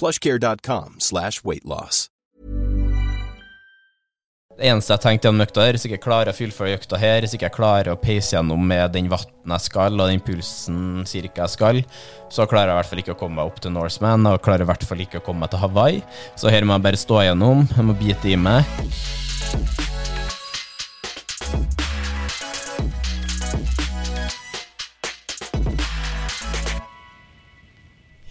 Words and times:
plushcare.com 0.00 0.98
slash 0.98 1.44
weightloss. 1.44 2.08
Det 4.54 4.68
eneste 4.70 4.92
jeg 4.94 5.02
tenkte 5.02 5.26
gjennom 5.26 5.42
økta 5.42 5.64
her, 5.64 5.74
hvis 5.74 5.84
ikke 5.88 5.96
jeg 5.96 6.02
klarer 6.04 6.30
å 6.30 6.36
fullføre 6.36 6.76
økta 6.76 6.98
her, 7.02 7.24
hvis 7.24 7.32
ikke 7.34 7.48
jeg 7.48 7.54
klarer 7.56 7.90
å 7.90 7.98
peise 7.98 8.36
gjennom 8.36 8.62
med 8.70 8.92
den 8.94 9.08
vatten 9.10 9.50
jeg 9.50 9.64
skal, 9.64 9.98
og 9.98 10.12
den 10.12 10.22
pulsen 10.22 11.02
cirka 11.10 11.42
jeg 11.42 11.54
skal, 11.56 11.80
så 12.30 12.46
klarer 12.46 12.70
jeg 12.70 12.76
i 12.76 12.78
hvert 12.78 12.92
fall 12.92 13.02
ikke 13.02 13.16
å 13.16 13.18
komme 13.24 13.40
meg 13.40 13.50
opp 13.50 13.58
til 13.64 13.74
Norseman, 13.74 14.30
og 14.30 14.38
klarer 14.46 14.62
i 14.62 14.68
hvert 14.70 14.86
fall 14.86 15.02
ikke 15.02 15.18
å 15.18 15.26
komme 15.26 15.42
meg 15.42 15.50
til 15.50 15.64
Hawaii. 15.64 16.04
Så 16.38 16.54
her 16.54 16.62
må 16.62 16.78
jeg 16.78 16.86
bare 16.86 17.02
stå 17.02 17.24
igjennom, 17.24 17.66
jeg 17.74 17.88
må 17.90 17.98
bite 17.98 18.30
i 18.30 18.38
meg. 18.38 19.83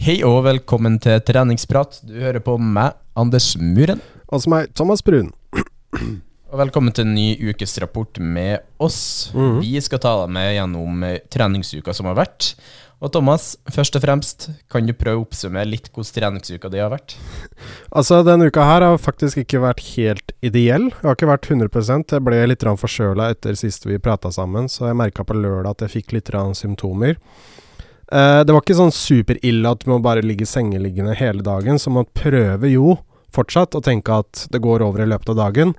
Hei 0.04 0.18
og 0.28 0.42
velkommen 0.44 0.98
til 1.00 1.22
treningsprat. 1.24 2.02
Du 2.04 2.18
hører 2.20 2.44
på 2.44 2.58
meg, 2.60 2.98
Anders 3.16 3.54
Muren. 3.56 4.02
Og 4.28 4.42
som 4.44 4.58
er 4.58 4.66
Thomas 4.76 5.00
Brun. 5.00 5.30
Og 6.52 6.58
velkommen 6.60 6.92
til 6.92 7.06
en 7.06 7.14
ny 7.16 7.38
ukesrapport 7.40 8.20
med 8.20 8.66
oss. 8.84 9.32
Mhm. 9.32 9.62
Vi 9.64 9.80
skal 9.80 10.02
ta 10.04 10.12
deg 10.26 10.34
med 10.36 10.50
gjennom 10.58 11.06
eh, 11.08 11.22
treningsuka 11.32 11.96
som 11.96 12.12
har 12.12 12.20
vært. 12.20 12.50
Og 13.00 13.14
Thomas, 13.16 13.54
først 13.72 13.96
og 13.96 14.04
fremst, 14.04 14.50
kan 14.68 14.84
du 14.84 14.92
prøve 14.92 15.22
å 15.22 15.24
oppsummere 15.24 15.72
litt 15.72 15.88
hvordan 15.88 16.12
treningsuka 16.20 16.68
di 16.68 16.84
har 16.84 16.92
vært? 16.92 17.16
Altså, 17.96 18.20
denne 18.28 18.52
uka 18.52 18.68
her 18.68 18.84
har 18.84 19.00
faktisk 19.00 19.46
ikke 19.46 19.64
vært 19.64 19.88
helt 19.96 20.36
ideell. 20.44 20.92
Jeg 20.92 21.08
har 21.08 21.16
ikke 21.16 21.32
vært 21.32 21.48
100% 21.48 22.12
Jeg 22.12 22.28
ble 22.28 22.44
litt 22.52 22.68
forkjøla 22.68 23.32
etter 23.38 23.56
sist 23.56 23.88
vi 23.88 24.04
prata 24.04 24.36
sammen, 24.36 24.68
så 24.68 24.92
jeg 24.92 25.00
merka 25.00 25.24
på 25.24 25.40
lørdag 25.40 25.78
at 25.78 25.88
jeg 25.88 26.02
fikk 26.02 26.20
litt 26.20 26.36
symptomer. 26.60 27.16
Eh, 28.12 28.42
det 28.44 28.54
var 28.54 28.62
ikke 28.62 28.78
sånn 28.78 28.94
superille 28.94 29.72
at 29.72 29.88
må 29.90 30.00
bare 30.04 30.26
ligge 30.26 30.48
sengeliggende 30.50 31.16
hele 31.18 31.46
dagen, 31.46 31.80
så 31.80 31.94
man 31.94 32.10
prøver 32.18 32.74
jo 32.74 32.98
fortsatt 33.34 33.76
å 33.78 33.84
tenke 33.84 34.20
at 34.24 34.46
det 34.54 34.62
går 34.62 34.84
over 34.86 35.04
i 35.04 35.10
løpet 35.10 35.34
av 35.34 35.40
dagen. 35.40 35.74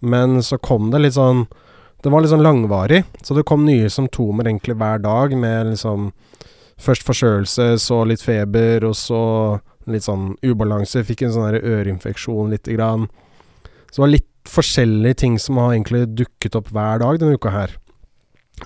Men 0.00 0.40
så 0.42 0.58
kom 0.62 0.92
det 0.92 1.02
litt 1.02 1.18
sånn 1.18 1.48
Det 1.98 2.12
var 2.14 2.22
litt 2.22 2.30
sånn 2.30 2.44
langvarig, 2.46 3.00
så 3.26 3.34
det 3.34 3.42
kom 3.42 3.64
nye 3.66 3.88
symptomer 3.90 4.46
egentlig 4.46 4.76
hver 4.78 5.00
dag, 5.02 5.32
med 5.34 5.72
liksom 5.72 6.12
Først 6.78 7.02
forkjølelse, 7.02 7.72
så 7.82 8.04
litt 8.06 8.22
feber, 8.22 8.84
og 8.86 8.94
så 8.94 9.58
litt 9.90 10.04
sånn 10.06 10.36
ubalanse. 10.46 11.02
Fikk 11.02 11.24
en 11.26 11.32
sånn 11.34 11.56
øreinfeksjon 11.58 12.52
lite 12.54 12.76
grann. 12.76 13.08
Så 13.90 13.96
det 13.96 14.04
var 14.04 14.12
litt 14.12 14.28
forskjellige 14.46 15.18
ting 15.24 15.38
som 15.42 15.58
har 15.58 15.72
egentlig 15.74 16.04
dukket 16.20 16.54
opp 16.54 16.70
hver 16.70 17.02
dag 17.02 17.18
denne 17.18 17.34
uka 17.34 17.50
her. 17.50 17.74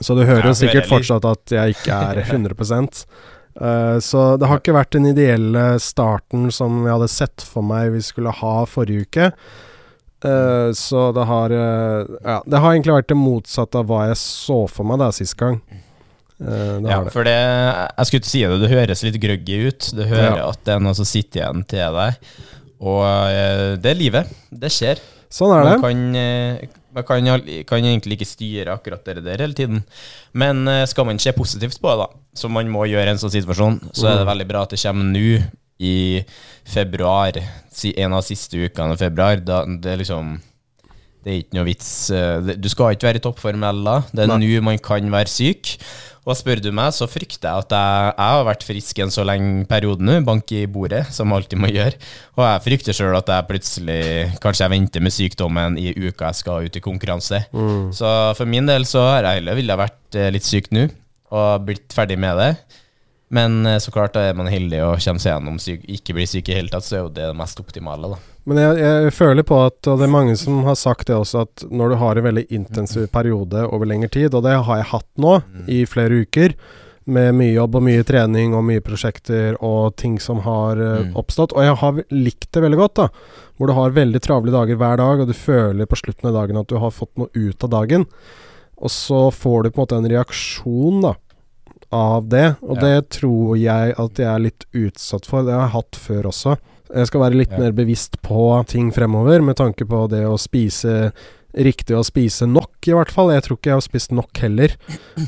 Så 0.00 0.16
du 0.16 0.24
hører 0.24 0.48
jo 0.50 0.54
sikkert 0.56 0.88
fortsatt 0.90 1.26
at 1.28 1.54
jeg 1.58 1.76
ikke 1.76 2.00
er 2.12 2.22
100 2.24 2.56
Uh, 3.52 3.98
Så 4.00 4.38
det 4.40 4.48
har 4.48 4.62
ikke 4.62 4.72
vært 4.72 4.94
den 4.96 5.10
ideelle 5.10 5.74
starten 5.76 6.46
som 6.48 6.86
jeg 6.86 6.94
hadde 6.94 7.08
sett 7.12 7.44
for 7.44 7.60
meg 7.60 7.90
vi 7.92 8.00
skulle 8.00 8.32
ha 8.32 8.52
forrige 8.64 9.04
uke. 9.04 9.26
Uh, 10.24 10.72
så 10.72 11.10
det 11.12 11.26
har 11.28 11.52
uh, 11.52 12.06
Ja, 12.24 12.38
det 12.46 12.62
har 12.62 12.72
egentlig 12.72 12.96
vært 12.96 13.10
det 13.12 13.18
motsatte 13.20 13.82
av 13.82 13.90
hva 13.90 14.06
jeg 14.08 14.16
så 14.22 14.62
for 14.72 14.88
meg 14.88 15.02
da 15.04 15.10
sist 15.12 15.36
gang. 15.36 15.60
Eh, 16.42 16.78
Ja, 16.88 17.02
for 17.10 17.24
det 17.26 17.36
Jeg 17.36 18.06
skulle 18.06 18.20
ikke 18.22 18.30
si 18.32 18.42
det, 18.42 18.60
det 18.62 18.72
høres 18.72 19.04
litt 19.06 19.20
grøggy 19.22 19.58
ut. 19.68 19.90
Du 19.94 20.02
hører 20.02 20.36
Ja. 20.40 20.48
at 20.50 20.64
det 20.64 20.74
er 20.74 20.80
noe 20.80 20.94
som 20.94 21.04
sitter 21.06 21.42
igjen 21.42 21.64
til 21.68 21.98
deg. 21.98 22.16
Og 22.82 23.04
eh, 23.30 23.76
det 23.78 23.92
er 23.92 24.00
livet. 24.00 24.32
Det 24.50 24.70
skjer. 24.72 25.02
Sånn 25.32 25.52
er 25.56 25.64
Man 25.64 25.80
kan, 25.80 26.00
eh, 26.20 26.66
man 26.92 27.04
kan, 27.08 27.24
kan 27.64 27.78
egentlig 27.88 28.18
ikke 28.18 28.28
styre 28.28 28.74
akkurat 28.76 29.04
det 29.08 29.22
der 29.24 29.40
hele 29.40 29.56
tiden. 29.56 29.82
Men 30.36 30.66
eh, 30.68 30.84
skal 30.90 31.06
man 31.08 31.18
se 31.22 31.32
positivt 31.32 31.80
på 31.80 31.88
det, 31.88 32.04
da, 32.04 32.08
som 32.36 32.52
man 32.52 32.68
må 32.68 32.84
gjøre 32.90 33.08
i 33.08 33.14
en 33.14 33.20
sånn 33.22 33.32
situasjon, 33.32 33.80
så 33.96 34.10
er 34.10 34.18
det 34.18 34.26
Mm. 34.26 34.30
veldig 34.32 34.48
bra 34.50 34.62
at 34.66 34.70
det 34.76 34.82
kommer 34.82 35.08
nå 35.08 35.42
i 35.80 36.22
februar, 36.68 37.32
en 37.96 38.12
av 38.12 38.20
de 38.22 38.28
siste 38.34 38.54
ukene 38.60 38.92
i 38.94 39.00
februar. 39.00 39.40
Da, 39.42 39.64
det 39.66 39.92
er 39.94 40.02
liksom 40.04 40.40
Det 41.24 41.30
er 41.30 41.38
ikke 41.38 41.54
noe 41.54 41.64
vits. 41.68 42.10
eh, 42.10 42.40
Du 42.58 42.68
skal 42.68 42.96
ikke 42.96 43.06
være 43.06 43.20
i 43.20 43.22
toppform 43.22 43.62
heller. 43.62 44.02
Det 44.12 44.24
er 44.24 44.26
nå 44.26 44.60
man 44.62 44.78
kan 44.78 45.08
være 45.08 45.28
syk. 45.30 45.76
Og 46.22 46.36
spør 46.38 46.60
du 46.62 46.68
meg, 46.70 46.92
så 46.94 47.08
frykter 47.10 47.48
jeg 47.48 47.64
at 47.64 47.72
jeg, 47.74 48.10
jeg 48.14 48.34
har 48.36 48.44
vært 48.46 48.62
frisk 48.62 48.98
en 49.02 49.10
så 49.10 49.24
lenge 49.26 49.64
periode 49.66 50.04
nå, 50.06 50.20
bank 50.26 50.52
i 50.54 50.60
bordet, 50.70 51.00
som 51.10 51.32
alltid 51.34 51.58
må 51.58 51.70
gjøre. 51.72 51.98
Og 52.38 52.44
jeg 52.46 52.62
frykter 52.68 52.94
sjøl 52.94 53.16
at 53.18 53.32
jeg 53.32 53.48
plutselig 53.48 53.98
Kanskje 54.42 54.64
jeg 54.68 54.72
venter 54.76 55.02
med 55.02 55.14
sykdommen 55.14 55.78
i 55.82 55.90
uka 55.96 56.30
jeg 56.30 56.38
skal 56.44 56.68
ut 56.68 56.78
i 56.78 56.84
konkurranse. 56.84 57.42
Så 57.98 58.12
for 58.38 58.46
min 58.46 58.70
del 58.70 58.86
så 58.86 59.02
har 59.08 59.26
jeg 59.26 59.40
heller 59.40 59.58
ville 59.58 59.78
vært 59.82 60.18
eh, 60.20 60.30
litt 60.34 60.46
syk 60.46 60.70
nå, 60.74 60.86
og 61.34 61.66
blitt 61.66 61.90
ferdig 61.96 62.20
med 62.22 62.38
det. 62.38 62.52
Men 63.32 63.64
eh, 63.66 63.78
så 63.80 63.92
klart, 63.94 64.12
da 64.12 64.26
er 64.28 64.36
man 64.36 64.50
heldig 64.52 64.82
og 64.84 64.98
kommer 65.00 65.22
seg 65.22 65.32
gjennom 65.32 65.56
syk, 65.62 65.86
ikke 65.88 66.14
blir 66.18 66.28
syk 66.28 66.50
i 66.52 66.56
hele 66.58 66.68
tatt, 66.72 66.84
så 66.84 66.98
er 66.98 67.02
jo 67.06 67.12
det 67.16 67.30
det 67.30 67.38
mest 67.38 67.60
optimale, 67.62 68.10
da. 68.12 68.18
Men 68.44 68.58
jeg, 68.58 68.78
jeg 68.82 69.12
føler 69.14 69.46
på 69.46 69.56
at, 69.64 69.78
og 69.88 70.00
det 70.00 70.04
er 70.08 70.12
mange 70.12 70.34
som 70.36 70.64
har 70.66 70.74
sagt 70.76 71.06
det 71.08 71.14
også, 71.16 71.44
at 71.46 71.64
når 71.70 71.92
du 71.94 71.98
har 72.00 72.18
en 72.18 72.26
veldig 72.26 72.44
intensiv 72.52 73.06
periode 73.14 73.62
over 73.68 73.86
lengre 73.88 74.10
tid, 74.12 74.34
og 74.34 74.42
det 74.44 74.56
har 74.66 74.80
jeg 74.82 74.90
hatt 74.90 75.08
nå 75.22 75.36
i 75.70 75.84
flere 75.88 76.24
uker, 76.26 76.56
med 77.02 77.32
mye 77.34 77.54
jobb 77.56 77.74
og 77.80 77.82
mye 77.82 78.02
trening 78.06 78.52
og 78.54 78.62
mye 78.68 78.82
prosjekter 78.84 79.56
og 79.58 79.96
ting 79.98 80.20
som 80.22 80.38
har 80.44 80.78
eh, 80.78 81.00
Mm. 81.08 81.16
oppstått, 81.18 81.54
og 81.56 81.64
jeg 81.66 81.74
har 81.80 81.96
likt 82.14 82.50
det 82.54 82.62
veldig 82.62 82.78
godt, 82.78 82.94
da. 83.00 83.08
Hvor 83.58 83.66
du 83.66 83.72
har 83.74 83.96
veldig 83.96 84.20
travle 84.22 84.52
dager 84.54 84.76
hver 84.78 85.00
dag, 85.00 85.20
og 85.24 85.26
du 85.26 85.34
føler 85.34 85.86
på 85.90 85.98
slutten 85.98 86.28
av 86.30 86.36
dagen 86.36 86.60
at 86.60 86.68
du 86.70 86.76
har 86.78 86.90
fått 86.94 87.10
noe 87.18 87.30
ut 87.34 87.64
av 87.66 87.70
dagen. 87.74 88.04
Og 88.78 88.90
så 88.90 89.30
får 89.34 89.64
du 89.64 89.70
på 89.70 89.80
en 89.80 89.82
måte 89.86 89.98
en 89.98 90.10
reaksjon, 90.14 91.00
da. 91.08 91.14
Av 91.92 92.24
det, 92.28 92.56
og 92.62 92.78
Ja. 92.78 92.80
det 92.86 93.10
tror 93.10 93.56
jeg 93.60 93.94
at 93.98 94.14
jeg 94.16 94.26
er 94.26 94.38
litt 94.40 94.64
utsatt 94.72 95.26
for. 95.28 95.44
Det 95.44 95.52
har 95.52 95.66
jeg 95.68 95.74
hatt 95.76 95.98
før 96.00 96.22
også. 96.30 96.56
Jeg 96.94 97.06
skal 97.06 97.20
være 97.20 97.36
litt 97.36 97.50
Ja. 97.52 97.58
mer 97.58 97.72
bevisst 97.72 98.16
på 98.22 98.66
ting 98.66 98.90
fremover, 98.92 99.42
med 99.44 99.56
tanke 99.56 99.84
på 99.88 100.08
det 100.08 100.24
å 100.24 100.38
spise 100.40 101.12
riktig 101.54 101.92
å 101.94 102.02
spise 102.04 102.46
nok, 102.48 102.80
i 102.88 102.92
hvert 102.96 103.10
fall. 103.12 103.28
Jeg 103.30 103.42
tror 103.44 103.58
ikke 103.58 103.70
jeg 103.70 103.76
har 103.76 103.84
spist 103.84 104.10
nok 104.12 104.32
heller. 104.40 104.74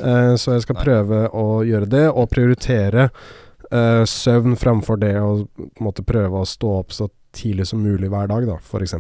uh, 0.00 0.34
så 0.40 0.52
jeg 0.56 0.62
skal 0.62 0.76
prøve 0.76 1.28
å 1.32 1.60
gjøre 1.64 1.88
det, 1.88 2.06
og 2.08 2.30
prioritere 2.30 3.10
uh, 3.72 4.04
søvn 4.08 4.56
framfor 4.56 4.98
det 5.00 5.14
å 5.20 5.46
måtte 5.80 6.02
prøve 6.04 6.40
å 6.40 6.48
stå 6.48 6.78
opp 6.80 6.92
så 6.92 7.10
tidlig 7.34 7.66
som 7.66 7.82
mulig 7.82 8.08
hver 8.08 8.28
dag, 8.28 8.46
da, 8.46 8.56
f.eks. 8.56 8.94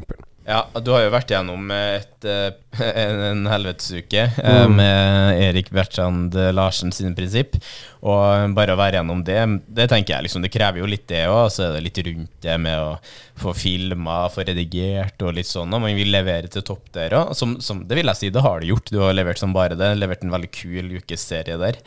Ja, 0.44 0.66
du 0.76 0.90
har 0.92 1.00
jo 1.06 1.12
vært 1.14 1.30
gjennom 1.32 1.70
et, 1.72 2.24
eh, 2.28 2.50
en, 2.84 3.20
en 3.30 3.46
helvetesuke 3.48 4.26
eh, 4.28 4.64
Mm. 4.66 4.74
med 4.76 5.40
Erik 5.40 5.70
Bertrand 5.72 6.34
Larsen 6.52 6.92
sine 6.92 7.14
prinsipp. 7.16 7.56
Og 8.04 8.52
bare 8.52 8.74
å 8.74 8.76
være 8.76 8.98
gjennom 8.98 9.22
det, 9.24 9.38
det 9.72 9.86
tenker 9.88 10.12
jeg 10.18 10.26
liksom, 10.26 10.42
det 10.44 10.50
krever 10.52 10.82
jo 10.82 10.88
litt 10.90 11.06
det 11.08 11.22
òg. 11.32 11.46
Så 11.54 11.64
er 11.64 11.78
det 11.78 11.84
litt 11.86 12.00
rundt 12.04 12.34
det 12.44 12.58
med 12.60 12.76
å 12.76 12.90
få 13.40 13.54
filma, 13.56 14.18
få 14.30 14.44
redigert 14.44 15.24
og 15.24 15.32
litt 15.38 15.48
sånn. 15.48 15.72
Og 15.72 15.80
man 15.86 15.96
vil 15.96 16.12
levere 16.12 16.52
til 16.52 16.66
topp 16.68 16.92
der 16.92 17.16
òg. 17.22 17.32
Som, 17.38 17.56
som, 17.64 17.80
det 17.88 17.96
vil 18.02 18.12
jeg 18.12 18.20
si, 18.20 18.32
det 18.34 18.44
har 18.44 18.60
du 18.60 18.68
gjort. 18.74 18.92
Du 18.92 19.00
har 19.00 19.16
levert 19.16 19.40
som 19.40 19.56
bare 19.56 19.78
det. 19.80 19.94
Levert 19.96 20.22
en 20.28 20.34
veldig 20.36 20.52
kul 20.52 20.92
ukeserie 21.00 21.56
der. 21.64 21.80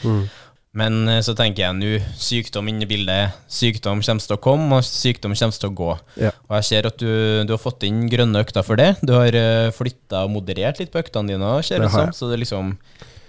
Men 0.78 1.08
eh, 1.10 1.24
så 1.26 1.34
tenker 1.38 1.64
jeg 1.64 1.78
nå, 1.78 1.92
sykdom 2.22 2.70
inne 2.70 2.86
i 2.86 2.90
bildet. 2.90 3.38
Sykdom 3.52 4.04
kommer 4.06 4.24
til 4.24 4.38
å 4.38 4.42
komme, 4.42 4.80
og 4.80 4.86
sykdom 4.86 5.34
kommer 5.38 5.58
til 5.58 5.70
å 5.72 5.76
gå. 5.82 5.92
Ja. 6.28 6.34
Og 6.48 6.58
jeg 6.60 6.70
ser 6.70 6.90
at 6.92 7.00
du, 7.02 7.10
du 7.48 7.56
har 7.56 7.62
fått 7.62 7.88
inn 7.88 8.06
grønne 8.12 8.44
økter 8.46 8.66
for 8.66 8.80
det. 8.80 8.94
Du 9.02 9.16
har 9.18 9.34
uh, 9.34 9.74
flytta 9.76 10.26
og 10.28 10.34
moderert 10.36 10.82
litt 10.82 10.94
på 10.94 11.02
øktene 11.02 11.34
dine, 11.34 11.54
ser 11.66 11.82
Det 11.82 11.90
ut 11.90 11.98
som. 11.98 12.14
Så 12.14 12.30
det 12.32 12.42
liksom 12.44 12.76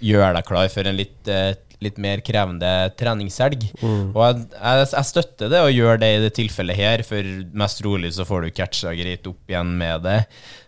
gjør 0.05 0.37
deg 0.37 0.47
klar 0.47 0.69
for 0.71 0.87
en 0.87 0.99
litt, 0.99 1.17
eh, 1.27 1.55
litt 1.83 1.99
mer 2.01 2.23
krevende 2.25 2.69
treningshelg. 2.99 3.63
Mm. 3.79 4.11
Og 4.13 4.21
jeg, 4.23 4.47
jeg, 4.55 4.87
jeg 4.93 5.09
støtter 5.09 5.51
det, 5.51 5.63
og 5.63 5.75
gjør 5.75 6.01
det 6.01 6.13
i 6.15 6.23
det 6.25 6.31
tilfellet 6.37 6.79
her, 6.79 7.03
for 7.07 7.35
mest 7.63 7.83
rolig 7.85 8.13
så 8.15 8.27
får 8.27 8.45
du 8.45 8.55
catcha 8.55 8.95
greit 8.97 9.29
opp 9.29 9.51
igjen 9.51 9.77
med 9.79 10.03
det. 10.07 10.19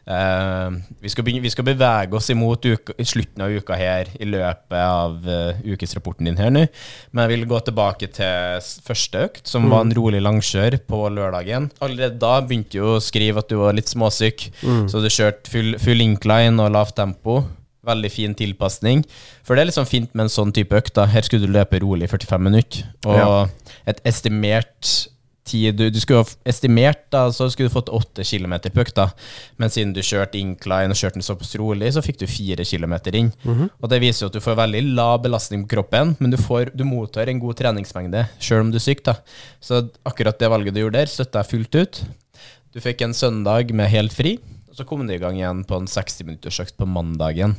Uh, 0.01 0.73
vi, 0.99 1.11
skal 1.13 1.23
begynne, 1.23 1.43
vi 1.43 1.51
skal 1.53 1.65
bevege 1.67 2.17
oss 2.17 2.31
imot 2.33 2.65
uka, 2.65 2.95
i 2.99 3.05
slutten 3.05 3.43
av 3.45 3.53
uka 3.53 3.77
her 3.77 4.09
i 4.17 4.25
løpet 4.27 4.73
av 4.75 5.27
uh, 5.29 5.61
ukesrapporten 5.61 6.27
din 6.27 6.39
her 6.41 6.51
nå. 6.51 6.65
Men 7.11 7.27
jeg 7.27 7.35
vil 7.35 7.47
gå 7.51 7.61
tilbake 7.67 8.09
til 8.15 8.65
første 8.87 9.27
økt, 9.27 9.45
som 9.47 9.69
var 9.71 9.85
en 9.85 9.95
rolig 9.95 10.23
langkjør 10.23 10.79
på 10.89 11.03
lørdagen. 11.13 11.69
Allerede 11.83 12.19
da 12.21 12.33
begynte 12.41 12.79
du 12.79 12.95
å 12.95 12.99
skrive 13.03 13.43
at 13.43 13.51
du 13.51 13.59
var 13.61 13.77
litt 13.77 13.91
småsyk, 13.91 14.49
så 14.61 15.03
du 15.03 15.09
kjørte 15.11 15.51
full, 15.51 15.75
full 15.81 16.03
incline 16.03 16.57
og 16.61 16.73
lavt 16.73 16.97
tempo. 16.97 17.41
Veldig 17.87 18.11
fin 18.13 18.35
tilpasning. 18.37 19.05
For 19.43 19.55
det 19.57 19.63
er 19.63 19.71
liksom 19.71 19.87
fint 19.89 20.11
med 20.13 20.27
en 20.27 20.33
sånn 20.35 20.51
type 20.53 20.75
økt. 20.77 20.93
da. 20.93 21.07
Her 21.09 21.21
skulle 21.25 21.47
du 21.47 21.53
løpe 21.53 21.79
rolig 21.81 22.05
i 22.05 22.11
45 22.11 22.43
minutter. 22.43 22.83
Og 23.05 23.17
Ja. 23.17 23.47
et 23.87 24.01
estimert 24.05 25.07
tid 25.43 25.75
du, 25.75 25.89
du 25.89 25.99
skulle 25.99 26.21
ha 26.21 26.29
estimert, 26.45 26.99
da, 27.09 27.23
så 27.33 27.47
skulle 27.49 27.67
du 27.67 27.73
fått 27.73 27.89
8 27.89 28.21
km 28.23 28.53
på 28.69 28.83
økta. 28.85 29.07
Men 29.57 29.69
siden 29.73 29.91
du 29.95 29.99
kjørte 30.05 30.37
incline 30.37 30.93
og 30.93 30.95
kjørte 30.95 31.17
den 31.17 31.25
såpass 31.25 31.55
rolig, 31.57 31.89
så 31.95 32.03
fikk 32.05 32.19
du 32.21 32.27
4 32.29 32.63
km 32.63 32.93
inn. 33.17 33.31
Og 33.81 33.89
det 33.89 33.99
viser 34.03 34.25
jo 34.27 34.29
at 34.29 34.33
du 34.37 34.39
får 34.39 34.55
veldig 34.61 34.83
lav 34.95 35.23
belastning 35.23 35.65
på 35.65 35.73
kroppen, 35.75 36.15
men 36.19 36.29
du, 36.31 36.37
får, 36.37 36.69
du 36.77 36.83
mottar 36.85 37.27
en 37.27 37.39
god 37.41 37.57
treningsmengde 37.57 38.27
sjøl 38.39 38.61
om 38.67 38.71
du 38.71 38.77
er 38.77 38.85
syk. 38.85 39.03
da. 39.03 39.15
Så 39.59 39.89
akkurat 40.05 40.37
det 40.37 40.49
valget 40.53 40.75
du 40.77 40.81
gjorde 40.85 40.99
der, 41.01 41.09
støtter 41.09 41.41
jeg 41.41 41.49
fullt 41.55 41.75
ut. 41.81 42.03
Du 42.71 42.79
fikk 42.79 43.01
en 43.01 43.13
søndag 43.17 43.73
med 43.73 43.89
helt 43.89 44.13
fri. 44.13 44.37
Så 44.73 44.85
kom 44.87 45.03
du 45.07 45.13
i 45.13 45.19
gang 45.19 45.35
igjen 45.35 45.65
på 45.67 45.75
en 45.81 45.87
60-minuttersøkt 45.91 46.77
på 46.79 46.87
mandagen. 46.87 47.57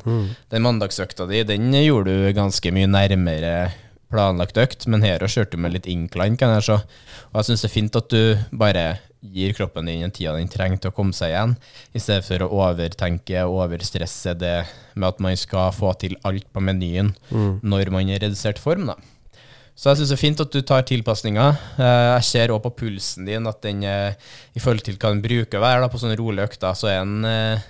Den 0.53 0.64
mandagsøkta 0.64 1.26
di 1.29 1.43
den 1.44 1.73
gjorde 1.82 2.14
du 2.14 2.32
ganske 2.37 2.73
mye 2.73 2.88
nærmere 2.88 3.73
planlagt 4.12 4.59
økt, 4.61 4.87
men 4.93 5.05
her 5.05 5.23
også 5.25 5.41
kjørte 5.43 5.56
du 5.56 5.62
med 5.64 5.73
litt 5.73 5.87
incline, 5.88 6.37
kan 6.37 6.53
jeg 6.56 6.67
se. 6.67 6.79
Og 7.32 7.38
jeg 7.41 7.49
syns 7.49 7.64
det 7.64 7.69
er 7.70 7.75
fint 7.76 7.97
at 7.97 8.12
du 8.12 8.56
bare 8.61 8.85
gir 9.23 9.55
kroppen 9.55 9.87
din 9.87 10.03
den 10.03 10.11
tida 10.11 10.35
den 10.35 10.50
trenger 10.50 10.81
til 10.82 10.91
å 10.91 10.97
komme 10.97 11.14
seg 11.14 11.31
igjen, 11.31 11.55
i 11.94 12.00
stedet 12.03 12.26
for 12.26 12.43
å 12.43 12.50
overtenke 12.67 13.44
og 13.47 13.61
overstresse 13.69 14.35
det 14.35 14.56
med 14.97 15.08
at 15.12 15.23
man 15.23 15.38
skal 15.38 15.73
få 15.76 15.94
til 16.00 16.17
alt 16.29 16.49
på 16.53 16.61
menyen 16.65 17.15
når 17.62 17.93
man 17.94 18.08
er 18.08 18.19
i 18.19 18.25
redusert 18.26 18.61
form. 18.61 18.88
da. 18.91 18.97
Så 19.74 19.88
jeg 19.90 20.02
syns 20.02 20.10
det 20.12 20.16
er 20.19 20.20
fint 20.20 20.40
at 20.44 20.52
du 20.52 20.60
tar 20.69 20.84
tilpasninger. 20.86 21.60
Eh, 21.80 22.08
Jeg 22.19 22.26
ser 22.28 22.52
òg 22.54 22.60
på 22.66 22.74
pulsen 22.82 23.26
din 23.28 23.48
at 23.48 23.62
den 23.64 23.82
eh, 23.88 24.19
i 24.54 24.60
forhold 24.62 24.84
til 24.86 24.98
hva 24.98 25.14
den 25.14 25.22
bruker 25.24 25.58
å 25.58 25.64
være 25.64 25.88
på 25.92 26.00
sånne 26.02 26.19
rolige 26.20 26.50
økter, 26.50 26.76
så 26.78 26.90
er 26.92 27.00
den 27.00 27.24
eh, 27.28 27.64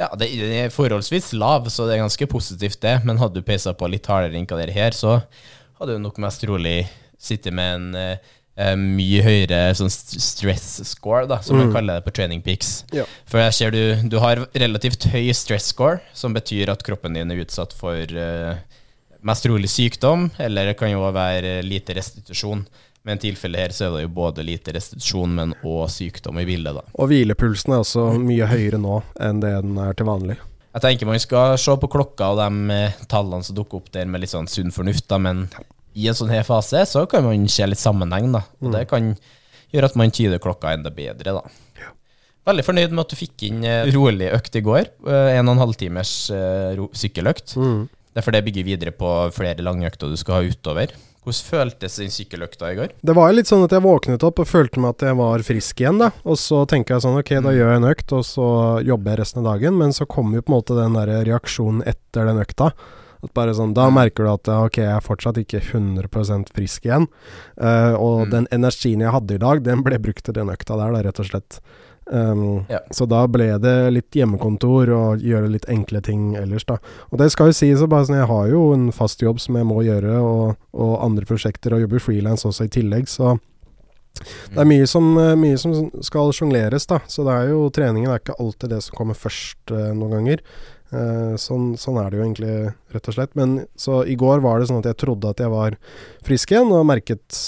ja, 0.00 0.08
det, 0.18 0.30
er 0.32 0.72
forholdsvis 0.72 1.34
lav, 1.36 1.68
så 1.72 1.86
det 1.86 1.96
er 1.96 2.02
ganske 2.04 2.28
positivt, 2.28 2.80
det. 2.82 2.98
Men 3.04 3.20
hadde 3.20 3.40
du 3.40 3.46
peisa 3.46 3.76
på 3.76 3.88
litt 3.92 4.08
hardere 4.10 4.36
enn 4.36 4.48
hva 4.48 4.58
det 4.60 4.70
er 4.70 4.74
her, 4.76 4.96
så 4.96 5.20
hadde 5.78 5.96
du 5.96 6.02
nok 6.02 6.18
mest 6.24 6.42
trolig 6.44 6.82
sittet 7.20 7.54
med 7.56 7.94
en 7.96 8.82
mye 8.96 9.20
høyere 9.24 9.74
sånn 9.76 9.90
stress 9.92 10.80
score, 10.88 11.26
da, 11.28 11.38
som 11.44 11.58
man 11.60 11.72
kaller 11.72 11.98
det 11.98 12.06
på 12.06 12.12
Training 12.16 12.40
Peaks. 12.44 12.78
Ja. 12.96 13.04
For 13.28 13.40
jeg 13.40 13.56
ser 13.56 13.72
du, 13.72 14.08
du 14.08 14.16
har 14.20 14.40
relativt 14.56 15.08
høy 15.12 15.28
stress 15.36 15.68
score, 15.72 16.00
som 16.16 16.36
betyr 16.36 16.72
at 16.72 16.84
kroppen 16.84 17.16
din 17.16 17.32
er 17.32 17.42
utsatt 17.44 17.76
for 17.76 18.00
eh, 18.00 18.56
mest 19.26 19.46
trolig 19.46 19.68
sykdom, 19.72 20.28
eller 20.42 20.70
det 20.70 20.76
kan 20.78 20.90
jo 20.92 21.04
være 21.14 21.58
lite 21.66 21.96
restitusjon. 21.98 22.64
Men 23.06 23.20
i 23.20 23.22
tilfellet 23.22 23.60
her 23.62 23.74
så 23.74 23.86
er 23.86 23.92
det 23.96 24.04
jo 24.08 24.10
både 24.16 24.42
lite 24.42 24.72
restitusjon, 24.74 25.34
men 25.38 25.52
òg 25.62 25.84
sykdom 25.94 26.40
i 26.42 26.46
bildet, 26.48 26.74
da. 26.74 26.82
Og 26.98 27.10
hvilepulsen 27.12 27.74
er 27.76 27.82
også 27.84 28.08
mye 28.18 28.48
høyere 28.50 28.80
nå 28.82 29.00
enn 29.22 29.38
det 29.44 29.52
den 29.62 29.78
er 29.78 29.94
til 29.98 30.08
vanlig. 30.08 30.38
Jeg 30.76 30.82
tenker 30.84 31.08
man 31.08 31.20
skal 31.22 31.54
se 31.60 31.72
på 31.80 31.88
klokka 31.88 32.32
og 32.34 32.40
de 32.42 32.74
eh, 32.74 32.96
tallene 33.08 33.46
som 33.46 33.56
dukker 33.56 33.78
opp 33.78 33.92
der 33.94 34.10
med 34.10 34.20
litt 34.24 34.32
sånn 34.34 34.50
sunn 34.50 34.74
fornuft, 34.74 35.06
da, 35.08 35.20
men 35.22 35.46
i 35.96 36.08
en 36.10 36.18
sånn 36.18 36.28
her 36.34 36.42
fase 36.44 36.82
så 36.90 37.06
kan 37.08 37.24
man 37.24 37.46
se 37.48 37.64
litt 37.70 37.80
sammenheng, 37.80 38.26
da. 38.34 38.42
Og 38.60 38.74
det 38.74 38.82
kan 38.90 39.14
gjøre 39.72 39.88
at 39.88 39.96
man 39.96 40.12
tyder 40.12 40.42
klokka 40.42 40.74
enda 40.76 40.90
bedre, 40.94 41.38
da. 41.38 41.46
Veldig 42.46 42.62
fornøyd 42.62 42.92
med 42.94 43.02
at 43.06 43.10
du 43.14 43.16
fikk 43.18 43.42
inn 43.48 43.64
eh, 43.66 43.88
rolig 43.94 44.28
økt 44.36 44.54
i 44.58 44.62
går. 44.62 44.90
eh, 45.08 45.30
En 45.38 45.48
og 45.48 45.56
en 45.56 45.62
halv 45.64 45.78
timers 45.80 46.12
eh, 46.30 46.76
sykkeløkt. 46.94 47.56
Det 47.56 47.86
er 48.20 48.24
for 48.26 48.32
det 48.36 48.44
bygger 48.46 48.64
videre 48.64 48.92
på 48.96 49.10
flere 49.36 49.62
lange 49.64 49.86
økter 49.88 50.08
du 50.10 50.16
skal 50.16 50.38
ha 50.40 50.48
utover. 50.50 50.92
Hvordan 51.26 51.46
føltes 51.50 51.96
den 51.98 52.12
sykkeløkta 52.14 52.68
i 52.70 52.76
går? 52.78 52.92
Det 53.02 53.14
var 53.18 53.32
litt 53.34 53.48
sånn 53.50 53.64
at 53.66 53.72
jeg 53.74 53.82
våknet 53.82 54.22
opp 54.22 54.38
og 54.38 54.46
følte 54.46 54.78
meg 54.78 54.94
at 54.94 55.02
jeg 55.08 55.16
var 55.18 55.42
frisk 55.42 55.80
igjen, 55.82 55.98
da. 55.98 56.12
Og 56.22 56.38
så 56.38 56.60
tenker 56.70 56.94
jeg 56.94 57.02
sånn, 57.02 57.18
ok, 57.18 57.32
da 57.42 57.50
gjør 57.56 57.72
jeg 57.72 57.80
en 57.82 57.88
økt, 57.90 58.12
og 58.14 58.22
så 58.28 58.46
jobber 58.86 59.10
jeg 59.10 59.20
resten 59.24 59.42
av 59.42 59.48
dagen. 59.50 59.74
Men 59.80 59.90
så 59.96 60.06
kommer 60.06 60.38
jo 60.38 60.44
på 60.46 60.52
en 60.52 60.56
måte 60.60 60.76
den 60.78 60.94
der 60.94 61.10
reaksjonen 61.26 61.82
etter 61.82 62.30
den 62.30 62.38
økta. 62.44 62.70
At 63.26 63.32
bare 63.34 63.56
sånn, 63.58 63.74
Da 63.74 63.88
merker 63.90 64.22
du 64.22 64.30
at 64.30 64.46
ok, 64.54 64.76
jeg 64.84 64.92
er 64.92 65.02
fortsatt 65.02 65.40
ikke 65.42 65.58
100% 65.64 66.52
frisk 66.54 66.84
igjen. 66.86 67.08
Uh, 67.58 67.94
og 67.98 68.26
Mm. 68.28 68.30
den 68.30 68.46
energien 68.52 69.00
jeg 69.02 69.10
hadde 69.10 69.34
i 69.34 69.38
dag, 69.42 69.64
den 69.64 69.82
ble 69.82 69.98
brukt 69.98 70.22
til 70.22 70.34
den 70.34 70.46
økta 70.48 70.76
der, 70.78 70.92
da, 70.92 71.02
rett 71.02 71.18
og 71.18 71.26
slett. 71.26 71.58
Um, 72.06 72.64
Ja. 72.70 72.78
Så 72.94 73.06
da 73.10 73.24
ble 73.26 73.48
det 73.58 73.74
litt 73.92 74.14
hjemmekontor 74.14 74.92
og 74.94 75.24
gjøre 75.26 75.50
litt 75.50 75.66
enkle 75.68 76.00
ting 76.06 76.36
ellers, 76.38 76.64
da. 76.64 76.78
Og 77.10 77.18
det 77.18 77.32
skal 77.32 77.50
jo 77.50 77.56
sies 77.58 77.82
bare 77.82 78.06
sånn, 78.06 78.20
jeg 78.20 78.30
har 78.30 78.46
jo 78.52 78.72
en 78.76 78.92
fast 78.94 79.22
jobb 79.22 79.40
som 79.42 79.58
jeg 79.58 79.66
må 79.66 79.82
gjøre, 79.82 80.14
og, 80.22 80.56
og 80.72 80.94
andre 81.02 81.26
prosjekter, 81.26 81.74
og 81.74 81.82
jobber 81.82 82.02
frilans 82.02 82.46
også 82.46 82.68
i 82.68 82.72
tillegg, 82.78 83.10
så 83.10 83.36
det 84.54 84.62
er 84.62 84.68
mye 84.68 84.86
som, 84.88 85.10
eh, 85.20 85.34
mye 85.36 85.58
som 85.60 85.74
skal 86.00 86.32
sjongleres, 86.32 86.86
da. 86.88 87.00
Så 87.10 87.24
det 87.26 87.34
er 87.34 87.50
jo 87.50 87.66
treningen 87.74 88.10
er 88.12 88.22
ikke 88.22 88.38
alltid 88.40 88.72
det 88.72 88.82
som 88.86 88.96
kommer 88.96 89.18
først 89.18 89.74
eh, 89.74 89.92
noen 89.92 90.14
ganger. 90.16 90.42
Eh, 90.94 91.34
sånn, 91.36 91.74
sånn 91.76 91.98
er 92.00 92.10
det 92.10 92.20
jo 92.20 92.24
egentlig, 92.24 92.54
rett 92.94 93.10
og 93.10 93.16
slett. 93.18 93.34
Men 93.36 93.66
så 93.76 94.00
i 94.06 94.16
går 94.16 94.40
var 94.44 94.60
det 94.60 94.70
sånn 94.70 94.80
at 94.80 94.88
jeg 94.88 95.00
trodde 95.04 95.32
at 95.34 95.42
jeg 95.42 95.52
var 95.52 95.76
frisk 96.24 96.54
igjen, 96.54 96.72
og 96.72 96.86
merket 96.88 97.40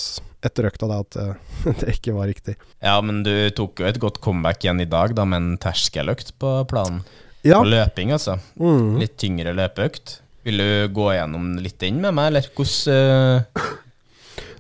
etter 0.45 0.69
økta 0.71 0.87
da 0.91 1.01
at 1.03 1.17
eh, 1.19 1.33
det 1.81 1.97
ikke 1.97 2.15
var 2.17 2.29
riktig. 2.31 2.57
Ja, 2.85 2.99
men 3.03 3.23
du 3.27 3.33
tok 3.57 3.81
jo 3.83 3.89
et 3.89 3.99
godt 4.03 4.21
comeback 4.25 4.63
igjen 4.65 4.81
i 4.85 4.89
dag, 4.91 5.15
da, 5.19 5.25
med 5.29 5.43
en 5.43 5.57
terskeløkt 5.63 6.35
på 6.39 6.53
planen. 6.71 7.03
Ja. 7.47 7.61
På 7.63 7.69
løping, 7.71 8.13
altså. 8.15 8.39
Mm. 8.59 8.97
Litt 9.03 9.17
tyngre 9.21 9.55
løpeøkt. 9.57 10.19
Vil 10.47 10.59
du 10.63 10.71
gå 10.95 11.09
gjennom 11.15 11.57
litt 11.63 11.79
den 11.83 11.99
med 12.03 12.15
meg, 12.17 12.31
eller 12.33 12.47
hvordan, 12.55 12.95
eh, 12.95 13.67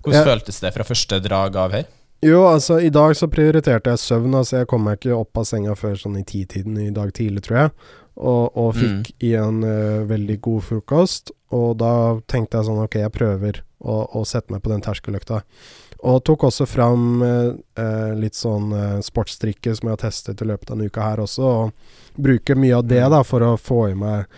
hvordan 0.02 0.18
Ja. 0.18 0.25
føltes 0.26 0.61
det 0.61 0.75
fra 0.75 0.85
første 0.85 1.20
drag 1.25 1.56
av 1.56 1.73
her? 1.73 1.87
Jo, 2.23 2.40
altså 2.50 2.80
i 2.82 2.90
dag 2.90 3.12
så 3.14 3.28
prioriterte 3.30 3.92
jeg 3.92 4.00
søvn. 4.02 4.35
Altså 4.35 4.58
jeg 4.58 4.66
kom 4.66 4.82
meg 4.82 4.99
ikke 4.99 5.14
opp 5.14 5.38
av 5.38 5.44
senga 5.47 5.76
før 5.78 5.94
sånn 5.94 6.16
i 6.18 6.25
titiden 6.26 6.75
i 6.82 6.90
dag 6.90 7.12
tidlig, 7.14 7.44
tror 7.47 7.58
jeg. 7.61 7.70
Og, 8.18 8.56
og 8.58 8.72
fikk 8.75 9.12
i 9.22 9.34
en 9.38 9.62
uh, 9.62 10.06
veldig 10.10 10.40
god 10.42 10.64
frokost. 10.66 11.30
Og 11.54 11.76
da 11.80 12.18
tenkte 12.26 12.58
jeg 12.58 12.66
sånn 12.66 12.82
ok, 12.82 12.98
jeg 13.04 13.14
prøver 13.14 13.62
å, 13.78 14.00
å 14.18 14.25
sette 14.26 14.52
meg 14.52 14.64
på 14.64 14.72
den 14.72 14.82
terskeløkta. 14.84 15.42
Og 16.06 16.20
tok 16.26 16.44
også 16.46 16.66
fram 16.68 17.22
eh, 17.26 17.48
eh, 17.82 18.12
litt 18.18 18.37
sånn 18.38 18.70
eh, 18.75 18.98
sportstrikke 19.02 19.72
som 19.75 19.88
jeg 19.88 19.96
har 19.96 20.04
testet 20.04 20.44
i 20.44 20.46
løpet 20.46 20.70
av 20.70 20.76
denne 20.76 20.92
uka 20.92 21.08
her 21.08 21.22
også. 21.25 21.48
Og 21.48 22.20
bruker 22.22 22.58
mye 22.58 22.76
av 22.78 22.87
det 22.87 23.02
da 23.10 23.25
for 23.26 23.42
å 23.42 23.56
få 23.58 23.80
i 23.90 23.96
meg 23.98 24.28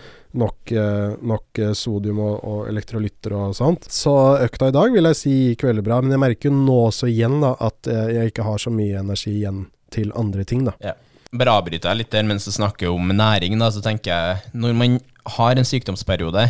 nok, 0.40 0.72
eh, 0.72 1.18
nok 1.20 1.60
eh, 1.60 1.75
sodium 1.76 2.22
og, 2.25 2.38
og 2.49 2.70
elektrolytter 2.70 3.37
og 3.37 3.52
sånt. 3.58 3.90
Så 3.92 4.14
økta 4.40 4.70
i 4.70 4.76
dag 4.78 4.96
vil 4.96 5.10
jeg 5.10 5.20
si 5.20 5.34
gikk 5.50 5.66
veldig 5.68 5.84
bra, 5.84 6.00
men 6.00 6.16
jeg 6.16 6.25
merker 6.25 6.49
jo 6.49 6.62
nå 6.62 6.80
også 6.87 7.10
igjen 7.12 7.42
da 7.44 7.52
at 7.60 7.90
jeg 7.90 8.32
ikke 8.32 8.49
har 8.49 8.62
så 8.62 8.72
mye 8.72 9.04
energi 9.04 9.34
igjen 9.42 9.66
til 9.92 10.14
andre 10.16 10.46
ting, 10.49 10.64
da. 10.64 10.76
Ja. 10.80 10.96
Bare 11.30 11.52
avbryter 11.54 11.92
jeg 11.92 12.00
litt 12.00 12.10
der 12.10 12.26
mens 12.26 12.49
du 12.49 12.50
snakker 12.54 12.90
om 12.90 13.12
næring. 13.14 13.54
Da, 13.60 13.70
så 13.70 13.82
tenker 13.84 14.10
jeg 14.10 14.54
Når 14.58 14.75
man 14.75 14.99
har 15.37 15.58
en 15.58 15.68
sykdomsperiode 15.68 16.49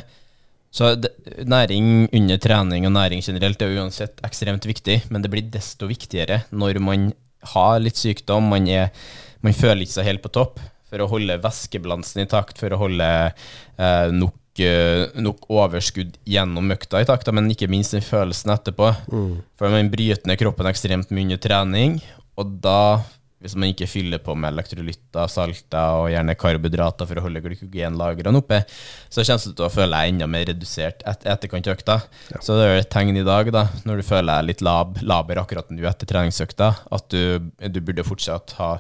så 0.70 0.94
det, 0.94 1.10
Næring 1.50 2.08
under 2.14 2.38
trening 2.38 2.86
og 2.86 2.94
næring 2.94 3.24
generelt 3.26 3.62
er 3.62 3.74
uansett 3.74 4.20
ekstremt 4.26 4.66
viktig, 4.68 5.00
men 5.10 5.22
det 5.22 5.30
blir 5.32 5.48
desto 5.50 5.88
viktigere 5.90 6.44
når 6.54 6.78
man 6.78 7.08
har 7.54 7.80
litt 7.82 7.98
sykdom, 7.98 8.50
man, 8.52 8.68
er, 8.68 8.92
man 9.42 9.56
føler 9.56 9.82
ikke 9.82 9.96
seg 9.96 10.06
helt 10.06 10.22
på 10.22 10.30
topp. 10.30 10.60
For 10.90 11.02
å 11.02 11.08
holde 11.10 11.38
væskebalansen 11.42 12.22
i 12.22 12.28
takt, 12.30 12.58
for 12.60 12.74
å 12.74 12.78
holde 12.82 13.06
eh, 13.06 14.08
nok, 14.14 14.62
eh, 14.62 15.10
nok 15.22 15.46
overskudd 15.50 16.18
gjennom 16.28 16.70
økta 16.74 17.00
i 17.02 17.06
takt, 17.08 17.30
men 17.34 17.50
ikke 17.50 17.70
minst 17.70 17.94
den 17.96 18.04
følelsen 18.04 18.52
etterpå. 18.54 18.90
For 19.58 19.72
man 19.74 19.90
bryter 19.90 20.26
ned 20.28 20.38
kroppen 20.38 20.70
ekstremt 20.70 21.10
mye 21.14 21.28
under 21.28 21.40
trening, 21.42 21.98
og 22.38 22.58
da 22.62 22.80
hvis 23.40 23.54
man 23.56 23.70
ikke 23.72 23.88
fyller 23.88 24.20
på 24.20 24.34
med 24.36 24.52
elektrolytter, 24.52 25.30
salter 25.32 25.96
og 25.96 26.10
gjerne 26.12 26.36
karbohydrater 26.36 27.08
for 27.08 27.20
å 27.20 27.22
holde 27.24 27.40
glykogenlagrene 27.44 28.40
oppe, 28.42 28.58
så 29.08 29.24
kommer 29.24 29.46
du 29.46 29.54
til 29.56 29.64
å 29.64 29.72
føle 29.72 29.96
deg 29.96 30.12
enda 30.12 30.28
mer 30.28 30.44
redusert 30.50 31.00
et 31.08 31.24
etterkant 31.24 31.70
av 31.70 31.78
økta. 31.78 31.96
Ja. 32.34 32.42
Så 32.44 32.58
det 32.58 32.66
er 32.66 32.82
et 32.82 32.90
tegn 32.92 33.16
i 33.16 33.24
dag, 33.24 33.48
da, 33.54 33.64
når 33.88 34.02
du 34.02 34.06
føler 34.10 34.28
deg 34.34 34.50
litt 34.50 34.64
lab, 34.66 35.00
laber 35.00 35.40
akkurat 35.40 35.72
nå 35.72 35.88
etter 35.88 36.10
treningsøkta, 36.10 36.68
at 36.92 37.08
du, 37.14 37.48
du, 37.64 37.80
burde 37.80 38.04
fortsatt 38.04 38.54
ha 38.58 38.74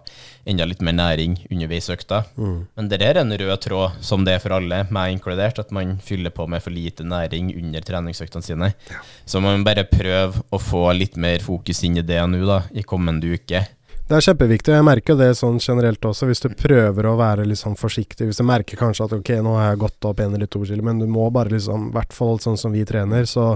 enda 0.48 0.68
litt 0.68 0.84
mer 0.84 0.98
næring 0.98 1.38
underveis 1.48 1.88
økta. 1.92 2.22
Mm. 2.36 2.60
Men 2.76 2.92
det 2.92 3.00
er 3.06 3.22
en 3.22 3.32
rød 3.32 3.56
tråd, 3.64 3.98
som 4.04 4.28
det 4.28 4.36
er 4.36 4.44
for 4.44 4.58
alle, 4.58 4.84
meg 4.92 5.16
inkludert, 5.16 5.62
at 5.64 5.72
man 5.72 5.96
fyller 6.04 6.36
på 6.36 6.44
med 6.50 6.60
for 6.60 6.76
lite 6.76 7.08
næring 7.08 7.54
under 7.56 7.84
treningsøktene 7.86 8.44
sine. 8.44 8.72
Ja. 8.92 9.00
Så 9.24 9.40
man 9.40 9.64
bare 9.64 9.88
prøve 9.88 10.44
å 10.52 10.60
få 10.60 10.90
litt 10.92 11.16
mer 11.16 11.40
fokus 11.40 11.80
inn 11.88 11.96
i 11.96 12.04
det 12.04 12.20
nå, 12.28 12.44
da, 12.44 12.66
i 12.76 12.84
kommende 12.84 13.32
uke. 13.40 13.64
Det 14.10 14.16
er 14.18 14.24
kjempeviktig, 14.26 14.72
jeg 14.74 14.82
merker 14.82 15.14
det 15.14 15.28
sånn 15.38 15.60
generelt 15.62 16.02
også. 16.08 16.26
Hvis 16.26 16.42
du 16.42 16.48
prøver 16.58 17.06
å 17.06 17.12
være 17.14 17.44
litt 17.46 17.60
sånn 17.60 17.76
forsiktig, 17.78 18.26
hvis 18.26 18.40
du 18.40 18.46
merker 18.48 18.80
kanskje 18.80 19.06
at 19.06 19.12
ok, 19.14 19.30
nå 19.46 19.52
har 19.54 19.68
jeg 19.68 19.82
gått 19.84 20.08
opp 20.08 20.22
en 20.24 20.34
eller 20.34 20.50
to 20.50 20.64
kilo, 20.66 20.82
men 20.82 20.98
du 20.98 21.06
må 21.06 21.28
bare 21.30 21.52
liksom, 21.52 21.92
i 21.92 21.94
hvert 21.94 22.16
fall 22.16 22.42
sånn 22.42 22.58
som 22.58 22.74
vi 22.74 22.82
trener, 22.88 23.28
så 23.30 23.52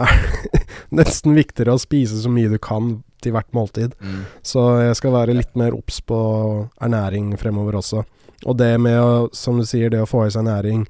er 0.00 0.22
det 0.24 0.62
nesten 1.02 1.36
viktigere 1.36 1.76
å 1.76 1.82
spise 1.82 2.16
så 2.22 2.32
mye 2.32 2.48
du 2.48 2.56
kan 2.56 2.94
til 3.20 3.36
hvert 3.36 3.52
måltid. 3.52 3.92
Mm. 4.00 4.22
Så 4.40 4.64
jeg 4.86 4.96
skal 4.96 5.12
være 5.18 5.36
litt 5.36 5.52
mer 5.60 5.76
obs 5.76 6.00
på 6.00 6.20
ernæring 6.80 7.34
fremover 7.36 7.76
også. 7.82 8.06
Og 8.48 8.56
det 8.56 8.72
med 8.80 8.96
å, 8.96 9.14
som 9.36 9.58
du 9.60 9.66
sier, 9.68 9.90
det 9.92 10.00
å 10.00 10.08
få 10.08 10.24
i 10.26 10.32
seg 10.32 10.46
næring 10.46 10.86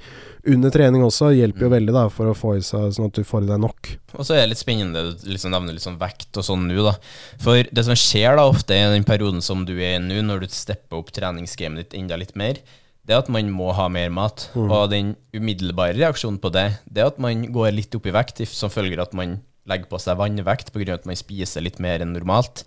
under 0.49 0.73
trening 0.73 1.03
også 1.05 1.33
hjelper 1.37 1.67
jo 1.67 1.69
mm. 1.69 1.75
veldig 1.75 1.95
da 1.95 2.05
for 2.13 2.31
å 2.31 2.37
få 2.37 2.55
i 2.57 2.63
seg 2.65 2.95
sånn 2.97 3.11
at 3.11 3.19
du 3.19 3.27
får 3.27 3.45
i 3.45 3.51
deg 3.51 3.61
nok. 3.61 3.91
Og 4.17 4.25
så 4.25 4.37
er 4.37 4.45
det 4.45 4.53
litt 4.53 4.63
spennende 4.63 5.03
å 5.03 5.15
liksom 5.29 5.53
nevne 5.53 5.75
litt 5.77 5.85
sånn 5.85 5.99
vekt 6.01 6.39
og 6.41 6.47
sånn 6.47 6.65
nå, 6.69 6.79
da. 6.87 6.95
For 7.43 7.69
det 7.69 7.85
som 7.87 7.99
skjer 7.99 8.39
da 8.39 8.47
ofte 8.49 8.77
i 8.77 8.87
den 8.95 9.07
perioden 9.09 9.45
som 9.45 9.67
du 9.69 9.75
er 9.77 9.99
i 9.99 10.05
nå, 10.05 10.23
når 10.25 10.45
du 10.45 10.55
stepper 10.55 11.01
opp 11.01 11.13
treningsgamet 11.17 11.85
ditt 11.85 11.99
enda 12.01 12.19
litt 12.21 12.33
mer, 12.41 12.63
det 13.05 13.17
er 13.17 13.23
at 13.25 13.31
man 13.33 13.51
må 13.53 13.71
ha 13.77 13.89
mer 13.93 14.13
mat. 14.15 14.47
Mm. 14.55 14.71
Og 14.71 14.89
den 14.93 15.13
umiddelbare 15.37 15.99
reaksjonen 15.99 16.41
på 16.41 16.53
det, 16.55 16.67
det 16.87 17.05
er 17.05 17.13
at 17.13 17.21
man 17.23 17.45
går 17.53 17.75
litt 17.75 17.97
opp 17.99 18.09
i 18.09 18.15
vekt 18.15 18.45
som 18.49 18.73
følger 18.73 19.03
at 19.03 19.17
man 19.17 19.41
legger 19.69 19.91
på 19.91 20.01
seg 20.01 20.19
vannvekt 20.19 20.73
pga. 20.75 20.97
at 20.97 21.07
man 21.09 21.19
spiser 21.19 21.65
litt 21.65 21.79
mer 21.83 22.01
enn 22.01 22.15
normalt. 22.17 22.65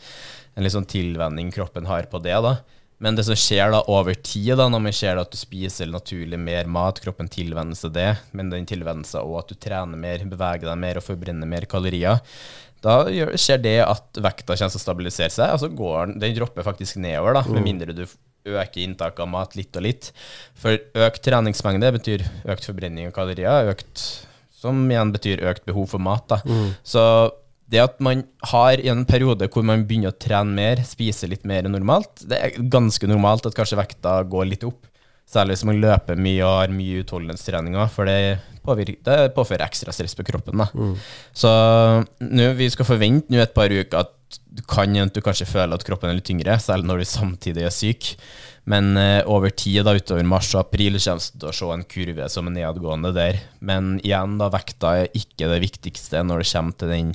En 0.54 0.66
litt 0.66 0.76
sånn 0.76 0.90
tilvenning 0.90 1.50
kroppen 1.54 1.90
har 1.90 2.06
på 2.12 2.22
det, 2.22 2.38
da. 2.46 2.58
Men 3.04 3.18
det 3.18 3.26
som 3.28 3.36
skjer 3.36 3.74
da 3.74 3.82
over 3.92 4.16
tid, 4.16 4.54
da, 4.56 4.70
når 4.72 4.84
man 4.86 4.96
ser 4.96 5.20
at 5.20 5.32
du 5.34 5.36
spiser 5.36 5.90
naturlig 5.92 6.40
mer 6.40 6.70
mat, 6.72 7.02
kroppen 7.04 7.28
tilvenner 7.32 7.76
seg 7.76 7.92
det, 7.98 8.10
men 8.32 8.52
den 8.54 8.68
tilvenner 8.70 9.08
seg 9.08 9.28
òg 9.28 9.42
at 9.42 9.52
du 9.52 9.60
trener 9.60 10.00
mer, 10.00 10.24
beveger 10.32 10.70
deg 10.70 10.80
mer 10.80 11.00
og 11.02 11.06
forbrenner 11.06 11.50
mer 11.50 11.68
kalorier, 11.70 12.22
da 12.84 12.98
skjer 13.40 13.62
det 13.64 13.78
at 13.86 14.20
vekta 14.20 14.56
kommer 14.56 14.72
til 14.74 14.80
å 14.80 14.84
stabilisere 14.84 15.32
seg, 15.32 15.52
og 15.56 15.62
så 15.62 15.72
går 15.72 16.14
den, 16.14 16.18
den 16.24 16.36
dropper 16.38 16.68
faktisk 16.68 17.00
nedover, 17.04 17.40
da, 17.40 17.44
med 17.48 17.62
mm. 17.62 17.68
mindre 17.68 17.96
du 17.96 18.04
øker 18.44 18.84
inntaket 18.84 19.24
av 19.24 19.30
mat 19.32 19.56
litt 19.56 19.76
og 19.80 19.86
litt. 19.86 20.10
For 20.60 20.76
økt 21.06 21.24
treningsmengde 21.24 21.94
betyr 21.96 22.26
økt 22.56 22.68
forbrenning 22.68 23.08
av 23.08 23.16
kalorier, 23.16 23.72
økt, 23.72 24.04
som 24.64 24.84
igjen 24.92 25.14
betyr 25.16 25.44
økt 25.52 25.68
behov 25.68 25.92
for 25.96 26.04
mat. 26.04 26.36
Mm. 26.44 26.74
Så 26.88 27.04
det 27.72 27.82
at 27.82 28.00
man 28.04 28.24
har 28.52 28.82
i 28.82 28.90
en 28.92 29.06
periode 29.08 29.48
hvor 29.52 29.66
man 29.66 29.86
begynner 29.88 30.14
å 30.14 30.20
trene 30.20 30.56
mer, 30.56 30.82
spise 30.88 31.30
litt 31.32 31.46
mer 31.48 31.66
enn 31.66 31.76
normalt, 31.76 32.26
det 32.30 32.40
er 32.40 32.58
ganske 32.72 33.08
normalt 33.10 33.48
at 33.50 33.56
kanskje 33.58 33.80
vekta 33.80 34.20
går 34.30 34.50
litt 34.52 34.66
opp. 34.68 34.90
Særlig 35.34 35.56
hvis 35.56 35.68
man 35.70 35.80
løper 35.82 36.20
mye 36.20 36.44
og 36.44 36.58
har 36.60 36.74
mye 36.76 37.02
utholdenhetstreninger, 37.02 37.92
for 37.94 38.10
det, 38.10 38.18
påvirker, 38.66 39.00
det 39.08 39.32
påfører 39.38 39.66
ekstra 39.66 39.94
stress 39.96 40.18
på 40.20 40.26
kroppen. 40.28 40.60
Mm. 40.76 40.98
Så 41.34 41.52
nå, 42.28 42.50
vi 42.60 42.68
skal 42.74 42.90
forvente 42.90 43.34
nå 43.34 43.40
et 43.42 43.56
par 43.56 43.72
uker 43.72 44.04
at 44.04 44.14
du 44.54 44.64
kan 44.70 44.94
du 45.14 45.22
kanskje 45.24 45.48
føle 45.50 45.78
at 45.78 45.86
kroppen 45.86 46.12
er 46.12 46.18
litt 46.18 46.28
tyngre, 46.28 46.58
selv 46.62 46.86
når 46.90 47.02
du 47.02 47.10
samtidig 47.10 47.66
er 47.68 47.74
syk. 47.74 48.14
Men 48.70 48.94
uh, 48.96 49.20
over 49.28 49.52
tid, 49.52 49.82
da, 49.84 49.96
utover 49.98 50.24
mars 50.28 50.54
og 50.56 50.62
april, 50.64 50.96
kommer 51.04 51.20
du 51.20 51.42
til 51.42 51.50
å 51.50 51.56
se 51.58 51.70
en 51.76 51.86
kurve 51.96 52.30
som 52.32 52.48
er 52.48 52.58
nedgående 52.62 53.14
der. 53.16 53.42
Men 53.60 53.98
igjen, 54.04 54.38
da, 54.40 54.50
vekta 54.54 54.96
er 55.02 55.20
ikke 55.20 55.52
det 55.52 55.62
viktigste 55.66 56.24
når 56.24 56.44
det 56.44 56.50
kommer 56.54 56.80
til 56.80 56.94
den 56.94 57.14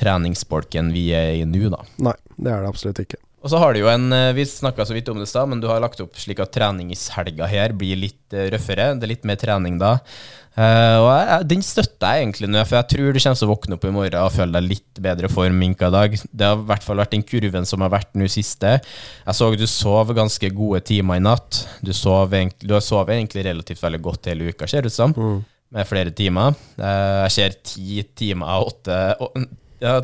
treningsbolken 0.00 0.92
vi 0.92 1.08
er 1.16 1.38
i 1.40 1.44
nå, 1.48 1.68
da. 1.72 1.84
Nei, 2.10 2.16
det 2.36 2.52
er 2.52 2.64
det 2.64 2.72
absolutt 2.74 3.04
ikke. 3.06 3.22
Og 3.42 3.50
så 3.50 3.58
har 3.58 3.74
du 3.74 3.80
jo 3.80 3.88
en, 3.90 4.12
eh, 4.14 4.32
Vi 4.32 4.44
snakka 4.46 4.84
så 4.86 4.94
vidt 4.94 5.08
om 5.10 5.18
det 5.18 5.26
i 5.26 5.32
stad, 5.32 5.48
men 5.48 5.60
du 5.60 5.66
har 5.66 5.80
lagt 5.82 6.00
opp 6.00 6.14
slik 6.14 6.38
at 6.38 6.52
treningshelga 6.54 7.48
her 7.50 7.72
blir 7.74 7.98
litt 7.98 8.36
uh, 8.36 8.46
røffere. 8.52 8.92
Det 8.94 9.08
er 9.08 9.14
litt 9.16 9.26
mer 9.26 9.40
trening 9.40 9.80
da. 9.82 9.98
Uh, 10.52 10.98
og 11.00 11.06
jeg, 11.08 11.44
Den 11.48 11.62
støtter 11.64 12.12
jeg 12.12 12.26
egentlig 12.26 12.48
nå, 12.50 12.60
for 12.68 12.76
jeg 12.76 12.88
tror 12.92 13.14
du 13.14 13.18
kommer 13.22 13.38
til 13.38 13.46
å 13.46 13.52
våkne 13.54 13.76
opp 13.78 13.84
i 13.88 13.92
morgen 13.94 14.16
og 14.20 14.34
føle 14.34 14.52
deg 14.58 14.68
litt 14.68 15.00
bedre 15.04 15.30
form 15.32 15.56
minka 15.56 15.88
i 15.88 15.94
dag. 15.94 16.16
Det 16.28 16.48
har 16.48 16.58
i 16.60 16.66
hvert 16.68 16.84
fall 16.84 17.00
vært 17.00 17.14
den 17.14 17.24
kurven 17.24 17.68
som 17.68 17.84
har 17.84 17.92
vært 17.94 18.10
nå 18.20 18.28
siste. 18.32 18.74
Jeg 19.24 19.38
så 19.38 19.48
du 19.56 19.64
sov 19.70 20.12
ganske 20.16 20.50
gode 20.52 20.82
timer 20.88 21.20
i 21.20 21.24
natt. 21.24 21.62
Du, 21.80 21.94
sov, 21.96 22.34
du 22.60 22.74
har 22.76 22.84
sovet 22.84 23.16
egentlig 23.16 23.46
relativt 23.46 23.80
veldig 23.80 24.02
godt 24.04 24.28
hele 24.28 24.50
uka, 24.52 24.68
ser 24.68 24.84
det 24.84 24.92
ut 24.92 24.98
som. 24.98 25.14
Mm. 25.16 25.38
Med 25.72 25.88
flere 25.88 26.12
timer. 26.12 26.58
Uh, 26.76 27.22
jeg 27.24 27.36
ser 27.38 27.56
ti 27.64 28.02
timer 28.18 28.58
av 28.58 28.66
åtte 28.74 28.98
Ja, 29.80 30.02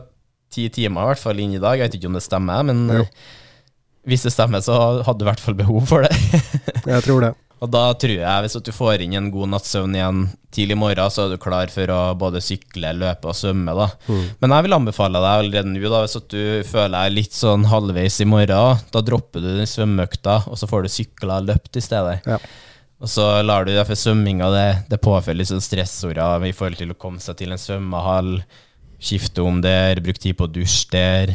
ti 0.48 0.64
timer 0.72 1.04
i 1.04 1.10
hvert 1.12 1.26
fall 1.26 1.44
inn 1.44 1.52
i 1.58 1.60
dag. 1.60 1.76
Jeg 1.76 1.90
vet 1.90 1.98
ikke 1.98 2.08
om 2.08 2.16
det 2.16 2.24
stemmer, 2.24 2.64
men 2.70 3.02
jo. 3.02 3.04
hvis 4.08 4.24
det 4.24 4.32
stemmer, 4.32 4.64
så 4.64 5.02
hadde 5.04 5.20
du 5.20 5.26
i 5.26 5.28
hvert 5.28 5.44
fall 5.44 5.60
behov 5.60 5.84
for 5.92 6.08
det. 6.08 6.16
jeg 6.94 7.04
tror 7.04 7.28
det. 7.28 7.34
Og 7.58 7.70
da 7.74 7.88
tror 7.98 8.14
jeg, 8.20 8.42
hvis 8.44 8.56
du 8.62 8.70
får 8.74 9.02
inn 9.02 9.16
en 9.18 9.32
god 9.34 9.50
natts 9.50 9.72
søvn 9.74 9.96
igjen 9.96 10.20
tidlig 10.54 10.76
i 10.76 10.78
morgen, 10.78 11.10
så 11.10 11.24
er 11.24 11.34
du 11.34 11.42
klar 11.42 11.72
for 11.72 11.90
å 11.90 11.98
både 12.18 12.42
sykle, 12.44 12.92
løpe 12.96 13.30
og 13.30 13.36
svømme. 13.36 13.74
da. 13.74 13.88
Mm. 14.06 14.22
Men 14.40 14.54
jeg 14.54 14.66
vil 14.66 14.76
anbefale 14.78 15.22
deg 15.24 15.42
allerede 15.42 15.72
nå, 15.72 15.82
da, 15.90 16.04
hvis 16.04 16.16
du 16.30 16.40
føler 16.68 16.94
deg 16.94 17.16
litt 17.16 17.36
sånn 17.36 17.66
halvveis 17.68 18.20
i 18.22 18.28
morgen, 18.30 18.86
da 18.94 19.02
dropper 19.04 19.44
du 19.44 19.50
den 19.58 19.68
svømmeøkta, 19.68 20.40
og 20.48 20.60
så 20.60 20.70
får 20.70 20.86
du 20.86 20.94
sykla 20.94 21.42
og 21.42 21.50
løpt 21.50 21.80
i 21.80 21.84
stedet. 21.84 22.20
Ja. 22.28 22.38
Og 22.98 23.10
så 23.10 23.26
lar 23.46 23.66
du 23.66 23.74
derfor 23.74 23.98
svømminga 23.98 24.48
det, 24.54 24.68
det 24.90 25.02
påfører 25.02 25.38
litt 25.38 25.50
sånn 25.50 25.62
stressorder 25.62 26.46
i 26.48 26.54
forhold 26.54 26.80
til 26.80 26.94
å 26.94 26.98
komme 26.98 27.22
seg 27.22 27.38
til 27.38 27.54
en 27.54 27.60
svømmehall, 27.62 28.32
skifte 28.98 29.44
om 29.46 29.60
der, 29.62 30.00
bruke 30.02 30.18
tid 30.18 30.34
på 30.38 30.48
å 30.48 30.50
dusje 30.50 30.90
der, 30.90 31.34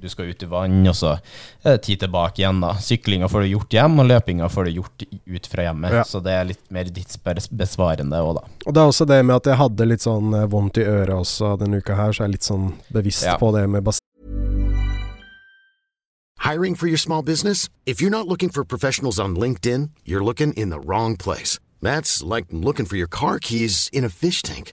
du 0.00 0.08
skal 0.08 0.30
ut 0.30 0.42
i 0.42 0.48
vann, 0.50 0.80
og 0.86 0.96
så 0.96 1.14
er 1.62 1.76
det 1.76 1.82
tid 1.86 2.02
tilbake 2.04 2.42
igjen. 2.42 2.60
da. 2.60 2.74
Syklinga 2.82 3.28
får 3.32 3.46
du 3.46 3.52
gjort 3.54 3.76
hjem, 3.78 4.00
og 4.02 4.08
løpinga 4.10 4.48
får 4.52 4.68
du 4.68 4.70
gjort 4.78 5.06
ut 5.24 5.46
fra 5.52 5.68
hjemmet. 5.68 5.98
Ja. 6.00 6.04
Så 6.04 6.20
det 6.24 6.34
er 6.36 6.48
litt 6.52 6.64
mer 6.74 6.90
ditt 6.90 7.16
besvarende 7.50 8.22
òg, 8.22 8.40
da. 8.40 8.56
Og 8.66 8.74
det 8.74 8.82
er 8.82 8.94
også 8.94 9.08
det 9.08 9.22
med 9.24 9.36
at 9.38 9.52
jeg 9.52 9.60
hadde 9.62 9.88
litt 9.88 10.04
sånn 10.04 10.34
eh, 10.36 10.48
vondt 10.52 10.82
i 10.82 10.86
øret 10.86 11.14
også 11.16 11.56
denne 11.60 11.80
uka 11.80 11.96
her, 11.98 12.12
så 12.12 12.24
jeg 12.24 12.30
er 12.30 12.36
litt 12.36 12.50
sånn 12.50 12.72
bevisst 12.92 13.26
ja. 13.26 13.38
på 13.40 13.52
det 13.56 13.66
med 13.70 13.86
bas 13.86 14.02
Hiring 16.46 16.76
for 16.76 16.86
your 16.86 16.98
small 16.98 17.22
business? 17.22 17.68
If 17.86 18.00
you're 18.00 18.10
not 18.10 18.28
looking 18.28 18.50
for 18.50 18.64
professionals 18.64 19.18
on 19.18 19.34
LinkedIn, 19.34 19.90
you're 20.04 20.22
looking 20.22 20.52
in 20.52 20.70
the 20.70 20.78
wrong 20.78 21.16
place. 21.16 21.58
That's 21.82 22.22
like 22.22 22.46
looking 22.50 22.86
for 22.86 22.96
your 22.96 23.08
car 23.08 23.40
keys 23.40 23.90
in 23.92 24.04
a 24.04 24.08
fish 24.08 24.42
tank. 24.42 24.72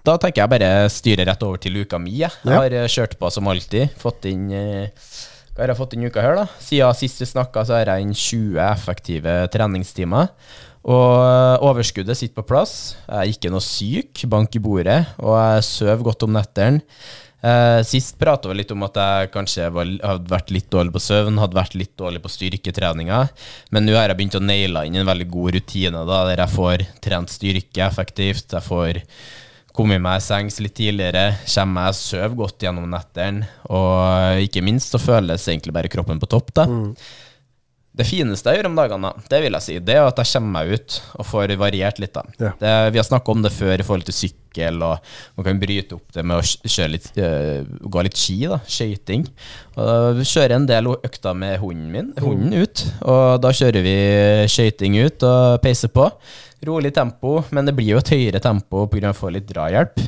Da 0.00 0.14
tenker 0.16 0.40
jeg 0.40 0.48
bare 0.48 0.68
styre 0.88 1.26
rett 1.28 1.42
over 1.44 1.60
til 1.60 1.74
uka 1.82 1.98
mi. 2.00 2.22
Jeg 2.22 2.32
har 2.48 2.72
ja. 2.72 2.86
kjørt 2.88 3.18
på 3.20 3.28
som 3.28 3.50
alltid. 3.52 3.90
Fått 4.00 4.24
inn 4.30 4.46
eh, 4.48 4.88
hva 5.52 5.60
har 5.60 5.74
jeg 5.74 5.78
fått 5.82 5.92
inn 5.92 6.06
uka 6.08 6.22
her, 6.24 6.38
da? 6.38 6.46
Siden 6.62 6.96
sist 6.96 7.20
vi 7.20 7.28
snakka, 7.28 7.66
så 7.68 7.76
har 7.76 7.90
jeg 7.92 8.06
inn 8.06 8.14
20 8.16 8.56
effektive 8.64 9.34
treningstimer. 9.52 10.30
Og 10.88 11.20
eh, 11.20 11.66
overskuddet 11.68 12.16
sitter 12.16 12.38
på 12.38 12.46
plass. 12.48 12.72
Jeg 13.02 13.18
er 13.18 13.34
ikke 13.34 13.52
noe 13.52 13.66
syk, 13.66 14.24
bank 14.32 14.56
i 14.56 14.62
bordet, 14.64 15.02
og 15.20 15.36
jeg 15.36 15.66
sover 15.68 16.06
godt 16.06 16.24
om 16.24 16.32
nettene. 16.38 16.80
Eh, 17.38 17.80
sist 17.86 18.16
prata 18.18 18.48
vi 18.50 18.56
litt 18.58 18.72
om 18.74 18.82
at 18.88 18.96
jeg 18.98 19.28
kanskje 19.36 19.68
var, 19.70 19.90
hadde 20.00 20.32
vært 20.32 20.48
litt 20.50 20.72
dårlig 20.72 20.96
på 20.96 21.02
søvn, 21.04 21.36
hadde 21.38 21.58
vært 21.60 21.76
litt 21.78 21.92
dårlig 22.00 22.22
på 22.24 22.32
styrketreninga, 22.34 23.20
men 23.70 23.86
nå 23.86 23.94
har 23.94 24.08
jeg 24.10 24.18
begynt 24.18 24.38
å 24.40 24.42
naile 24.42 24.82
inn 24.88 24.98
en 24.98 25.06
veldig 25.06 25.28
god 25.30 25.58
rutine 25.58 26.02
da, 26.08 26.24
der 26.32 26.42
jeg 26.42 26.54
får 26.56 26.86
trent 27.04 27.36
styrke 27.36 27.84
effektivt. 27.86 28.56
Jeg 28.56 28.66
får 28.66 29.02
kommet 29.78 30.02
meg 30.02 30.18
i 30.18 30.24
sengs 30.26 30.58
litt 30.62 30.74
tidligere, 30.78 31.30
kommer 31.46 31.78
meg 31.78 31.96
sover 31.98 32.36
godt 32.42 32.66
gjennom 32.66 32.90
nettene, 32.90 33.46
og 33.70 34.42
ikke 34.42 34.64
minst 34.66 34.94
så 34.94 35.00
føles 35.02 35.46
egentlig 35.46 35.76
bare 35.76 35.92
kroppen 35.92 36.18
på 36.22 36.30
topp. 36.30 36.54
da. 36.58 36.66
Det 37.98 38.06
fineste 38.06 38.52
jeg 38.52 38.60
gjør 38.60 38.68
om 38.68 38.76
dagene, 38.78 39.08
det 39.26 39.38
vil 39.42 39.56
jeg 39.56 39.64
si, 39.64 39.76
det 39.82 39.96
er 39.98 40.04
at 40.06 40.20
jeg 40.22 40.30
kommer 40.30 40.52
meg 40.60 40.68
ut 40.70 40.98
og 41.18 41.26
får 41.26 41.54
variert 41.58 41.96
litt. 41.98 42.14
da. 42.14 42.22
Ja. 42.38 42.52
Det, 42.60 42.74
vi 42.94 43.00
har 43.00 43.06
snakka 43.08 43.32
om 43.34 43.42
det 43.42 43.50
før 43.50 43.74
i 43.74 43.86
forhold 43.86 44.06
til 44.06 44.14
sykkel, 44.14 44.78
og 44.86 45.02
man 45.34 45.46
kan 45.48 45.58
bryte 45.58 45.96
opp 45.96 46.14
det 46.14 46.22
med 46.22 46.38
å 46.38 46.84
litt, 46.92 47.08
øh, 47.18 47.66
gå 47.82 48.04
litt 48.06 48.20
ski, 48.20 48.36
da, 48.52 48.60
skøyting. 48.70 49.26
Kjører 49.74 50.54
en 50.60 50.68
del 50.70 50.92
økter 50.94 51.34
med 51.38 51.58
hunden 51.58 51.90
min, 51.94 52.12
hunden 52.22 52.54
ut, 52.54 52.84
og 53.02 53.42
da 53.42 53.50
kjører 53.50 53.82
vi 53.82 53.96
skøyting 54.54 55.00
ut 55.02 55.26
og 55.26 55.58
peiser 55.66 55.90
på. 55.90 56.06
Rolig 56.66 56.90
tempo, 56.94 57.44
men 57.54 57.68
det 57.68 57.76
blir 57.78 57.92
jo 57.94 58.00
et 58.02 58.10
høyere 58.14 58.40
tempo 58.42 58.86
pga. 58.90 59.12
å 59.12 59.16
få 59.16 59.30
litt 59.30 59.46
drahjelp. 59.46 60.00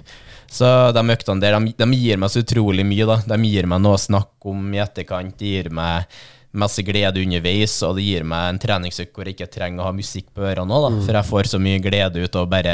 Så 0.51 0.67
de 0.97 1.05
øktene 1.15 1.41
der, 1.43 1.55
de, 1.63 1.77
de 1.79 1.89
gir 1.95 2.19
meg 2.19 2.33
så 2.33 2.43
utrolig 2.43 2.83
mye, 2.87 3.07
da. 3.07 3.21
De 3.37 3.39
gir 3.47 3.69
meg 3.71 3.83
noe 3.85 3.95
å 3.95 4.03
snakke 4.03 4.51
om 4.51 4.75
i 4.75 4.83
etterkant. 4.83 5.37
De 5.39 5.53
gir 5.55 5.71
meg 5.71 6.11
masse 6.51 6.83
glede 6.83 7.23
underveis, 7.23 7.77
og 7.87 7.95
det 7.95 8.03
gir 8.09 8.25
meg 8.27 8.49
en 8.51 8.59
treningsøkt 8.59 9.13
hvor 9.15 9.29
jeg 9.29 9.37
ikke 9.37 9.47
trenger 9.55 9.85
å 9.85 9.87
ha 9.87 9.93
musikk 9.95 10.33
på 10.35 10.43
ørene 10.43 10.75
òg, 10.75 10.87
da. 10.89 11.03
For 11.07 11.19
jeg 11.21 11.29
får 11.29 11.51
så 11.53 11.61
mye 11.63 11.83
glede 11.85 12.25
ut 12.25 12.35
av 12.35 12.47
å 12.47 12.51
bare 12.51 12.73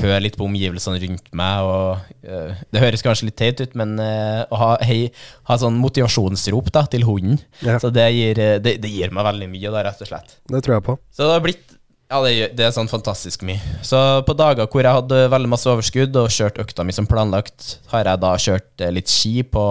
høre 0.00 0.20
litt 0.24 0.38
på 0.40 0.48
omgivelsene 0.48 0.98
rundt 1.04 1.30
meg. 1.38 1.68
Og, 1.68 2.16
uh, 2.26 2.64
det 2.74 2.82
høres 2.82 3.04
kanskje 3.06 3.28
litt 3.28 3.38
teit 3.38 3.62
ut, 3.62 3.76
men 3.78 3.94
uh, 4.02 4.42
å 4.50 4.58
ha, 4.58 4.70
hei, 4.82 5.12
ha 5.46 5.58
sånn 5.62 5.78
motivasjonsrop 5.78 6.72
da, 6.74 6.82
til 6.90 7.06
hunden, 7.06 7.38
Ja. 7.62 7.78
så 7.78 7.92
det 7.94 8.08
gir, 8.16 8.42
øh, 8.42 8.56
det, 8.62 8.80
det 8.82 8.90
gir 8.90 9.14
meg 9.14 9.28
veldig 9.30 9.48
mye, 9.54 9.70
da, 9.70 9.86
rett 9.86 10.02
og 10.02 10.10
slett. 10.10 10.34
Det 10.50 10.64
tror 10.66 10.80
jeg 10.80 10.86
på. 10.90 10.98
Så 11.14 11.22
det 11.28 11.36
har 11.36 11.46
blitt 11.46 11.78
Ja, 12.12 12.18
det, 12.20 12.50
det 12.58 12.66
er 12.66 12.74
sånn 12.76 12.90
fantastisk 12.92 13.40
mye. 13.48 13.56
Så 13.80 13.96
på 14.28 14.34
dager 14.36 14.68
hvor 14.68 14.84
jeg 14.84 14.98
hadde 14.98 15.20
veldig 15.32 15.48
masse 15.48 15.70
overskudd 15.70 16.16
og 16.20 16.32
kjørt 16.34 16.60
økta 16.60 16.84
mi 16.84 16.92
som 16.92 17.08
planlagt, 17.08 17.78
har 17.88 18.04
jeg 18.04 18.20
da 18.20 18.32
kjørt 18.36 18.84
eh, 18.84 18.92
litt 18.92 19.08
ski 19.08 19.40
på 19.48 19.64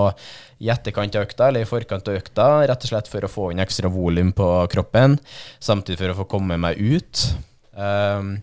i 0.62 0.72
etterkant 0.74 1.18
av 1.18 1.28
økta, 1.28 1.50
eller 1.50 1.62
i 1.62 1.70
forkant 1.70 2.10
av 2.10 2.18
økta, 2.18 2.48
rett 2.70 2.88
og 2.88 2.92
slett 2.92 3.12
for 3.14 3.26
å 3.26 3.30
få 3.30 3.52
inn 3.54 3.62
ekstra 3.62 3.90
volum 3.94 4.34
på 4.38 4.50
kroppen, 4.74 5.20
samtidig 5.62 6.02
for 6.02 6.14
å 6.14 6.18
få 6.24 6.28
komme 6.34 6.58
meg 6.62 6.82
ut. 6.82 7.24
Um, 7.78 8.36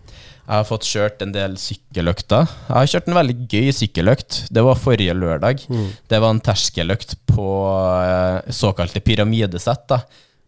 jeg 0.49 0.55
har 0.55 0.65
fått 0.67 0.87
kjørt 0.87 1.21
en 1.23 1.35
del 1.35 1.59
sykkeløkter. 1.61 2.47
Jeg 2.47 2.75
har 2.75 2.89
kjørt 2.95 3.11
en 3.11 3.19
veldig 3.19 3.37
gøy 3.51 3.69
sykkeløkt. 3.77 4.41
Det 4.49 4.63
var 4.65 4.79
forrige 4.81 5.13
lørdag. 5.15 5.61
Det 6.09 6.19
var 6.23 6.33
en 6.33 6.41
terskeløkt 6.43 7.19
på 7.29 7.51
eh, 7.99 8.51
såkalte 8.57 9.03
pyramidesett, 9.05 9.85
da, 9.91 10.01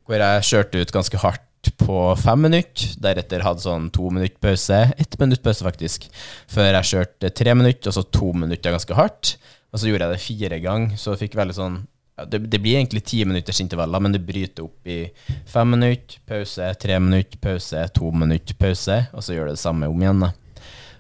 hvor 0.08 0.24
jeg 0.24 0.48
kjørte 0.50 0.82
ut 0.82 0.96
ganske 0.96 1.24
hardt 1.24 1.48
på 1.78 1.98
fem 2.18 2.42
minutter, 2.48 2.96
deretter 3.04 3.44
hadde 3.46 3.64
sånn 3.64 3.90
to 3.94 4.10
minutter 4.10 4.40
pause, 4.42 4.80
ett 4.98 5.18
minutt 5.22 5.44
pause 5.46 5.66
faktisk, 5.66 6.08
før 6.50 6.72
jeg 6.72 6.90
kjørte 6.92 7.34
tre 7.38 7.56
minutter, 7.58 7.92
og 7.92 7.98
så 7.98 8.04
to 8.10 8.32
minutter 8.34 8.74
ganske 8.74 8.98
hardt, 8.98 9.36
og 9.72 9.80
så 9.82 9.90
gjorde 9.90 10.08
jeg 10.08 10.16
det 10.16 10.26
fire 10.26 10.62
ganger, 10.64 10.98
så 10.98 11.14
jeg 11.14 11.28
fikk 11.28 11.38
veldig 11.40 11.58
sånn, 11.58 11.80
ja, 12.18 12.26
det, 12.26 12.42
det 12.52 12.60
blir 12.64 12.80
egentlig 12.80 13.04
ti 13.08 13.22
minutters 13.28 13.62
intervaller, 13.64 14.04
men 14.04 14.18
det 14.18 14.24
bryter 14.26 14.66
opp 14.66 14.90
i 14.90 15.04
fem 15.50 15.76
minutter, 15.78 16.18
pause, 16.28 16.74
tre 16.82 17.00
minutter, 17.00 17.40
pause, 17.44 17.86
to 17.96 18.12
minutter, 18.12 18.58
pause, 18.58 19.04
og 19.14 19.26
så 19.26 19.38
gjør 19.38 19.52
det 19.52 19.60
det 19.60 19.66
samme 19.66 19.92
om 19.92 20.06
igjen 20.06 20.26
da. 20.26 20.34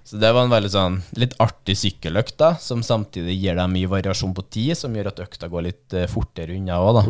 Så 0.03 0.17
det 0.17 0.31
var 0.33 0.43
en 0.43 0.51
veldig 0.51 0.69
sånn 0.73 0.95
litt 1.21 1.35
artig 1.39 1.75
sykkeløkt 1.77 2.35
da, 2.41 2.55
som 2.59 2.81
samtidig 2.83 3.35
gir 3.37 3.55
deg 3.55 3.69
mye 3.71 3.89
variasjon 3.91 4.33
på 4.35 4.43
tid, 4.49 4.73
som 4.75 4.95
gjør 4.97 5.11
at 5.11 5.21
økta 5.23 5.49
går 5.51 5.67
litt 5.67 5.95
eh, 5.95 6.09
fortere 6.09 6.57
unna 6.57 6.79
òg, 6.81 6.97
da. 6.97 7.03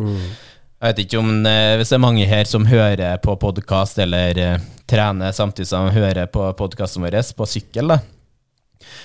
Jeg 0.82 0.96
vet 0.96 1.00
ikke 1.04 1.20
om 1.22 1.44
eh, 1.46 1.76
Hvis 1.78 1.92
det 1.92 1.94
er 1.94 2.02
mange 2.02 2.24
her 2.26 2.48
som 2.50 2.64
hører 2.66 3.20
på 3.22 3.36
podkast 3.38 4.00
eller 4.02 4.38
eh, 4.42 4.64
trener 4.90 5.30
samtidig 5.30 5.68
som 5.70 5.86
de 5.86 5.94
hører 5.94 6.26
på 6.26 6.42
podkasten 6.58 7.04
vår 7.04 7.20
på 7.38 7.46
sykkel, 7.46 7.92
da, 7.94 8.00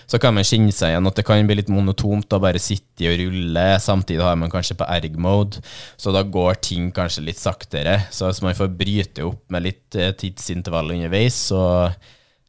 så 0.10 0.17
kan 0.19 0.34
man 0.34 0.48
kjenne 0.48 0.74
seg 0.74 0.89
igjen 0.91 1.07
at 1.07 1.19
det 1.19 1.25
kan 1.27 1.48
bli 1.48 1.60
litt 1.60 1.69
monotont 1.72 2.34
å 2.34 2.39
bare 2.41 2.60
sitte 2.60 3.05
og 3.12 3.22
rulle. 3.22 3.65
Samtidig 3.79 4.25
har 4.25 4.36
man 4.41 4.51
kanskje 4.51 4.75
på 4.79 4.88
erg-mode, 4.89 5.62
så 6.01 6.12
da 6.15 6.24
går 6.25 6.57
ting 6.65 6.89
kanskje 6.96 7.27
litt 7.27 7.39
saktere. 7.39 8.00
Så 8.12 8.25
hvis 8.25 8.41
man 8.43 8.57
får 8.57 8.74
bryte 8.79 9.27
opp 9.27 9.46
med 9.53 9.67
litt 9.69 9.98
eh, 10.00 10.15
tidsintervall 10.17 10.96
underveis, 10.98 11.38
så 11.51 11.62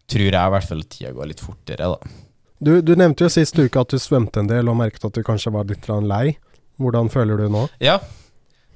tror 0.08 0.24
jeg 0.24 0.34
i 0.40 0.54
hvert 0.54 0.70
fall 0.70 0.86
tida 0.88 1.12
går 1.12 1.34
litt 1.34 1.44
fortere, 1.44 1.90
da. 1.92 2.14
Du, 2.58 2.78
du 2.82 2.94
nevnte 2.98 3.26
jo 3.26 3.30
sist 3.30 3.60
uke 3.60 3.84
at 3.84 3.92
du 3.92 4.00
svømte 4.02 4.40
en 4.40 4.48
del 4.50 4.72
og 4.72 4.80
merket 4.80 5.04
at 5.04 5.14
du 5.14 5.20
kanskje 5.22 5.52
var 5.54 5.68
litt 5.68 5.84
lei. 5.86 6.38
Hvordan 6.80 7.12
føler 7.12 7.44
du 7.44 7.52
nå? 7.52 7.68
Ja. 7.84 8.00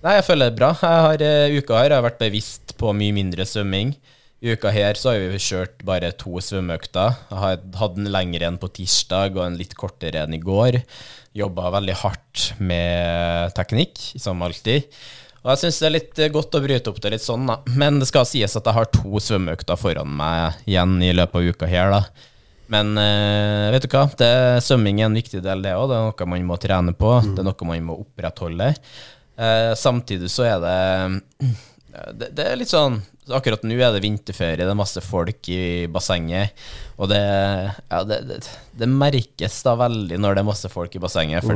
Nei, 0.03 0.17
jeg 0.19 0.25
føler 0.27 0.51
det 0.51 0.59
bra. 0.59 0.73
Jeg 0.75 1.03
har, 1.07 1.23
eh, 1.23 1.53
uka 1.63 1.77
her 1.79 1.93
har 1.93 2.01
jeg 2.01 2.07
vært 2.09 2.23
bevisst 2.25 2.73
på 2.75 2.91
mye 2.91 3.15
mindre 3.15 3.45
svømming. 3.47 3.95
I 4.43 4.57
uka 4.57 4.73
her 4.75 4.99
så 4.99 5.13
har 5.13 5.21
vi 5.31 5.39
kjørt 5.39 5.85
bare 5.87 6.11
to 6.19 6.41
svømmeøkter. 6.43 7.15
Jeg 7.31 7.39
har 7.39 7.61
hatt 7.79 8.01
en 8.01 8.11
lengre 8.11 8.49
enn 8.49 8.59
på 8.59 8.73
tirsdag 8.75 9.37
og 9.37 9.45
en 9.47 9.59
litt 9.61 9.77
kortere 9.79 10.25
enn 10.25 10.35
i 10.35 10.43
går. 10.43 10.81
Jobba 11.39 11.71
veldig 11.77 11.95
hardt 12.01 12.49
med 12.59 13.55
teknikk, 13.55 13.95
som 14.19 14.43
alltid. 14.43 14.91
Og 15.45 15.53
jeg 15.53 15.63
syns 15.63 15.79
det 15.79 15.87
er 15.87 15.95
litt 15.95 16.19
eh, 16.19 16.35
godt 16.35 16.59
å 16.59 16.65
bryte 16.67 16.91
opp 16.91 16.99
det 16.99 17.15
litt 17.15 17.23
sånn, 17.23 17.47
da. 17.47 17.61
Men 17.71 18.03
det 18.03 18.11
skal 18.11 18.27
sies 18.27 18.59
at 18.59 18.67
jeg 18.67 18.75
har 18.81 18.91
to 18.91 19.23
svømmeøkter 19.23 19.79
foran 19.79 20.11
meg 20.19 20.59
igjen 20.67 20.99
i 20.99 21.15
løpet 21.15 21.39
av 21.39 21.55
uka 21.55 21.71
her, 21.71 21.95
da. 21.95 22.29
Men 22.75 22.97
eh, 22.99 23.71
vet 23.71 23.87
du 23.87 23.93
hva, 23.95 24.09
det, 24.19 24.35
svømming 24.67 24.99
er 24.99 25.13
en 25.13 25.23
viktig 25.23 25.47
del, 25.47 25.63
det 25.63 25.79
òg. 25.79 25.91
Det 25.91 26.03
er 26.03 26.11
noe 26.11 26.33
man 26.35 26.51
må 26.51 26.59
trene 26.59 26.99
på. 26.99 27.21
Det 27.23 27.39
er 27.39 27.53
noe 27.53 27.71
man 27.71 27.91
må 27.93 28.03
opprettholde. 28.03 28.73
Eh, 29.43 29.73
samtidig 29.79 30.31
så 30.31 30.47
er 30.47 30.61
det, 30.63 30.77
det 32.21 32.29
Det 32.37 32.45
er 32.47 32.61
litt 32.61 32.71
sånn 32.71 33.01
Akkurat 33.33 33.63
nå 33.67 33.77
er 33.79 33.95
det 33.95 34.03
vinterferie, 34.03 34.59
det 34.59 34.71
er 34.71 34.79
masse 34.79 34.99
folk 35.05 35.47
i 35.55 35.87
bassenget. 35.91 36.59
Og 36.99 37.07
det, 37.13 37.21
ja, 37.23 38.01
det, 38.03 38.89
merkes 38.91 39.61
da 39.63 39.77
veldig 39.79 40.19
når 40.19 40.35
det 40.35 40.43
er 40.43 40.49
masse 40.49 40.71
folk 40.73 40.97
i 40.99 41.03
bassenget, 41.03 41.47
for 41.47 41.55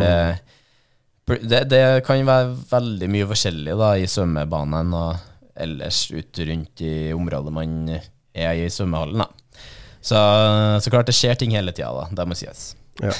det, 1.42 1.64
det 1.66 1.80
kan 2.06 2.22
være 2.22 2.54
veldig 2.70 3.08
mye 3.10 3.26
forskjellig 3.32 3.74
da 3.82 3.90
i 3.98 4.06
svømmebanen 4.06 4.94
og 4.94 5.26
ellers 5.58 6.04
ut 6.14 6.38
rundt 6.46 6.86
i 6.86 6.94
området 7.16 7.54
man 7.58 7.90
er 7.90 8.54
i 8.54 8.70
svømmehallen. 8.70 9.26
da. 9.26 9.60
Så, 9.98 10.22
så 10.86 10.94
klart 10.94 11.10
det 11.10 11.18
skjer 11.18 11.34
ting 11.34 11.56
hele 11.56 11.74
tida, 11.74 11.90
da. 11.90 12.06
Det 12.14 12.30
må 12.30 12.38
sies. 12.38 12.76
Ja. 13.02 13.12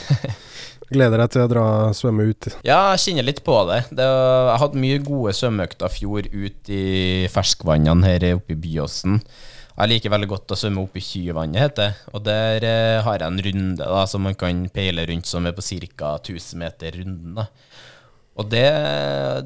Gleder 0.86 1.18
deg 1.18 1.32
til 1.34 1.42
å 1.42 1.50
dra 1.50 1.66
svømme 1.98 2.28
ut. 2.30 2.46
Ja, 2.66 2.92
jeg 2.94 3.02
kjenner 3.02 3.26
litt 3.26 3.42
på 3.46 3.56
det. 3.66 3.80
det 3.98 4.06
jeg 4.06 4.60
hadde 4.62 4.82
mye 4.84 5.02
gode 5.02 5.34
svømmeøkter 5.34 5.90
fjor 5.90 6.28
ut 6.30 6.70
i 6.70 6.84
ferskvannene 7.32 8.06
her 8.06 8.26
oppe 8.36 8.54
i 8.54 8.60
Byåsen. 8.62 9.18
Jeg 9.76 9.90
liker 9.90 10.12
veldig 10.14 10.28
godt 10.30 10.54
å 10.54 10.56
svømme 10.56 10.86
opp 10.86 10.94
i 10.96 11.02
Kyvannet, 11.04 11.60
heter 11.60 11.82
det. 11.82 12.12
Og 12.14 12.22
der 12.24 12.64
eh, 12.64 13.00
har 13.04 13.18
jeg 13.18 13.26
en 13.26 13.42
runde 13.48 13.88
da, 13.90 14.04
som 14.08 14.24
man 14.24 14.38
kan 14.38 14.62
peile 14.72 15.04
rundt, 15.10 15.28
som 15.28 15.44
er 15.44 15.52
på 15.56 15.64
ca. 15.66 16.14
1000 16.22 16.62
meter 16.62 16.96
runden. 17.02 17.34
da. 17.36 17.50
Og 18.36 18.48
det, 18.52 18.66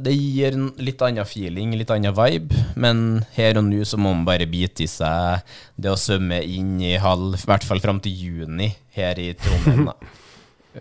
det 0.02 0.12
gir 0.16 0.56
en 0.56 0.70
litt 0.82 1.02
annen 1.06 1.26
feeling, 1.28 1.76
litt 1.78 1.92
annen 1.94 2.14
vibe, 2.16 2.58
men 2.74 3.20
her 3.36 3.60
og 3.60 3.68
nå 3.68 3.84
så 3.86 3.98
må 4.00 4.10
man 4.16 4.24
bare 4.26 4.48
bite 4.50 4.82
i 4.82 4.88
seg 4.90 5.46
det 5.78 5.92
å 5.92 5.98
svømme 6.00 6.40
inn 6.42 6.80
i 6.82 6.96
halv, 6.98 7.36
i 7.38 7.46
hvert 7.46 7.66
fall 7.66 7.82
fram 7.84 8.00
til 8.02 8.16
juni 8.18 8.72
her 8.98 9.20
i 9.22 9.30
Trondheim. 9.38 9.92
da. 9.92 9.94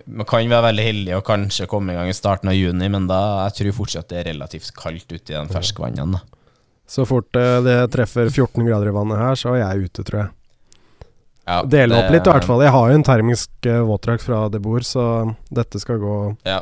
Man 0.05 0.27
kan 0.29 0.45
være 0.45 0.67
veldig 0.67 0.83
heldig 0.85 1.13
og 1.17 1.23
kanskje 1.25 1.65
komme 1.69 1.95
i 1.95 1.97
gang 1.97 2.11
i 2.11 2.13
starten 2.13 2.51
av 2.51 2.53
juni, 2.53 2.91
men 2.93 3.07
da 3.09 3.47
jeg 3.47 3.55
tror 3.57 3.77
fortsatt 3.79 4.11
det 4.11 4.19
er 4.19 4.27
relativt 4.27 4.69
kaldt 4.77 5.09
ute 5.09 5.33
i 5.33 5.33
den 5.33 5.49
ferskvannet. 5.49 6.13
da. 6.13 6.21
Så 6.89 7.05
fort 7.09 7.37
eh, 7.37 7.55
det 7.65 7.77
treffer 7.93 8.29
14 8.29 8.65
grader 8.67 8.91
i 8.91 8.93
vannet 8.93 9.17
her, 9.17 9.37
så 9.37 9.55
er 9.55 9.63
jeg 9.63 9.89
ute, 9.89 10.05
tror 10.05 10.21
jeg. 10.23 10.29
Ja, 11.49 11.63
Dele 11.65 11.97
opp 11.97 12.13
litt, 12.13 12.25
i 12.25 12.33
hvert 12.35 12.45
fall. 12.45 12.61
Jeg 12.61 12.73
har 12.75 12.91
jo 12.91 12.97
en 12.99 13.05
termisk 13.05 13.49
uh, 13.65 13.81
våtdrakt 13.89 14.21
fra 14.21 14.43
det 14.53 14.61
bord, 14.61 14.85
så 14.85 15.03
dette 15.49 15.81
skal 15.81 15.97
gå 16.01 16.17
Ja. 16.45 16.59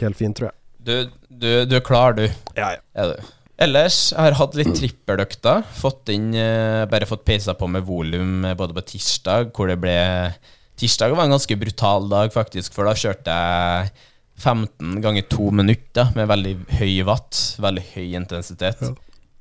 helt 0.00 0.18
fint, 0.18 0.34
tror 0.38 0.50
jeg. 0.50 0.56
Du, 0.86 0.92
du, 1.28 1.50
du 1.66 1.74
er 1.76 1.82
klar, 1.82 2.14
du. 2.14 2.26
Ja, 2.54 2.76
ja. 2.76 2.82
Er 2.94 3.14
du. 3.14 3.32
Ellers, 3.66 4.10
jeg 4.12 4.20
har 4.20 4.36
hatt 4.38 4.54
litt 4.58 4.74
trippeløkter. 4.76 5.64
Fått 5.74 6.12
inn, 6.12 6.28
eh, 6.36 6.84
bare 6.90 7.08
fått 7.08 7.24
peisa 7.26 7.56
på 7.58 7.66
med 7.72 7.86
volum 7.88 8.44
eh, 8.44 8.54
både 8.58 8.76
på 8.76 8.84
tirsdag, 8.92 9.50
hvor 9.56 9.72
det 9.72 9.80
ble 9.82 9.96
Tirsdag 10.76 11.14
var 11.16 11.24
en 11.24 11.32
ganske 11.32 11.56
brutal 11.56 12.04
dag, 12.10 12.28
faktisk, 12.34 12.74
for 12.76 12.84
da 12.84 12.92
kjørte 12.92 13.32
jeg 13.32 13.92
15 14.36 14.98
ganger 15.00 15.24
2 15.32 15.46
minutter 15.56 16.10
med 16.12 16.28
veldig 16.28 16.52
høy 16.76 16.98
watt, 17.08 17.38
veldig 17.64 17.84
høy 17.94 18.10
intensitet. 18.18 18.82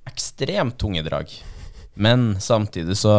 Ekstremt 0.08 0.78
tunge 0.80 1.04
drag. 1.04 1.34
Men 2.00 2.38
samtidig 2.40 2.96
så 3.02 3.18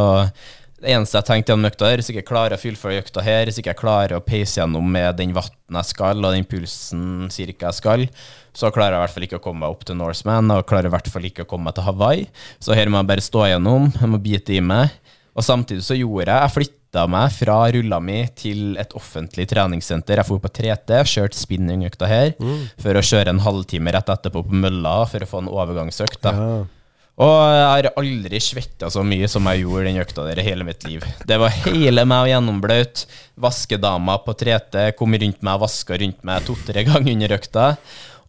Det 0.76 0.92
eneste 0.92 1.16
jeg 1.16 1.24
tenkte 1.24 1.52
gjennom 1.54 1.70
økta 1.70 1.88
her, 1.88 2.00
hvis 2.00 2.10
jeg 2.10 2.18
ikke 2.18 2.30
klarer 2.34 2.54
å 2.56 2.60
fullføre 2.60 3.00
økta 3.00 3.22
her, 3.24 3.48
hvis 3.48 3.56
jeg 3.56 3.64
ikke 3.64 3.78
klarer 3.80 4.18
å 4.18 4.24
peise 4.24 4.58
gjennom 4.60 4.84
med 4.92 5.16
den 5.16 5.32
vatten 5.36 5.78
jeg 5.78 5.88
skal, 5.88 6.20
og 6.20 6.34
den 6.36 6.44
pulsen 6.48 7.30
cirka 7.32 7.70
jeg 7.70 7.78
skal, 7.78 8.04
så 8.56 8.68
klarer 8.74 8.96
jeg 8.96 9.00
i 9.00 9.04
hvert 9.06 9.14
fall 9.14 9.26
ikke 9.28 9.40
å 9.40 9.44
komme 9.46 9.64
meg 9.64 9.72
opp 9.72 9.86
til 9.88 9.96
Norseman, 9.96 10.52
og 10.52 10.66
klarer 10.68 10.90
i 10.90 10.92
hvert 10.92 11.08
fall 11.12 11.24
ikke 11.30 11.46
å 11.46 11.48
komme 11.48 11.70
meg 11.70 11.78
til 11.78 11.88
Hawaii. 11.88 12.28
Så 12.60 12.76
her 12.76 12.92
må 12.92 13.00
jeg 13.00 13.08
bare 13.08 13.24
stå 13.24 13.46
igjennom, 13.48 13.88
jeg 13.96 14.12
må 14.12 14.20
bite 14.28 14.56
i 14.56 14.60
meg. 14.64 14.92
Og 15.36 15.44
samtidig 15.44 15.84
så 15.84 15.96
gjorde 15.96 16.32
jeg 16.32 16.44
Jeg 16.44 16.54
flytta 16.54 17.02
meg 17.12 17.32
fra 17.32 17.56
rulla 17.72 17.98
mi 18.00 18.20
til 18.36 18.76
et 18.80 18.92
offentlig 18.96 19.44
treningssenter. 19.48 20.20
Jeg 20.20 20.28
dro 20.28 20.38
på 20.40 20.52
3T, 20.60 21.00
kjørte 21.12 21.36
spinningøkta 21.40 22.08
her, 22.08 22.30
for 22.80 22.96
å 22.96 23.04
kjøre 23.04 23.32
en 23.32 23.44
halvtime 23.44 23.92
rett 23.96 24.12
etterpå 24.12 24.44
på 24.44 24.60
mølla 24.64 25.02
for 25.08 25.24
å 25.24 25.28
få 25.28 25.42
en 25.44 25.52
overgangsøkt. 25.52 26.20
da. 26.24 26.32
Ja. 26.36 26.64
Og 27.16 27.32
jeg 27.32 27.68
har 27.70 27.86
aldri 27.96 28.38
svetta 28.44 28.90
så 28.92 29.00
mye 29.06 29.28
som 29.30 29.46
jeg 29.48 29.62
gjorde 29.62 29.86
den 29.88 30.02
økta 30.02 30.26
der 30.26 30.40
i 30.42 30.44
hele 30.44 30.66
mitt 30.68 30.82
liv. 30.84 31.04
Det 31.24 31.38
var 31.40 31.54
hele 31.64 32.04
meg 32.04 32.26
og 32.26 32.28
gjennomblaut. 32.28 33.06
Vaskedama 33.40 34.18
på 34.24 34.34
3T 34.36 34.90
kom 34.98 35.16
rundt 35.16 35.40
meg 35.40 35.56
og 35.56 35.64
vaska 35.64 35.96
rundt 36.02 36.20
meg 36.28 36.44
to-tre 36.44 36.84
ganger 36.84 37.14
under 37.14 37.36
økta. 37.38 37.70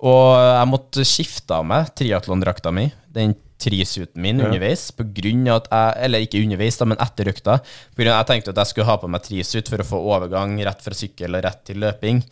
Og 0.07 0.37
jeg 0.39 0.69
måtte 0.71 1.03
skifte 1.07 1.57
av 1.57 1.67
meg 1.67 1.91
triatlondrakta 1.99 2.71
mi, 2.71 2.85
den 3.11 3.35
trisuiten 3.59 4.21
min, 4.23 4.39
underveis. 4.45 4.87
På 4.95 5.03
grunn 5.03 5.43
av 5.49 5.63
at 5.63 5.67
jeg, 5.73 6.05
eller 6.07 6.23
ikke 6.23 6.43
underveis, 6.45 6.77
da, 6.79 6.87
men 6.87 7.01
etter 7.03 7.31
økta. 7.33 7.57
På 7.91 8.03
grunn 8.03 8.13
av 8.13 8.21
at 8.21 8.23
jeg 8.23 8.37
tenkte 8.37 8.53
at 8.53 8.61
jeg 8.61 8.71
skulle 8.71 8.87
ha 8.87 8.97
på 9.01 9.11
meg 9.11 9.25
trisut 9.25 9.73
for 9.73 9.83
å 9.83 9.89
få 9.89 10.01
overgang 10.15 10.55
rett 10.63 10.85
fra 10.85 10.95
sykkel 10.95 11.35
og 11.35 11.43
rett 11.43 11.63
til 11.67 11.83
løping. 11.83 12.23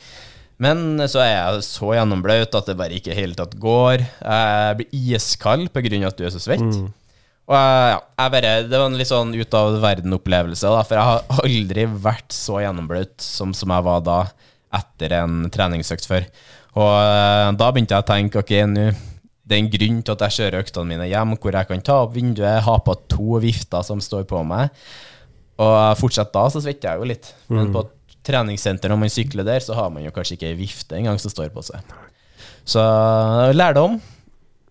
Men 0.61 1.01
så 1.11 1.19
er 1.19 1.31
jeg 1.33 1.63
så 1.67 1.89
gjennomblaut 1.97 2.53
at 2.55 2.69
det 2.69 2.77
bare 2.79 2.95
ikke 2.95 3.11
i 3.11 3.17
hele 3.17 3.35
tatt 3.35 3.57
går. 3.59 4.05
Jeg 4.05 4.77
blir 4.79 5.01
iskald 5.15 5.67
pga. 5.75 5.99
at 6.07 6.17
du 6.17 6.23
er 6.25 6.31
så 6.31 6.39
svett. 6.39 6.63
Og 7.45 7.53
ja, 7.55 7.99
bare, 8.17 8.53
Det 8.65 8.73
var 8.73 8.87
en 8.87 8.97
litt 8.97 9.11
sånn 9.11 9.35
ut 9.35 9.53
av 9.53 9.75
verden-opplevelse, 9.83 10.71
for 10.87 10.97
jeg 10.97 11.09
har 11.11 11.41
aldri 11.43 11.85
vært 11.85 12.31
så 12.33 12.61
gjennomblaut 12.63 13.19
som, 13.21 13.53
som 13.53 13.73
jeg 13.75 13.85
var 13.85 14.05
da, 14.05 14.19
etter 14.73 15.13
en 15.19 15.43
treningsøkt 15.53 16.07
før. 16.09 16.25
Og 16.75 16.93
eh, 16.99 17.51
da 17.59 17.67
begynte 17.71 17.95
jeg 17.95 18.03
å 18.03 18.09
tenke 18.09 18.41
ok, 18.41 18.55
nå 18.71 18.87
det 19.45 19.53
er 19.53 19.61
en 19.61 19.69
grunn 19.69 19.99
til 20.01 20.15
at 20.15 20.23
jeg 20.25 20.35
kjører 20.39 20.63
øktene 20.63 20.89
mine 20.89 21.05
hjem, 21.05 21.35
hvor 21.37 21.53
jeg 21.53 21.69
kan 21.69 21.83
ta 21.85 21.99
opp 22.01 22.15
vinduet, 22.15 22.63
ha 22.65 22.79
på 22.81 22.95
to 23.13 23.37
vifter 23.43 23.85
som 23.85 24.01
står 24.01 24.25
på 24.29 24.41
meg. 24.47 24.73
Og 25.61 25.99
fortsatt 25.99 26.33
da 26.33 26.47
så 26.49 26.63
svetter 26.63 26.89
jeg 26.89 26.99
jo 26.99 27.09
litt. 27.11 27.29
Men 27.53 27.69
på 27.75 27.83
et 27.85 27.91
treningssenter 28.25 28.89
når 28.91 28.99
man 29.05 29.09
sykler 29.13 29.45
der, 29.47 29.59
så 29.63 29.75
har 29.77 29.89
man 29.93 30.03
jo 30.05 30.11
kanskje 30.15 30.37
ikke 30.39 30.49
ei 30.51 30.57
vifte 30.59 30.97
engang 30.97 31.19
som 31.21 31.31
står 31.33 31.49
på 31.55 31.63
seg. 31.65 31.81
Så 32.65 32.81
lærdom, 33.53 33.99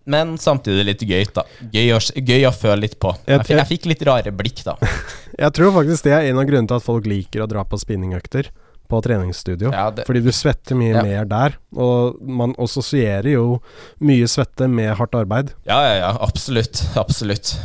men 0.05 0.35
samtidig 0.37 0.83
litt 0.85 1.01
gøy, 1.07 1.23
da. 1.33 1.43
Gøy 1.73 1.93
å, 1.95 1.99
gøy 2.19 2.43
å 2.45 2.51
føle 2.53 2.81
litt 2.85 2.99
på. 3.01 3.13
Jeg- 3.25 3.41
Jeg, 3.47 3.57
jeg 3.57 3.67
fikk 3.71 3.85
litt 3.89 4.03
rare 4.05 4.31
blikk, 4.31 4.61
da. 4.67 4.75
Jeg 5.39 5.51
tror 5.57 5.73
faktisk 5.75 6.03
det 6.05 6.13
er 6.13 6.29
en 6.29 6.37
av 6.39 6.45
grunnene 6.47 6.67
til 6.69 6.77
at 6.77 6.83
folk 6.85 7.05
liker 7.09 7.41
å 7.43 7.47
dra 7.49 7.63
på 7.67 7.75
spinningøkter 7.81 8.51
på 8.87 8.99
treningsstudio. 9.01 9.71
Ja, 9.73 9.89
det- 9.91 10.05
Fordi 10.05 10.21
du 10.21 10.29
svetter 10.31 10.75
mye 10.77 10.93
Ja. 10.93 11.01
mer 11.01 11.25
der, 11.25 11.55
og 11.75 12.21
man 12.21 12.53
assosierer 12.59 13.31
jo 13.33 13.61
mye 13.99 14.27
svette 14.29 14.69
med 14.69 14.95
hardt 14.95 15.15
arbeid. 15.17 15.53
Ja, 15.65 15.81
ja, 15.87 15.95
ja, 16.03 16.11
absolutt. 16.21 16.83
Absolutt. 16.95 17.55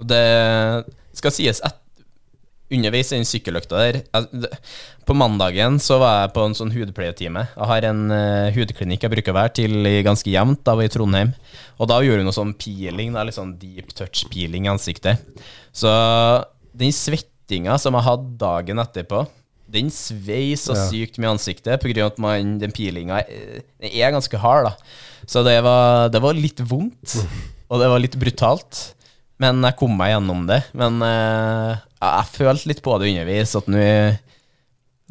Det 0.00 0.84
skal 1.12 1.30
sies 1.34 1.60
at 1.66 1.76
underveis 2.70 3.10
i 3.12 3.16
den 3.18 3.24
sykkeløkta 3.26 3.78
der 3.80 3.98
jeg- 4.02 4.50
På 5.06 5.14
mandagen 5.16 5.78
så 5.82 5.98
var 5.98 6.20
jeg 6.28 6.34
på 6.36 6.44
en 6.46 6.54
sånn 6.54 6.70
hudpleietime. 6.72 7.48
Jeg 7.56 7.66
har 7.66 7.84
en 7.88 8.02
uh, 8.12 8.50
hudklinikk 8.54 9.02
jeg 9.02 9.10
bruker 9.10 9.32
å 9.32 9.38
være 9.40 9.52
til 9.58 9.72
ganske 10.06 10.30
jevnt 10.30 10.62
da 10.64 10.76
jeg 10.78 10.90
i 10.90 10.94
Trondheim. 10.94 11.32
Og 11.80 11.88
da 11.90 11.98
gjorde 12.04 12.22
hun 12.22 12.28
noe 12.30 12.36
sånn 12.36 12.54
peeling, 12.54 13.12
da, 13.16 13.24
litt 13.26 13.34
sånn 13.34 13.56
deep 13.58 13.90
touch 13.98 14.28
peeling 14.30 14.66
i 14.66 14.70
ansiktet. 14.70 15.18
Så 15.74 15.90
den 16.76 16.92
svettinga 16.94 17.74
som 17.80 17.94
jeg 17.98 18.06
hadde 18.06 18.38
dagen 18.38 18.78
etterpå, 18.78 19.24
den 19.70 19.90
svei 19.90 20.52
så 20.58 20.74
Ja. 20.76 20.86
sykt 20.90 21.18
mye 21.18 21.30
i 21.30 21.34
ansiktet 21.34 21.80
pga. 21.82 22.06
at 22.06 22.18
man, 22.18 22.58
den 22.58 22.70
peelinga 22.72 23.20
eh, 23.28 23.60
er 23.82 24.10
ganske 24.12 24.38
hard. 24.38 24.64
da 24.66 24.76
Så 25.26 25.42
det 25.44 25.62
var, 25.62 26.08
det 26.08 26.20
var 26.22 26.34
litt 26.34 26.58
vondt, 26.58 27.16
og 27.70 27.80
det 27.80 27.88
var 27.88 27.98
litt 27.98 28.16
brutalt. 28.18 28.94
Men 29.40 29.62
jeg 29.62 29.76
kom 29.76 29.96
meg 29.96 30.10
gjennom 30.12 30.46
det. 30.46 30.64
Men 30.74 31.00
eh, 31.02 31.76
jeg, 32.00 32.26
følte 32.32 32.70
litt 32.70 32.82
på 32.84 32.96
det 33.00 33.10
underveis 33.12 33.54
at 33.58 33.66
nå 33.70 33.80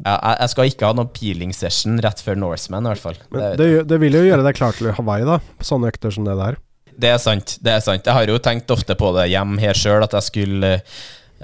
ja, 0.00 0.14
jeg, 0.40 0.48
skal 0.54 0.70
ikke 0.70 0.88
ha 0.88 0.96
noen 0.96 1.10
peeling 1.12 1.50
session 1.52 1.98
rett 2.00 2.22
før 2.24 2.38
Norseman, 2.40 2.86
i 2.86 2.92
hvert 2.94 3.02
fall. 3.02 3.18
Men 3.30 3.56
Det- 3.60 3.86
det, 3.86 3.98
vil 4.00 4.16
jo 4.16 4.22
gjøre 4.24 4.42
deg 4.46 4.56
klar 4.56 4.72
til 4.72 4.92
Hawaii, 4.96 5.26
da. 5.28 5.38
På 5.60 5.66
sånne 5.68 5.90
økter 5.92 6.10
som 6.14 6.24
det 6.24 6.36
der. 6.38 6.56
Det 7.00 7.08
er 7.10 7.18
sant. 7.18 7.58
det 7.62 7.72
er 7.72 7.80
sant 7.80 8.04
Jeg 8.04 8.12
har 8.12 8.26
jo 8.26 8.38
tenkt 8.38 8.68
ofte 8.70 8.94
på 8.96 9.12
det 9.16 9.30
hjemme 9.30 9.58
her 9.60 9.72
sjøl, 9.76 10.02
at 10.04 10.12
jeg 10.12 10.22
skulle 10.26 10.72
eh, 10.74 10.80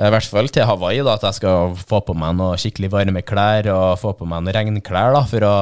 I 0.09 0.11
hvert 0.13 0.25
fall 0.29 0.49
til 0.53 0.65
Hawaii, 0.69 1.03
da, 1.05 1.15
at 1.15 1.23
jeg 1.23 1.35
skal 1.39 1.75
få 1.77 2.01
på 2.05 2.17
meg 2.17 2.35
noe 2.37 2.57
skikkelig 2.61 2.91
varme 2.93 3.23
klær 3.25 3.69
og 3.73 3.99
få 4.01 4.13
på 4.19 4.27
meg 4.29 4.43
noen 4.45 4.53
regnklær 4.57 5.15
da, 5.17 5.23
for 5.25 5.41
å 5.41 5.55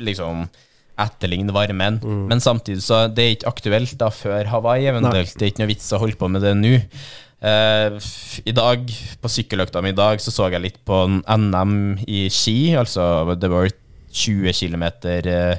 liksom 0.00 0.46
etterligne 1.02 1.52
varmen. 1.52 1.98
Men 2.28 2.40
samtidig 2.40 2.82
så 2.84 3.06
det 3.12 3.24
er 3.24 3.34
ikke 3.36 3.48
aktuelt 3.52 3.96
da 3.98 4.08
før 4.12 4.46
Hawaii 4.52 4.86
eventuelt. 4.88 5.32
Det 5.36 5.42
er 5.48 5.52
ikke 5.52 5.64
noe 5.64 5.72
vits 5.72 5.92
å 5.92 5.98
holde 6.00 6.16
på 6.20 6.28
med 6.30 6.42
det 6.44 6.54
nå. 6.56 6.78
F- 7.42 8.40
I 8.46 8.52
dag, 8.54 8.86
på 9.22 9.30
sykkeløkta 9.30 9.82
mi 9.82 9.90
i 9.90 9.98
dag, 9.98 10.20
så 10.22 10.30
så 10.30 10.46
jeg 10.52 10.62
litt 10.62 10.78
på 10.86 11.00
en 11.08 11.22
NM 11.26 11.74
i 12.06 12.28
ski. 12.30 12.74
Altså 12.78 13.34
det 13.34 13.50
var 13.50 13.66
20 14.12 14.52
km 14.52 14.84
uh, 14.84 15.56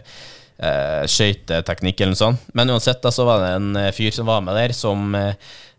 uh, 0.64 1.04
skøyteteknikk 1.10 2.00
eller 2.02 2.14
noe 2.14 2.22
sånt. 2.22 2.48
Men 2.56 2.72
uansett, 2.72 3.02
da, 3.04 3.12
så 3.12 3.26
var 3.28 3.44
det 3.44 3.52
en 3.58 3.76
eh, 3.82 3.92
fyr 3.96 4.14
som 4.16 4.30
var 4.30 4.44
med 4.46 4.56
der, 4.56 4.72
som 4.78 5.12
eh, 5.18 5.34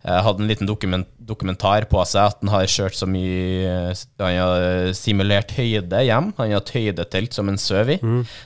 hadde 0.04 0.42
en 0.44 0.50
liten 0.50 0.68
dokument, 0.68 1.08
dokumentar 1.16 1.86
på 1.88 2.02
seg 2.04 2.26
at 2.34 2.42
han 2.42 2.50
har 2.52 2.66
kjørt 2.68 2.98
så 2.98 3.06
mye 3.08 3.94
Han 4.20 4.34
har 4.36 4.92
simulert 4.98 5.54
høyde 5.56 6.02
hjem. 6.04 6.32
Han 6.36 6.50
har 6.50 6.58
hatt 6.60 6.74
høydetelt 6.76 7.32
som 7.32 7.48
en 7.48 7.56
søv 7.62 7.94
i. 7.94 7.98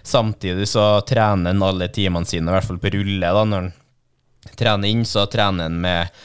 Samtidig 0.06 0.68
så 0.70 1.00
trener 1.08 1.50
han 1.56 1.66
alle 1.66 1.88
timene 1.90 2.28
sine, 2.28 2.46
i 2.52 2.54
hvert 2.54 2.68
fall 2.68 2.78
på 2.78 2.92
rulle. 2.94 3.32
da, 3.34 3.42
når 3.48 3.66
han 3.66 3.72
trener 4.60 4.88
inn, 4.92 5.02
så 5.08 5.26
trener 5.26 5.66
han 5.66 5.80
med 5.82 6.20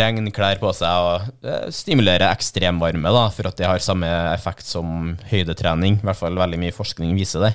regnklær 0.00 0.60
på 0.62 0.70
seg 0.76 1.04
og 1.04 1.44
eh, 1.44 1.68
stimulerer 1.74 2.30
ekstremvarme, 2.30 3.12
da, 3.12 3.26
for 3.34 3.50
at 3.50 3.58
det 3.58 3.68
har 3.68 3.84
samme 3.84 4.08
effekt 4.32 4.64
som 4.68 5.14
høydetrening. 5.28 6.00
I 6.00 6.08
hvert 6.08 6.20
fall 6.22 6.40
veldig 6.40 6.60
mye 6.62 6.76
forskning 6.76 7.12
viser 7.18 7.44
det. 7.44 7.52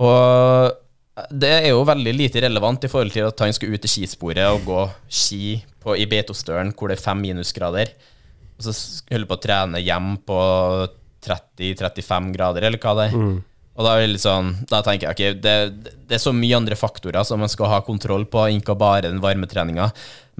Og 0.00 1.26
det 1.32 1.52
er 1.62 1.70
jo 1.70 1.84
veldig 1.88 2.12
lite 2.12 2.42
relevant 2.44 2.84
i 2.84 2.90
forhold 2.92 3.12
til 3.14 3.28
at 3.28 3.44
han 3.44 3.54
skal 3.56 3.72
ut 3.72 3.88
i 3.88 3.90
skisporet 3.90 4.44
og 4.52 4.66
gå 4.68 4.82
ski 5.08 5.56
på, 5.84 5.96
i 5.96 6.08
Beitostølen 6.08 6.74
hvor 6.76 6.92
det 6.92 6.98
er 6.98 7.04
fem 7.04 7.22
minusgrader, 7.24 7.92
og 8.56 8.64
så 8.64 8.74
holder 9.12 9.28
på 9.28 9.36
å 9.36 9.42
trene 9.44 9.80
hjem 9.84 10.10
på 10.28 10.40
30-35 11.26 12.32
grader, 12.36 12.68
eller 12.68 12.80
hva 12.80 12.96
det 12.98 13.06
er. 13.10 13.16
Og 13.76 13.84
da, 13.84 13.92
er 13.94 14.06
det 14.06 14.14
litt 14.14 14.24
sånn, 14.24 14.54
da 14.70 14.80
tenker 14.84 15.10
jeg 15.10 15.14
ok, 15.36 15.40
det, 15.44 15.54
det 16.08 16.16
er 16.16 16.22
så 16.22 16.32
mye 16.32 16.56
andre 16.56 16.78
faktorer 16.78 17.26
som 17.28 17.42
man 17.42 17.52
skal 17.52 17.70
ha 17.74 17.82
kontroll 17.84 18.24
på, 18.30 18.46
ikke 18.56 18.76
bare 18.78 19.10
den 19.10 19.20
varmetreninga. 19.20 19.90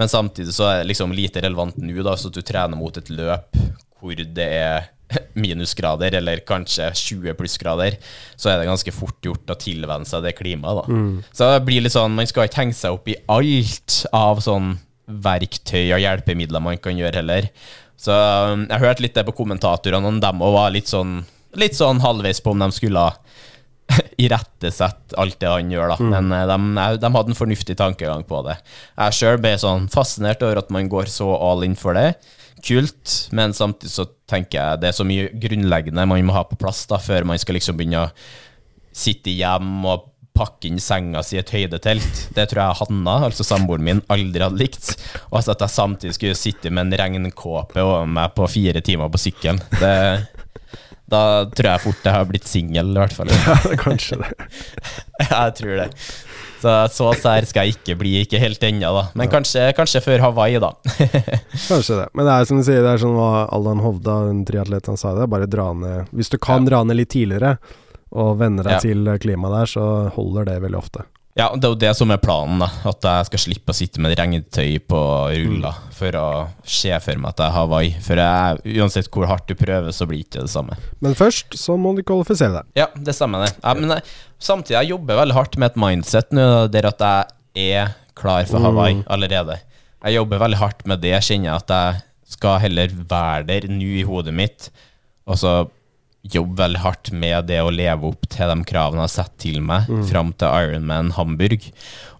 Men 0.00 0.12
samtidig 0.12 0.54
så 0.56 0.70
er 0.70 0.82
det 0.82 0.90
liksom 0.90 1.12
lite 1.16 1.44
relevant 1.44 1.76
nå, 1.80 1.96
da, 2.04 2.16
så 2.16 2.32
at 2.32 2.36
du 2.36 2.44
trener 2.44 2.78
mot 2.80 2.96
et 2.96 3.12
løp 3.12 3.60
hvor 4.00 4.16
det 4.16 4.46
er 4.46 4.88
minusgrader, 5.38 6.16
eller 6.18 6.42
kanskje 6.48 6.88
20 6.96 7.36
plussgrader, 7.38 7.96
så 8.36 8.50
er 8.50 8.60
det 8.60 8.70
ganske 8.70 8.94
fort 8.94 9.20
gjort 9.24 9.52
å 9.52 9.58
tilvenne 9.60 10.08
seg 10.08 10.24
det 10.26 10.34
klimaet. 10.38 10.82
da. 10.82 10.98
Så 11.36 11.52
det 11.52 11.62
blir 11.68 11.84
litt 11.84 11.94
sånn, 11.94 12.16
man 12.16 12.28
skal 12.28 12.48
ikke 12.48 12.64
henge 12.64 12.76
seg 12.76 12.96
opp 12.96 13.08
i 13.12 13.18
alt 13.32 14.00
av 14.16 14.42
sånn 14.44 14.74
verktøy 15.06 15.92
og 15.94 16.02
hjelpemidler 16.02 16.64
man 16.64 16.80
kan 16.82 16.98
gjøre 16.98 17.20
heller. 17.20 17.50
Så 17.96 18.12
um, 18.12 18.66
jeg 18.66 18.82
hørte 18.82 19.04
litt 19.04 19.14
det 19.16 19.24
på 19.28 19.36
kommentatorene, 19.38 20.10
og 20.10 20.20
dem 20.20 20.42
også 20.42 20.56
var 20.58 20.74
litt 20.74 20.90
sånn, 20.90 21.14
litt 21.60 21.78
sånn 21.78 22.02
halvveis 22.04 22.42
på 22.44 22.54
om 22.54 22.64
de 22.64 22.70
skulle 22.74 23.08
irettesette 24.26 24.56
irettesett 24.66 25.14
alt 25.16 25.40
det 25.40 25.50
han 25.50 25.70
gjør, 25.70 25.94
da. 25.94 25.96
Men 26.00 26.32
eh, 26.32 26.46
de, 26.46 26.56
de 27.00 27.12
hadde 27.16 27.32
en 27.32 27.38
fornuftig 27.38 27.76
tankegang 27.76 28.24
på 28.24 28.42
det. 28.46 28.56
Jeg 28.96 29.18
sjøl 29.18 29.38
ble 29.40 29.56
sånn 29.58 29.88
fascinert 29.88 30.42
over 30.42 30.58
at 30.62 30.70
man 30.70 30.88
går 30.88 31.06
så 31.06 31.28
all 31.36 31.64
in 31.64 31.76
for 31.76 31.94
det. 31.94 32.16
Kult, 32.66 33.28
men 33.36 33.52
samtidig 33.54 33.92
så 33.92 34.06
tenker 34.26 34.58
jeg 34.58 34.80
det 34.82 34.90
er 34.90 34.96
så 34.96 35.04
mye 35.06 35.28
grunnleggende 35.30 36.06
man 36.08 36.24
må 36.26 36.34
ha 36.34 36.46
på 36.48 36.56
plass 36.58 36.86
da, 36.88 36.98
før 36.98 37.28
man 37.28 37.38
skal 37.38 37.58
liksom 37.58 37.76
begynne 37.76 38.06
å 38.06 38.12
sitte 38.96 39.30
hjem 39.30 39.84
og 39.84 40.12
pakke 40.36 40.68
inn 40.68 40.80
senga 40.82 41.22
si 41.24 41.36
i 41.36 41.40
et 41.40 41.52
høydetelt. 41.52 42.26
Det 42.36 42.44
tror 42.50 42.62
jeg 42.62 42.78
Hanna, 42.80 43.14
altså 43.28 43.44
samboeren 43.46 43.86
min, 43.86 44.02
aldri 44.12 44.44
hadde 44.44 44.60
likt. 44.60 44.90
Og 45.30 45.38
at 45.40 45.52
jeg 45.52 45.72
samtidig 45.72 46.16
skulle 46.16 46.36
sitte 46.36 46.72
med 46.72 46.88
en 46.90 46.98
regnkåpe 47.00 47.80
over 47.80 48.08
meg 48.08 48.34
på 48.36 48.48
fire 48.52 48.82
timer 48.84 49.12
på 49.12 49.20
sykkelen. 49.20 49.62
Det, 49.80 49.94
da 51.08 51.20
tror 51.54 51.68
jeg 51.70 51.82
fort 51.84 52.06
jeg 52.08 52.12
har 52.16 52.24
blitt 52.26 52.48
singel, 52.50 52.88
i 52.96 52.98
hvert 53.02 53.14
fall. 53.14 53.30
Ja, 53.46 53.56
kanskje 53.78 54.18
det. 54.22 54.30
Jeg 55.30 55.54
tror 55.60 55.76
det. 55.82 55.86
Så 56.56 56.72
så 56.90 57.10
sær 57.20 57.44
skal 57.46 57.66
jeg 57.68 57.76
ikke 57.76 57.94
bli, 58.00 58.12
ikke 58.24 58.40
helt 58.40 58.62
ennå, 58.64 58.88
da. 58.96 59.02
Men 59.14 59.28
kanskje, 59.30 59.68
kanskje 59.76 60.00
før 60.02 60.22
Hawaii, 60.24 60.56
da. 60.62 60.70
Kanskje 61.68 61.98
det. 62.00 62.06
Men 62.16 62.26
det 62.26 62.32
er 62.34 62.48
som 62.48 62.58
du 62.58 62.64
sier, 62.66 62.80
det 62.82 62.94
er 62.94 63.02
sånn 63.02 63.14
hva 63.14 63.44
Allan 63.54 63.82
Hovda, 63.84 64.16
en 64.32 64.40
triatlet, 64.48 64.88
han 64.90 64.96
sa 65.00 65.12
det. 65.18 65.28
Bare 65.30 65.46
dra 65.52 65.68
ned 65.76 66.08
Hvis 66.16 66.32
du 66.32 66.38
kan 66.42 66.64
Ja. 66.64 66.70
dra 66.72 66.80
ned 66.88 66.96
litt 66.98 67.12
tidligere, 67.12 67.58
og 68.16 68.38
venne 68.40 68.64
deg 68.64 68.72
Ja. 68.72 68.80
til 68.80 69.04
klimaet 69.22 69.52
der, 69.60 69.66
så 69.76 69.84
holder 70.16 70.48
det 70.48 70.58
veldig 70.64 70.80
ofte. 70.80 71.04
Ja, 71.36 71.50
det 71.52 71.66
er 71.68 71.72
jo 71.74 71.76
det 71.76 71.90
som 71.98 72.12
er 72.14 72.20
planen, 72.22 72.62
da. 72.62 72.70
At 72.88 73.04
jeg 73.04 73.26
skal 73.28 73.40
slippe 73.42 73.74
å 73.74 73.76
sitte 73.76 74.00
med 74.00 74.14
regntøy 74.16 74.78
på 74.88 75.00
rulla 75.34 75.74
for 75.92 76.16
å 76.16 76.28
se 76.64 76.94
for 77.04 77.20
meg 77.20 77.34
at 77.34 77.42
jeg 77.42 77.50
er 77.50 77.56
Hawaii. 77.58 77.90
For 78.06 78.22
jeg, 78.22 78.78
uansett 78.80 79.10
hvor 79.12 79.28
hardt 79.28 79.44
du 79.50 79.52
prøver, 79.58 79.92
så 79.92 80.08
blir 80.08 80.22
det 80.22 80.30
ikke 80.30 80.46
det 80.46 80.52
samme. 80.54 80.78
Men 81.04 81.16
først 81.18 81.58
så 81.60 81.76
må 81.80 81.92
du 81.96 82.00
kvalifisere 82.08 82.62
deg. 82.62 82.70
Ja, 82.80 82.88
det 82.96 83.16
stemmer 83.18 83.44
det. 83.44 83.52
Ja, 83.60 83.76
men 83.76 83.92
jeg, 83.98 84.06
samtidig, 84.48 84.78
jeg 84.78 84.94
jobber 84.94 85.20
veldig 85.20 85.36
hardt 85.36 85.60
med 85.60 85.74
et 85.74 85.78
mindset 85.84 86.32
nå, 86.36 86.48
der 86.72 86.88
at 86.88 87.04
jeg 87.04 87.76
er 87.84 87.94
klar 88.16 88.48
for 88.48 88.64
Hawaii 88.64 89.02
allerede. 89.12 89.60
Jeg 90.06 90.16
jobber 90.16 90.40
veldig 90.40 90.62
hardt 90.62 90.84
med 90.88 91.04
det, 91.04 91.18
kjenner 91.20 91.50
jeg 91.50 91.66
at 91.66 91.76
jeg 91.76 92.04
skal 92.36 92.62
heller 92.64 92.96
være 93.12 93.44
der 93.52 93.68
nå 93.70 93.92
i 94.00 94.06
hodet 94.08 94.32
mitt, 94.34 94.70
og 95.28 95.36
så 95.40 95.58
jobbe 96.32 96.58
veldig 96.62 96.82
hardt 96.82 97.12
med 97.14 97.48
det 97.50 97.60
å 97.62 97.72
leve 97.72 98.10
opp 98.10 98.26
til 98.32 98.50
de 98.50 98.66
kravene 98.68 99.04
jeg 99.04 99.08
har 99.08 99.14
satt 99.14 99.36
til 99.42 99.60
meg 99.64 99.90
mm. 99.90 100.04
fram 100.10 100.32
til 100.38 100.66
Ironman 100.66 101.12
Hamburg. 101.16 101.68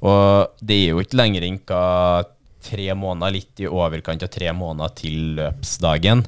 Og 0.07 0.63
det 0.63 0.81
er 0.83 0.95
jo 0.95 1.03
ikke 1.05 1.21
lenger 1.23 1.47
enn 1.49 1.61
tre 2.67 2.93
måneder, 2.99 3.35
litt 3.37 3.63
i 3.63 3.69
overkant 3.71 4.25
av 4.27 4.31
tre 4.33 4.53
måneder 4.57 4.95
til 4.99 5.37
løpsdagen. 5.39 6.25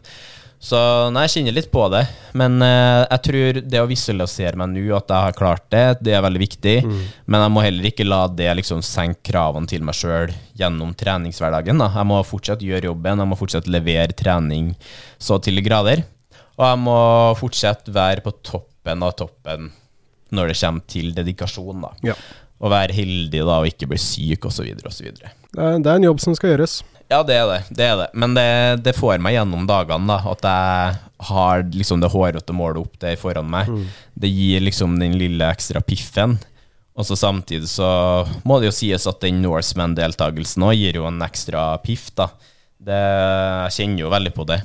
Så 0.59 0.79
nei, 1.15 1.23
jeg 1.29 1.37
kjenner 1.37 1.55
litt 1.55 1.69
på 1.71 1.85
det. 1.93 2.03
Men 2.39 2.59
eh, 2.67 3.05
jeg 3.05 3.23
tror 3.29 3.61
det 3.63 3.81
å 3.83 3.89
visualisere 3.91 4.59
meg 4.59 4.73
nå, 4.73 4.83
at 4.97 5.13
jeg 5.13 5.27
har 5.29 5.37
klart 5.39 5.69
det, 5.71 5.85
det 6.03 6.17
er 6.19 6.25
veldig 6.25 6.43
viktig. 6.43 6.75
Mm. 6.83 7.01
Men 7.31 7.45
jeg 7.45 7.55
må 7.55 7.63
heller 7.63 7.91
ikke 7.93 8.09
la 8.09 8.25
det 8.27 8.51
liksom 8.59 8.83
senke 8.87 9.23
kravene 9.31 9.71
til 9.71 9.87
meg 9.87 9.99
sjøl 9.99 10.35
gjennom 10.59 10.95
treningshverdagen. 10.99 11.79
Da. 11.79 11.93
Jeg 12.01 12.11
må 12.11 12.19
fortsatt 12.27 12.65
gjøre 12.67 12.91
jobben, 12.91 13.23
jeg 13.23 13.31
må 13.31 13.39
fortsatt 13.39 13.71
levere 13.71 14.19
trening 14.19 14.73
så 15.23 15.39
til 15.43 15.63
grader. 15.63 16.03
Og 16.59 16.67
jeg 16.67 16.83
må 16.83 16.99
fortsette 17.39 17.95
være 17.95 18.25
på 18.25 18.35
toppen 18.43 19.05
av 19.07 19.15
toppen 19.19 19.71
når 20.35 20.51
det 20.51 20.59
kommer 20.61 20.85
til 20.91 21.15
dedikasjon. 21.17 21.85
da. 21.87 21.93
Ja. 22.11 22.17
Og 22.59 22.73
være 22.73 22.97
heldig 22.97 23.41
da, 23.47 23.61
og 23.61 23.69
ikke 23.71 23.89
bli 23.89 23.99
syk, 24.03 24.49
osv. 24.51 24.67
osv. 24.91 25.11
Det, 25.15 25.31
det 25.55 25.63
er 25.63 25.95
en 25.95 26.09
jobb 26.09 26.21
som 26.21 26.35
skal 26.37 26.57
gjøres. 26.57 26.81
Ja, 27.09 27.23
det 27.25 27.39
er 27.39 27.47
det. 27.49 27.61
det, 27.73 27.85
er 27.87 27.97
det. 28.03 28.09
Men 28.13 28.35
det, 28.37 28.49
det, 28.85 28.97
får 28.99 29.21
meg 29.25 29.39
gjennom 29.39 29.65
dagene, 29.69 30.11
da. 30.11 30.19
At 30.35 30.45
jeg 30.45 31.29
har 31.31 31.65
liksom 31.73 32.03
det 32.03 32.13
hårete 32.13 32.57
målet 32.57 32.83
opp 32.83 32.99
der 33.01 33.17
foran 33.21 33.49
meg. 33.49 33.71
Mm. 33.71 33.87
Det 34.19 34.33
gir 34.33 34.67
liksom 34.67 34.99
den 35.01 35.17
lille 35.21 35.49
ekstra 35.49 35.81
piffen. 35.81 36.37
Og 36.99 37.07
så 37.07 37.17
samtidig 37.17 37.71
så 37.71 37.89
må 38.43 38.59
det 38.59 38.73
jo 38.73 38.75
sies 38.75 39.07
at 39.07 39.23
den 39.23 39.39
Norseman-deltakelsen 39.45 40.67
òg 40.67 40.75
gir 40.77 40.99
jo 40.99 41.07
en 41.09 41.23
ekstra 41.25 41.71
piff, 41.85 42.11
da. 42.19 42.33
Det, 42.79 42.99
jeg 42.99 43.77
kjenner 43.79 44.05
jo 44.05 44.13
veldig 44.13 44.35
på 44.35 44.47
det. 44.51 44.59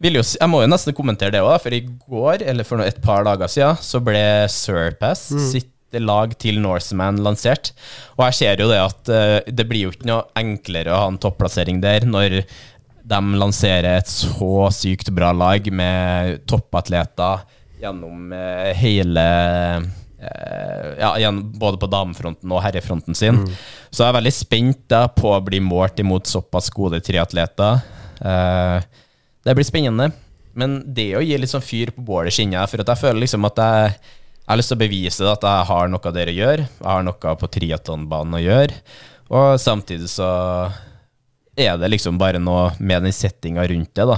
Jo, 0.00 0.22
jeg 0.24 0.48
må 0.48 0.62
jo 0.62 0.70
nesten 0.70 0.96
kommentere 0.96 1.34
det 1.34 1.42
òg, 1.44 1.58
for 1.60 1.76
i 1.76 1.82
går, 1.84 2.46
eller 2.48 2.64
for 2.64 2.80
et 2.80 3.00
par 3.04 3.26
dager 3.26 3.50
siden, 3.52 3.76
så 3.84 4.00
ble 4.00 4.22
Surpass 4.48 5.26
mm. 5.36 5.44
sitt 5.52 6.00
lag 6.00 6.32
til 6.40 6.60
Norseman 6.62 7.18
lansert. 7.20 7.72
Og 8.16 8.24
jeg 8.28 8.38
ser 8.38 8.62
jo 8.62 8.70
det 8.70 8.80
at 8.80 9.10
uh, 9.12 9.38
det 9.44 9.66
blir 9.68 9.88
jo 9.88 9.92
ikke 9.92 10.08
noe 10.08 10.24
enklere 10.38 10.94
å 10.94 11.02
ha 11.02 11.10
en 11.10 11.20
topplassering 11.20 11.82
der 11.82 12.06
når 12.08 12.40
de 13.10 13.20
lanserer 13.40 13.98
et 13.98 14.10
så 14.10 14.68
sykt 14.72 15.10
bra 15.12 15.32
lag 15.34 15.64
med 15.74 16.44
toppatleter 16.48 17.42
gjennom 17.80 18.30
uh, 18.32 18.70
hele 18.76 19.26
uh, 19.82 20.94
ja, 21.00 21.12
gjennom, 21.18 21.42
både 21.58 21.80
på 21.82 21.90
damefronten 21.90 22.56
og 22.56 22.64
herrefronten 22.64 23.18
sin. 23.18 23.42
Mm. 23.42 23.60
Så 23.90 24.04
jeg 24.04 24.12
er 24.12 24.18
veldig 24.20 24.34
spent 24.36 24.82
da, 24.92 25.04
på 25.12 25.34
å 25.34 25.44
bli 25.44 25.60
målt 25.64 26.00
imot 26.00 26.30
såpass 26.30 26.72
gode 26.72 27.02
triatleter. 27.04 27.84
Det 29.46 29.56
blir 29.56 29.66
spennende. 29.66 30.10
Men 30.58 30.80
det 30.84 31.12
å 31.16 31.22
gi 31.24 31.36
litt 31.38 31.52
sånn 31.52 31.64
fyr 31.64 31.92
på 31.94 32.02
bålet 32.04 32.34
skinner 32.34 32.58
jeg, 32.60 32.72
for 32.72 32.82
at 32.82 32.90
jeg 32.92 33.02
føler 33.04 33.24
liksom 33.24 33.46
at 33.48 33.62
jeg 33.62 33.92
jeg 34.50 34.56
har 34.56 34.58
lyst 34.58 34.72
til 34.72 34.78
å 34.80 34.80
bevise 34.80 35.26
at 35.30 35.44
jeg 35.46 35.66
har 35.68 35.90
noe 35.92 36.08
av 36.10 36.14
det 36.16 36.22
å 36.26 36.32
gjøre. 36.34 36.62
Jeg 36.66 36.88
har 36.90 37.04
noe 37.06 37.32
på 37.38 37.48
triatlonbanen 37.54 38.34
å 38.34 38.40
gjøre. 38.42 38.78
Og 39.30 39.60
samtidig 39.62 40.08
så 40.10 40.26
er 41.54 41.76
det 41.78 41.90
liksom 41.92 42.18
bare 42.18 42.40
noe 42.42 42.72
med 42.82 43.06
den 43.06 43.14
settinga 43.14 43.62
rundt 43.70 43.92
det, 43.94 44.08
da. 44.10 44.16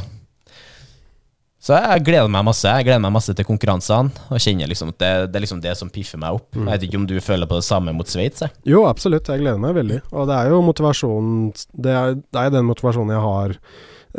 Så 1.62 1.76
jeg 1.76 2.02
gleder 2.08 2.32
meg 2.32 2.46
masse. 2.48 2.64
Jeg 2.64 2.88
gleder 2.88 3.02
meg 3.04 3.12
masse 3.14 3.34
til 3.36 3.46
konkurransene. 3.46 4.24
Og 4.32 4.40
kjenner 4.40 4.72
liksom 4.72 4.94
at 4.94 4.98
det, 5.04 5.10
det, 5.28 5.36
er 5.36 5.44
liksom 5.44 5.60
det 5.62 5.76
som 5.78 5.92
piffer 5.92 6.18
meg 6.18 6.40
opp. 6.40 6.48
Mm. 6.56 6.64
Jeg 6.64 6.72
vet 6.72 6.88
ikke 6.88 7.02
om 7.02 7.06
du 7.12 7.14
føler 7.22 7.50
på 7.52 7.60
det 7.60 7.66
samme 7.68 7.92
mot 7.94 8.08
Sveits? 8.08 8.42
Jo, 8.64 8.86
absolutt. 8.88 9.28
Jeg 9.28 9.44
gleder 9.44 9.60
meg 9.60 9.76
veldig. 9.76 10.00
Og 10.10 10.32
det 10.32 10.38
er 10.40 10.50
jo 10.50 10.64
motivasjonen 10.64 11.52
Det 11.76 11.92
er, 11.92 12.16
det 12.18 12.40
er 12.40 12.56
den 12.56 12.66
motivasjonen 12.72 13.14
jeg 13.14 13.26
har 13.28 13.54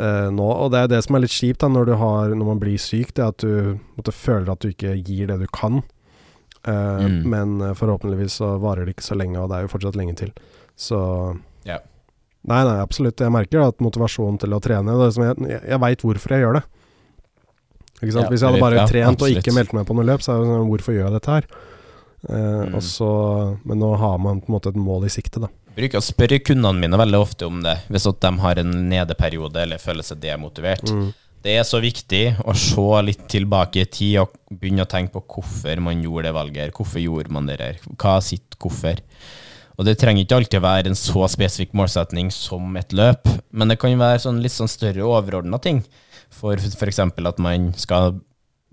eh, 0.00 0.28
nå. 0.34 0.46
Og 0.46 0.70
det 0.74 0.84
er 0.84 0.92
det 0.92 1.00
som 1.06 1.16
er 1.16 1.24
litt 1.24 1.34
kjipt 1.34 1.62
da, 1.64 1.70
når, 1.72 1.94
har, 2.00 2.34
når 2.34 2.50
man 2.52 2.62
blir 2.62 2.80
syk, 2.80 3.14
det 3.16 3.24
er 3.24 3.32
at 3.32 3.44
du 3.44 3.80
måtte, 3.96 4.14
føler 4.14 4.52
at 4.54 4.64
du 4.64 4.70
ikke 4.72 4.96
gir 4.98 5.30
det 5.30 5.40
du 5.42 5.48
kan. 5.54 5.82
Uh, 6.64 7.04
mm. 7.04 7.16
Men 7.28 7.58
uh, 7.60 7.74
forhåpentligvis 7.76 8.38
så 8.40 8.54
varer 8.56 8.86
det 8.86 8.94
ikke 8.94 9.04
så 9.04 9.18
lenge, 9.20 9.36
og 9.36 9.50
det 9.50 9.58
er 9.58 9.66
jo 9.66 9.72
fortsatt 9.74 9.98
lenge 10.00 10.14
til. 10.16 10.30
Så 10.80 10.98
yeah. 11.68 11.82
Nei, 12.44 12.62
nei, 12.64 12.78
absolutt. 12.80 13.20
Jeg 13.20 13.32
merker 13.32 13.66
at 13.66 13.84
motivasjonen 13.84 14.36
til 14.40 14.52
å 14.52 14.60
trene 14.60 14.94
Jeg, 15.00 15.36
jeg, 15.48 15.60
jeg 15.64 15.80
veit 15.80 16.02
hvorfor 16.04 16.34
jeg 16.34 16.44
gjør 16.44 16.58
det. 16.58 16.64
Ikke 18.00 18.12
sant? 18.12 18.26
Ja, 18.26 18.30
Hvis 18.32 18.42
jeg 18.42 18.50
hadde 18.50 18.64
bare 18.64 18.80
ja, 18.82 18.88
trent 18.88 19.14
absolutt. 19.14 19.38
og 19.38 19.40
ikke 19.40 19.54
meldt 19.56 19.76
meg 19.76 19.86
på 19.88 19.96
noe 19.96 20.08
løp, 20.08 20.24
så 20.24 20.34
er 20.34 20.42
det 20.42 20.50
sånn 20.50 20.68
Hvorfor 20.72 20.96
gjør 20.96 21.06
jeg 21.06 21.16
dette 21.16 21.36
her? 21.36 21.48
Uh, 22.24 22.64
mm. 22.72 22.78
så, 22.84 23.10
men 23.68 23.80
nå 23.80 23.90
har 24.00 24.16
man 24.20 24.40
på 24.40 24.48
en 24.48 24.56
måte 24.56 24.72
et 24.72 24.80
mål 24.80 25.06
i 25.08 25.12
sikte, 25.12 25.44
da. 25.44 25.52
Bruker 25.74 25.98
å 25.98 26.04
spørre 26.04 26.38
kundene 26.38 26.84
mine 26.84 26.98
veldig 27.00 27.18
ofte 27.18 27.48
om 27.48 27.58
det, 27.64 27.74
hvis 27.90 28.06
de 28.06 28.30
har 28.44 28.60
en 28.62 28.74
nedeperiode 28.90 29.62
eller 29.64 29.82
føler 29.82 30.06
seg 30.06 30.20
demotivert. 30.22 30.86
Mm. 30.86 31.08
Det 31.44 31.56
er 31.58 31.64
så 31.66 31.80
viktig 31.82 32.22
å 32.46 32.54
se 32.56 33.00
litt 33.04 33.24
tilbake 33.28 33.82
i 33.82 33.88
tid 33.90 34.20
og 34.22 34.36
begynne 34.48 34.86
å 34.86 34.88
tenke 34.88 35.12
på 35.16 35.24
hvorfor 35.34 35.82
man 35.84 36.00
gjorde 36.00 36.30
det 36.30 36.36
valget. 36.38 36.76
Hvorfor 36.78 37.02
gjorde 37.02 37.34
man 37.34 37.50
det 37.50 37.58
der? 37.60 37.82
Hva 37.98 38.14
er 38.16 38.24
sitt 38.24 38.56
hvorfor? 38.62 39.02
Og 39.74 39.84
Det 39.84 39.96
trenger 39.98 40.22
ikke 40.22 40.38
alltid 40.38 40.60
å 40.60 40.64
være 40.64 40.92
en 40.92 40.96
så 40.96 41.26
spesifikk 41.28 41.74
målsetning 41.74 42.30
som 42.32 42.76
et 42.78 42.94
løp, 42.94 43.26
men 43.50 43.68
det 43.68 43.76
kan 43.82 43.98
være 43.98 44.22
sånn 44.22 44.38
litt 44.40 44.54
sånn 44.54 44.70
større 44.70 45.02
overordna 45.02 45.58
ting. 45.58 45.82
For 46.30 46.54
f.eks. 46.54 47.02
at 47.02 47.42
man 47.42 47.72
skal 47.76 48.20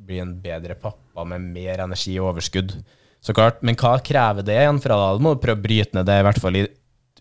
bli 0.02 0.22
en 0.22 0.36
bedre 0.44 0.78
pappa 0.78 1.26
med 1.28 1.42
mer 1.42 1.82
energi 1.82 2.14
og 2.22 2.36
overskudd. 2.36 2.78
Så 3.22 3.34
klart, 3.38 3.60
Men 3.62 3.76
hva 3.76 3.98
krever 4.02 4.46
det 4.46 4.56
igjen 4.58 4.80
fra 4.82 4.96
deg? 4.98 5.20
Du 5.20 5.26
må 5.26 5.36
prøve 5.42 5.60
å 5.60 5.66
bryte 5.66 5.98
ned 5.98 6.08
det 6.10 6.22
i 6.22 6.26
hvert 6.26 6.42
fall 6.42 6.58
i 6.58 6.70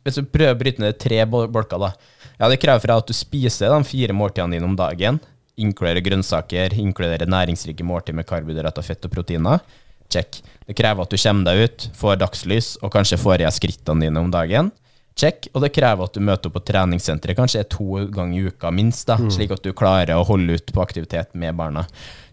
Hvis 0.04 0.16
du 0.16 0.24
prøver 0.24 0.54
å 0.54 0.60
bryte 0.60 0.82
ned 0.82 0.98
tre 1.00 1.24
bolker, 1.28 1.78
da. 1.78 1.92
Ja, 2.38 2.48
Det 2.48 2.60
krever 2.62 2.80
fra 2.80 2.96
at 3.02 3.06
du 3.06 3.12
spiser 3.12 3.68
de 3.68 3.84
fire 3.84 4.16
måltidene 4.16 4.56
dine 4.56 4.68
om 4.68 4.78
dagen 4.78 5.20
inkludere 5.60 6.02
grønnsaker, 6.04 6.74
inkludere 6.80 7.28
næringsrike 7.28 7.84
måltid 7.86 8.16
med 8.16 8.28
karbohydrater, 8.28 8.84
fett 8.86 9.06
og 9.06 9.14
proteiner. 9.14 9.62
Check. 10.10 10.40
Det 10.66 10.76
krever 10.78 11.04
at 11.04 11.12
du 11.12 11.18
kommer 11.20 11.50
deg 11.50 11.64
ut, 11.64 11.88
får 11.98 12.20
dagslys 12.20 12.70
og 12.80 12.92
kanskje 12.94 13.20
får 13.20 13.42
igjen 13.42 13.56
skrittene 13.56 14.06
dine 14.06 14.22
om 14.22 14.30
dagen. 14.32 14.70
Check. 15.18 15.50
Og 15.54 15.64
det 15.64 15.72
krever 15.76 16.06
at 16.06 16.16
du 16.16 16.22
møter 16.24 16.50
opp 16.50 16.56
på 16.58 16.64
treningssenteret 16.70 17.38
kanskje 17.38 17.66
to 17.70 18.06
ganger 18.14 18.38
i 18.38 18.50
uka 18.50 18.72
minst, 18.74 19.06
da, 19.10 19.18
mm. 19.20 19.30
slik 19.34 19.54
at 19.54 19.66
du 19.66 19.74
klarer 19.76 20.16
å 20.16 20.26
holde 20.26 20.58
ut 20.58 20.72
på 20.74 20.82
aktivitet 20.82 21.34
med 21.38 21.58
barna. 21.58 21.86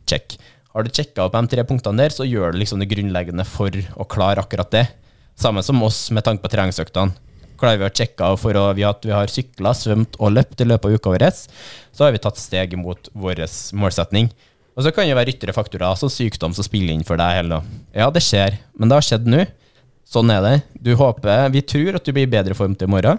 Check. 0.10 0.38
Har 0.74 0.86
du 0.86 0.94
sjekka 0.94 1.26
opp 1.26 1.36
de 1.36 1.44
tre 1.52 1.66
punktene 1.68 2.06
der, 2.06 2.14
så 2.14 2.26
gjør 2.26 2.54
du 2.54 2.62
liksom 2.62 2.82
det 2.82 2.90
grunnleggende 2.92 3.46
for 3.50 3.74
å 3.98 4.06
klare 4.10 4.44
akkurat 4.44 4.72
det. 4.74 4.86
Samme 5.38 5.62
som 5.66 5.82
oss 5.86 6.08
med 6.14 6.26
tanke 6.26 6.46
på 6.46 6.54
treningsøktene 6.54 7.27
klarer 7.60 7.82
vi 7.82 7.88
å 7.88 7.94
sjekke 7.94 8.32
for 8.42 8.60
å, 8.60 8.68
vi 8.78 8.86
at 8.88 9.06
vi 9.06 9.14
har 9.16 9.32
sykla, 9.32 9.74
svømt 9.78 10.18
og 10.20 10.34
løpt 10.36 10.62
i 10.64 10.68
løpet 10.68 10.90
av 10.90 10.98
uka 10.98 11.14
vår, 11.14 11.26
så 11.92 12.06
har 12.06 12.14
vi 12.16 12.22
tatt 12.24 12.40
steg 12.42 12.78
mot 12.80 13.10
vår 13.18 13.44
målsetning. 13.78 14.30
Og 14.78 14.86
så 14.86 14.94
kan 14.94 15.10
det 15.10 15.18
være 15.18 15.34
ytre 15.34 15.56
faktorer, 15.56 15.88
altså 15.90 16.10
sykdom 16.14 16.54
som 16.54 16.66
spiller 16.66 16.94
inn 16.94 17.06
for 17.06 17.18
deg. 17.18 17.40
Heller. 17.40 17.66
Ja, 17.98 18.12
det 18.14 18.22
skjer, 18.22 18.60
men 18.78 18.92
det 18.92 19.00
har 19.00 19.08
skjedd 19.08 19.26
nå. 19.30 19.48
Sånn 20.08 20.30
er 20.32 20.44
det. 20.46 20.56
Du 20.80 20.94
håper, 20.96 21.50
Vi 21.52 21.66
tror 21.66 21.98
at 21.98 22.06
du 22.06 22.14
blir 22.14 22.28
i 22.28 22.32
bedre 22.32 22.56
form 22.56 22.78
til 22.78 22.88
i 22.88 22.94
morgen. 22.94 23.18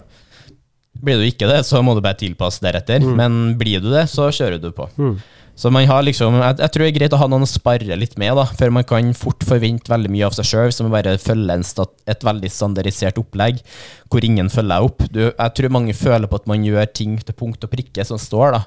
Blir 0.98 1.18
du 1.18 1.27
ikke 1.27 1.51
det, 1.51 1.64
så 1.66 1.83
må 1.85 1.94
du 1.94 2.01
bare 2.03 2.18
tilpasse 2.18 2.62
deretter. 2.64 3.03
Mm. 3.03 3.18
Men 3.18 3.40
blir 3.59 3.83
du 3.83 3.90
det, 3.90 4.07
så 4.11 4.31
kjører 4.35 4.62
du 4.62 4.70
på. 4.74 4.87
Mm. 4.96 5.18
Så 5.58 5.72
man 5.74 5.88
har 5.90 6.04
liksom, 6.06 6.36
jeg, 6.38 6.54
jeg, 6.62 6.70
tror 6.70 6.84
det 6.84 6.88
er 6.92 6.96
greit 7.00 7.14
å 7.16 7.18
ha 7.18 7.26
noen 7.30 7.42
å 7.42 7.50
spare 7.50 7.96
litt 7.98 8.14
med, 8.20 8.36
da, 8.38 8.44
for 8.60 8.70
man 8.74 8.86
kan 8.86 9.10
fort 9.18 9.42
forvente 9.46 9.90
veldig 9.90 10.12
mye 10.14 10.28
av 10.28 10.36
seg 10.36 10.46
sjøl, 10.46 10.70
som 10.74 10.92
bare 10.92 11.16
følger 11.18 11.64
stat, 11.66 11.96
et 12.06 12.22
veldig 12.26 12.50
standardisert 12.54 13.18
opplegg 13.18 13.58
hvor 14.06 14.22
ingen 14.22 14.52
følger 14.54 14.86
opp. 14.86 15.02
Du, 15.10 15.24
jeg 15.26 15.56
tror 15.58 15.74
mange 15.74 15.96
føler 15.98 16.30
på 16.30 16.38
at 16.38 16.46
man 16.50 16.62
gjør 16.62 16.86
ting 16.94 17.18
til 17.18 17.34
punkt 17.34 17.66
og 17.66 17.74
prikke 17.74 18.06
som 18.06 18.22
står, 18.22 18.54
da. 18.54 18.62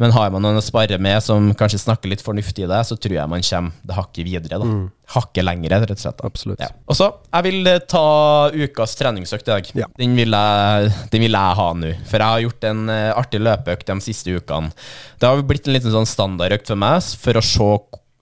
Men 0.00 0.10
har 0.10 0.30
man 0.34 0.42
noen 0.42 0.58
å 0.58 0.64
spare 0.64 0.96
med 0.98 1.22
som 1.22 1.52
kanskje 1.54 1.78
snakker 1.84 2.10
litt 2.10 2.22
fornuftig 2.24 2.64
i 2.64 2.70
det, 2.70 2.80
så 2.88 2.96
tror 2.98 3.14
jeg 3.14 3.30
man 3.30 3.44
kommer 3.46 3.86
det 3.86 3.94
hakket 3.94 4.26
videre. 4.26 4.58
da. 4.58 4.66
Mm. 4.66 4.86
Hakket 5.14 5.46
lengre, 5.46 5.78
rett 5.84 5.94
og 5.94 6.02
slett. 6.02 6.18
Da. 6.18 6.30
Absolutt. 6.30 6.62
Ja. 6.64 6.70
Og 6.90 6.98
så, 6.98 7.10
jeg 7.30 7.46
vil 7.46 7.70
eh, 7.70 7.82
ta 7.90 8.06
ukas 8.50 8.96
treningsøkt 8.98 9.46
i 9.46 9.52
dag. 9.52 9.70
Ja. 9.84 9.90
Den, 10.00 10.16
vil 10.18 10.34
jeg, 10.34 10.94
den, 11.12 11.26
vil 11.26 11.38
jeg, 11.38 11.58
ha 11.60 11.68
nå. 11.78 11.92
For 12.10 12.18
jeg 12.18 12.34
har 12.36 12.46
gjort 12.46 12.66
en 12.72 12.82
uh, 12.90 13.12
artig 13.14 13.42
løpeøkt 13.44 13.92
de 13.92 13.98
siste 14.08 14.34
ukene. 14.34 14.72
Det 15.20 15.30
har 15.30 15.44
blitt 15.46 15.70
en 15.70 15.76
liten 15.76 15.94
sånn 15.94 16.10
standardøkt 16.10 16.72
for 16.72 16.80
meg, 16.80 17.14
for 17.20 17.38
å 17.38 17.44
se 17.44 17.70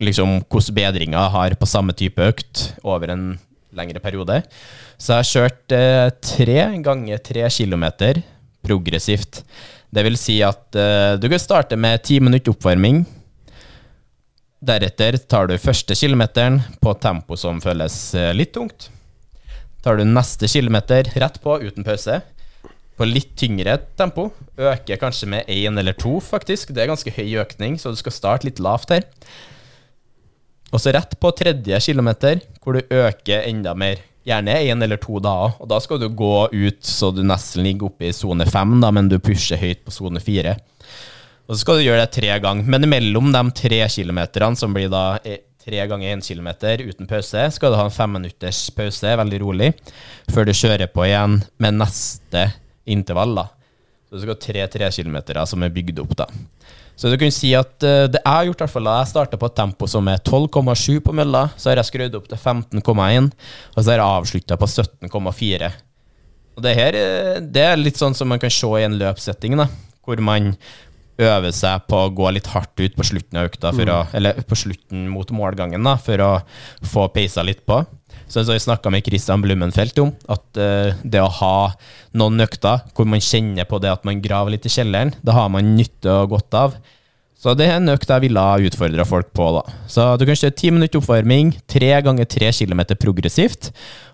liksom, 0.02 0.42
hvordan 0.50 0.76
bedringer 0.76 1.32
har 1.38 1.56
på 1.56 1.70
samme 1.70 1.96
type 1.96 2.20
økt 2.32 2.68
over 2.84 3.14
en 3.14 3.26
lengre 3.72 4.02
periode. 4.04 4.42
Så 5.00 5.14
jeg 5.14 5.22
har 5.22 5.30
kjørt 5.30 5.76
eh, 5.76 6.08
tre 6.20 6.58
ganger 6.84 7.22
tre 7.24 7.48
kilometer 7.50 8.20
progressivt. 8.62 9.42
Det 9.92 10.04
vil 10.06 10.16
si 10.16 10.38
at 10.44 10.78
uh, 10.78 11.18
du 11.20 11.28
kan 11.28 11.40
starte 11.42 11.76
med 11.76 12.00
ti 12.06 12.16
minutter 12.22 12.54
oppvarming. 12.54 13.02
Deretter 14.62 15.18
tar 15.28 15.50
du 15.50 15.58
første 15.60 15.96
kilometeren 15.98 16.60
på 16.80 16.94
tempo 17.02 17.36
som 17.36 17.60
føles 17.60 17.96
uh, 18.16 18.30
litt 18.32 18.54
tungt. 18.56 18.88
Tar 19.84 19.98
du 19.98 20.06
neste 20.06 20.48
kilometer 20.48 21.10
rett 21.20 21.40
på, 21.42 21.58
uten 21.60 21.84
pause. 21.84 22.20
På 22.96 23.08
litt 23.08 23.34
tyngre 23.36 23.76
tempo. 23.98 24.30
Øker 24.56 25.00
kanskje 25.00 25.28
med 25.34 25.50
én 25.50 25.76
eller 25.80 25.96
to, 25.98 26.20
faktisk. 26.22 26.70
Det 26.72 26.84
er 26.84 26.92
ganske 26.92 27.12
høy 27.12 27.40
økning, 27.42 27.76
så 27.80 27.92
du 27.92 27.98
skal 28.00 28.14
starte 28.14 28.48
litt 28.48 28.62
lavt 28.62 28.94
her. 28.94 29.04
Og 30.72 30.80
så 30.80 30.94
rett 30.94 31.18
på 31.20 31.34
tredje 31.36 31.80
kilometer, 31.84 32.40
hvor 32.62 32.78
du 32.78 32.96
øker 32.96 33.44
enda 33.44 33.74
mer 33.76 34.00
Gjerne 34.26 34.54
én 34.62 34.84
eller 34.84 35.00
to 35.02 35.18
dager. 35.22 35.56
Og 35.62 35.70
da 35.70 35.80
skal 35.82 35.98
du 35.98 36.08
gå 36.14 36.48
ut 36.52 36.82
så 36.86 37.10
du 37.14 37.24
nesten 37.26 37.66
ligger 37.66 37.90
oppe 37.90 38.06
i 38.08 38.14
sone 38.14 38.46
fem, 38.46 38.76
men 38.78 39.10
du 39.10 39.18
pusher 39.18 39.58
høyt 39.58 39.82
på 39.86 39.94
sone 39.94 40.22
fire. 40.22 40.56
Og 41.48 41.56
så 41.56 41.62
skal 41.64 41.80
du 41.80 41.86
gjøre 41.88 42.04
det 42.04 42.14
tre 42.14 42.36
ganger. 42.42 42.68
Men 42.70 42.86
mellom 42.90 43.32
de 43.34 43.42
tre 43.58 43.80
kilometerne, 43.90 44.58
som 44.58 44.74
blir 44.74 44.92
da 44.92 45.18
eh, 45.26 45.42
tre 45.62 45.82
ganger 45.90 46.14
én 46.14 46.22
kilometer 46.22 46.84
uten 46.86 47.10
pause, 47.10 47.48
skal 47.56 47.74
du 47.74 47.78
ha 47.80 47.86
en 47.88 47.94
femminutters 47.94 48.68
pause, 48.76 49.16
veldig 49.18 49.42
rolig, 49.42 49.72
før 50.30 50.46
du 50.46 50.54
kjører 50.54 50.90
på 50.90 51.04
igjen 51.08 51.40
med 51.62 51.80
neste 51.82 52.46
intervall. 52.86 53.34
da. 53.42 53.48
Så 54.06 54.16
du 54.16 54.22
skal 54.22 54.34
ha 54.36 54.42
tre 54.46 54.66
tre 54.70 54.90
kilometer 54.94 55.42
som 55.50 55.66
er 55.66 55.74
bygd 55.74 56.02
opp, 56.04 56.14
da. 56.22 56.30
Så 56.96 57.10
du 57.10 57.16
kan 57.18 57.32
si 57.34 57.50
at 57.56 57.72
uh, 57.82 58.06
det 58.10 58.20
jeg 58.20 58.28
har 58.28 58.46
gjort, 58.46 58.60
i 58.60 58.64
hvert 58.64 58.74
fall 58.74 58.88
da 58.90 58.98
jeg 59.00 59.10
starta 59.12 59.38
på 59.40 59.48
et 59.48 59.56
tempo 59.58 59.88
som 59.90 60.10
er 60.12 60.20
12,7 60.20 61.00
på 61.04 61.14
mølla, 61.16 61.46
så 61.56 61.70
har 61.70 61.80
jeg 61.80 61.90
skrudd 61.90 62.18
opp 62.18 62.28
til 62.30 62.38
15,1, 62.38 63.32
og 63.72 63.80
så 63.80 63.86
har 63.88 63.98
jeg 63.98 64.06
avslutta 64.06 64.58
på 64.60 64.68
17,4. 64.70 65.72
Og 66.52 66.64
det 66.66 66.74
her 66.76 66.98
eh, 66.98 67.40
det 67.42 67.64
er 67.64 67.80
litt 67.80 68.00
sånn 68.00 68.16
som 68.16 68.28
man 68.28 68.42
kan 68.42 68.52
se 68.52 68.68
i 68.78 68.86
en 68.86 68.98
løpssetting, 69.00 69.56
da, 69.58 69.68
hvor 70.04 70.20
man 70.24 70.52
øver 71.26 71.54
seg 71.56 71.86
på 71.90 71.98
å 72.04 72.12
gå 72.12 72.30
litt 72.34 72.50
hardt 72.52 72.78
ut 72.80 72.94
på 72.98 73.06
slutten 73.06 73.40
av 73.40 73.48
økta, 73.50 73.72
mm. 73.72 73.90
å, 73.92 73.98
eller 74.18 74.40
på 74.48 74.58
slutten 74.58 75.08
mot 75.12 75.28
målgangen, 75.34 75.82
da, 75.86 75.96
for 76.00 76.22
å 76.24 76.30
få 76.86 77.08
peisa 77.14 77.44
litt 77.46 77.64
på. 77.68 77.82
Så 78.32 78.44
jeg 78.48 78.64
snakka 78.64 78.88
med 78.92 79.04
Christian 79.04 79.42
Blummenfelt 79.44 79.98
om 80.00 80.12
at 80.32 80.44
uh, 80.56 80.94
det 81.04 81.20
å 81.20 81.28
ha 81.40 81.56
noen 82.16 82.40
økter 82.44 82.80
hvor 82.96 83.08
man 83.08 83.20
kjenner 83.20 83.68
på 83.68 83.80
det 83.82 83.92
at 83.92 84.06
man 84.08 84.22
graver 84.24 84.54
litt 84.54 84.68
i 84.68 84.72
kjelleren, 84.72 85.12
det 85.20 85.36
har 85.36 85.50
man 85.52 85.74
nytte 85.76 86.14
og 86.22 86.32
godt 86.36 86.56
av. 86.56 86.78
Så 87.42 87.56
det 87.58 87.66
er 87.66 87.80
en 87.80 87.90
økt 87.90 88.08
jeg 88.08 88.22
ville 88.22 88.42
ha 88.42 88.58
utfordra 88.62 89.04
folk 89.08 89.32
på. 89.34 89.48
da. 89.58 89.62
Så 89.90 90.06
du 90.16 90.24
kan 90.28 90.38
kjøre 90.38 90.56
ti 90.56 90.70
minutter 90.70 91.00
oppvarming, 91.02 91.56
tre 91.66 91.90
ganger 92.06 92.28
tre 92.30 92.52
kilometer 92.54 92.98
progressivt, 93.02 93.72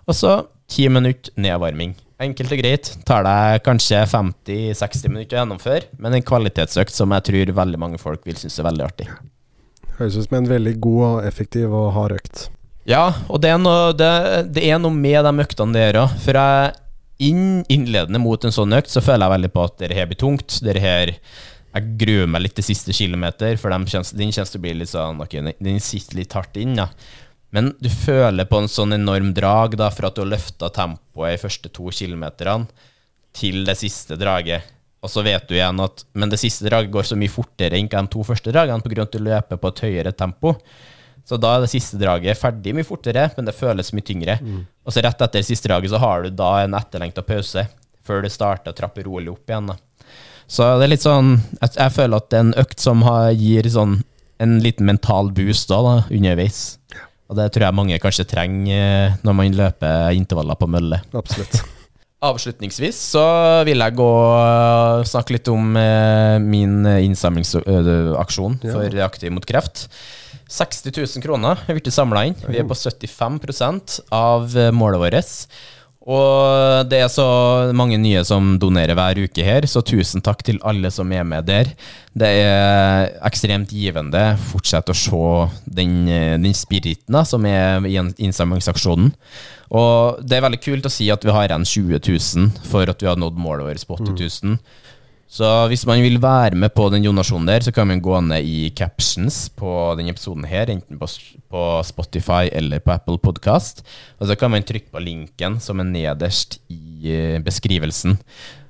og 0.09 0.17
så 0.17 0.35
ti 0.73 0.89
minutter 0.93 1.35
nedvarming. 1.37 1.93
Enkelt 2.19 2.51
og 2.51 2.59
greit. 2.59 2.91
Tar 3.07 3.23
deg 3.23 3.63
kanskje 3.67 4.03
50-60 4.11 5.13
minutter 5.13 5.37
å 5.37 5.43
gjennomføre, 5.45 5.87
men 6.03 6.17
en 6.17 6.25
kvalitetsøkt 6.27 6.95
som 6.95 7.15
jeg 7.15 7.27
tror 7.29 7.53
veldig 7.61 7.79
mange 7.79 8.01
folk 8.03 8.27
vil 8.27 8.39
synes 8.41 8.59
er 8.59 8.67
veldig 8.67 8.87
artig. 8.89 9.07
Høres 10.01 10.17
ut 10.19 10.27
som 10.27 10.39
en 10.41 10.51
veldig 10.51 10.75
god 10.83 11.05
og 11.09 11.29
effektiv 11.29 11.75
og 11.75 11.93
hard 11.95 12.17
økt. 12.19 12.49
Ja, 12.89 13.05
og 13.29 13.43
det 13.45 13.53
er 13.53 13.61
noe, 13.61 13.93
det, 13.95 14.11
det 14.57 14.65
er 14.67 14.81
noe 14.83 14.95
med 14.95 15.21
de 15.27 15.45
øktene 15.45 15.77
der 15.77 16.01
òg. 16.03 16.17
For 16.25 16.39
jeg 16.39 16.75
inn, 17.29 17.63
innledende 17.71 18.21
mot 18.23 18.43
en 18.47 18.55
sånn 18.55 18.75
økt, 18.75 18.91
så 18.91 19.03
føler 19.05 19.27
jeg 19.27 19.35
veldig 19.37 19.53
på 19.55 19.69
at 19.69 19.79
det 19.83 19.95
her 19.99 20.11
blir 20.11 20.19
tungt. 20.19 20.59
Det 20.65 20.79
her 20.83 21.15
Jeg 21.77 21.97
gruer 22.01 22.27
meg 22.27 22.43
litt 22.43 22.55
til 22.57 22.65
siste 22.65 22.95
kilometer, 22.97 23.59
for 23.61 23.71
den 23.71 23.85
kjennes 23.87 24.15
til 24.51 24.59
å 24.59 24.63
bli 24.65 24.73
litt 24.81 24.91
sånn 24.91 25.21
okay, 25.21 25.53
Den 25.61 25.83
sitter 25.85 26.17
litt 26.19 26.33
hardt 26.35 26.57
inn, 26.59 26.79
ja. 26.81 26.89
Men 27.51 27.73
du 27.81 27.89
føler 27.89 28.49
på 28.49 28.61
en 28.61 28.69
sånn 28.69 28.93
enorm 28.99 29.33
drag 29.37 29.79
da, 29.81 29.89
for 29.95 30.09
at 30.09 30.17
du 30.17 30.23
har 30.25 30.33
løfta 30.35 30.69
tempoet 30.75 31.37
i 31.37 31.41
første 31.41 31.71
to 31.73 31.89
kilometerne 31.95 32.69
til 33.37 33.63
det 33.69 33.77
siste 33.81 34.19
draget. 34.21 34.75
Og 35.05 35.13
så 35.13 35.23
vet 35.23 35.47
du 35.47 35.55
igjen 35.55 35.79
at 35.79 36.03
Men 36.19 36.31
det 36.33 36.41
siste 36.43 36.67
draget 36.67 36.91
går 36.91 37.07
så 37.07 37.17
mye 37.17 37.31
fortere 37.31 37.79
enn 37.79 37.89
de 37.89 38.01
to 38.11 38.25
første 38.27 38.51
dragene 38.53 38.83
pga. 38.83 39.03
at 39.03 39.13
du 39.13 39.19
løper 39.23 39.57
på 39.57 39.69
et 39.69 39.83
høyere 39.87 40.13
tempo. 40.13 40.57
Så 41.25 41.37
da 41.37 41.55
er 41.55 41.61
det 41.61 41.71
siste 41.71 41.99
draget 42.01 42.39
ferdig 42.41 42.75
mye 42.75 42.89
fortere, 42.89 43.31
men 43.37 43.45
det 43.45 43.55
føles 43.55 43.93
mye 43.93 44.05
tyngre. 44.05 44.39
Mm. 44.41 44.63
Og 44.85 44.93
så 44.93 45.03
rett 45.05 45.21
etter 45.21 45.45
siste 45.45 45.69
draget 45.69 45.93
så 45.93 46.01
har 46.01 46.23
du 46.25 46.31
da 46.31 46.63
en 46.63 46.75
etterlengta 46.75 47.23
pause 47.23 47.67
før 48.03 48.25
du 48.25 48.31
starter 48.33 48.73
å 48.73 48.77
trappe 48.77 49.05
rolig 49.05 49.31
opp 49.31 49.51
igjen. 49.51 49.69
da. 49.69 49.77
Så 50.49 50.65
det 50.81 50.87
er 50.87 50.93
litt 50.95 51.05
sånn 51.05 51.35
Jeg, 51.61 51.75
jeg 51.77 51.93
føler 51.93 52.17
at 52.17 52.31
det 52.31 52.39
er 52.39 52.47
en 52.47 52.55
økt 52.57 52.81
som 52.81 53.03
har, 53.05 53.31
gir 53.37 53.69
sånn 53.69 54.01
en 54.41 54.59
liten 54.63 54.87
mental 54.87 55.31
boost 55.35 55.69
da, 55.69 55.83
da 55.83 55.95
underveis. 56.15 56.79
Og 57.29 57.37
det 57.37 57.51
tror 57.53 57.67
jeg 57.67 57.77
mange 57.77 57.99
kanskje 58.01 58.27
trenger 58.29 58.79
eh, 58.79 59.17
når 59.27 59.37
man 59.37 59.59
løper 59.59 60.15
intervaller 60.17 60.57
på 60.59 60.69
mølle. 60.71 61.01
Absolutt. 61.17 61.61
Avslutningsvis 62.29 62.97
så 63.13 63.25
vil 63.69 63.79
jeg 63.79 63.95
gå 63.95 64.09
og 64.11 65.05
snakke 65.07 65.37
litt 65.37 65.51
om 65.53 65.77
eh, 65.79 66.39
min 66.43 66.81
innsamlingsaksjon 66.89 68.59
for 68.65 68.99
Aktiv 69.05 69.35
mot 69.35 69.47
kreft. 69.47 69.87
60 70.49 70.95
000 70.97 71.23
kroner 71.23 71.61
er 71.69 71.77
blitt 71.77 71.93
samla 71.93 72.25
inn. 72.31 72.39
Vi 72.49 72.57
er 72.57 72.67
på 72.67 72.75
75% 72.75 73.99
av 74.17 74.57
målet 74.73 75.03
vårt. 75.03 75.35
Og 76.09 76.89
det 76.89 77.03
er 77.05 77.11
så 77.13 77.27
mange 77.77 77.99
nye 78.01 78.23
som 78.25 78.55
donerer 78.61 78.97
hver 78.97 79.19
uke 79.27 79.45
her, 79.45 79.67
så 79.69 79.83
tusen 79.85 80.25
takk 80.25 80.41
til 80.47 80.61
alle 80.65 80.89
som 80.95 81.11
er 81.13 81.27
med 81.29 81.45
der. 81.51 81.69
Det 82.17 82.31
er 82.47 83.11
ekstremt 83.29 83.75
givende. 83.77 84.23
Fortsett 84.49 84.89
å 84.89 84.97
se 84.97 85.21
den, 85.69 86.09
den 86.41 86.57
spiriten 86.57 87.13
da, 87.13 87.27
som 87.29 87.45
er 87.45 87.85
i 87.85 87.99
innsamlingsaksjonen. 88.01 89.13
Og 89.69 90.25
det 90.25 90.39
er 90.39 90.47
veldig 90.47 90.63
kult 90.65 90.89
å 90.89 90.93
si 90.93 91.11
at 91.13 91.25
vi 91.27 91.35
har 91.35 91.51
igjen 91.51 91.69
20 91.69 92.01
000 92.01 92.69
for 92.71 92.89
at 92.89 93.05
vi 93.05 93.11
har 93.11 93.21
nådd 93.21 93.37
målet 93.37 93.69
vårt 93.69 93.89
på 93.91 94.01
80 94.01 94.17
000. 94.17 94.55
Mm. 94.55 94.87
Så 95.29 95.45
hvis 95.69 95.85
man 95.85 96.01
vil 96.01 96.17
være 96.23 96.57
med 96.57 96.73
på 96.73 96.87
den 96.89 97.05
donasjonen 97.05 97.51
der, 97.51 97.61
så 97.61 97.73
kan 97.73 97.87
man 97.91 98.01
gå 98.01 98.17
ned 98.25 98.47
i 98.49 98.71
captions 98.73 99.51
på 99.53 99.71
denne 99.99 100.15
episoden 100.15 100.47
her, 100.49 100.73
enten 100.73 100.97
på, 100.97 101.09
Spotify 101.85 102.49
eller 102.49 102.81
på 102.81 102.95
Apple 102.95 103.21
Podcast. 103.21 103.85
Og 104.19 104.31
så 104.31 104.39
kan 104.41 104.51
man 104.51 104.65
trykke 104.65 104.89
på 104.89 105.03
linken 105.05 105.61
som 105.61 105.85
er 105.85 105.91
nederst 105.91 106.63
i 106.73 107.13
eh, 107.13 107.37
beskrivelsen. 107.45 108.17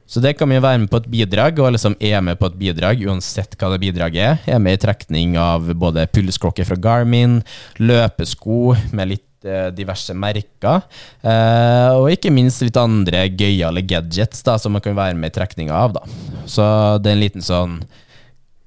Så 0.09 0.23
det 0.25 0.35
kan 0.39 0.51
jo 0.51 0.59
være 0.65 0.81
med 0.83 0.91
på 0.91 0.99
et 1.03 1.09
bidrag, 1.13 1.59
og 1.61 1.69
alle 1.69 1.79
som 1.79 1.95
er 2.01 2.23
med 2.25 2.39
på 2.41 2.49
et 2.49 2.59
bidrag, 2.59 3.03
uansett 3.07 3.55
hva 3.61 3.75
det 3.75 3.83
bidraget 3.83 4.25
er, 4.25 4.55
er 4.57 4.63
med 4.63 4.79
i 4.79 4.83
trekning 4.83 5.37
av 5.39 5.69
både 5.79 6.09
pulsklokke 6.11 6.65
fra 6.67 6.79
Garmin, 6.81 7.39
løpesko 7.79 8.73
med 8.97 9.13
litt 9.13 9.28
diverse 9.77 10.15
merker. 10.17 10.83
Eh, 11.23 11.93
og 11.95 12.11
ikke 12.13 12.33
minst 12.35 12.65
litt 12.65 12.79
andre 12.81 13.27
gøyale 13.31 13.85
gadgets 13.87 14.43
da, 14.47 14.59
som 14.59 14.75
man 14.77 14.85
kan 14.85 14.97
være 14.99 15.19
med 15.19 15.33
i 15.33 15.37
trekninga 15.39 15.77
av. 15.77 15.99
da. 15.99 16.05
Så 16.49 16.65
det 17.03 17.13
er 17.13 17.19
en 17.19 17.25
liten 17.27 17.45
sånn 17.45 17.81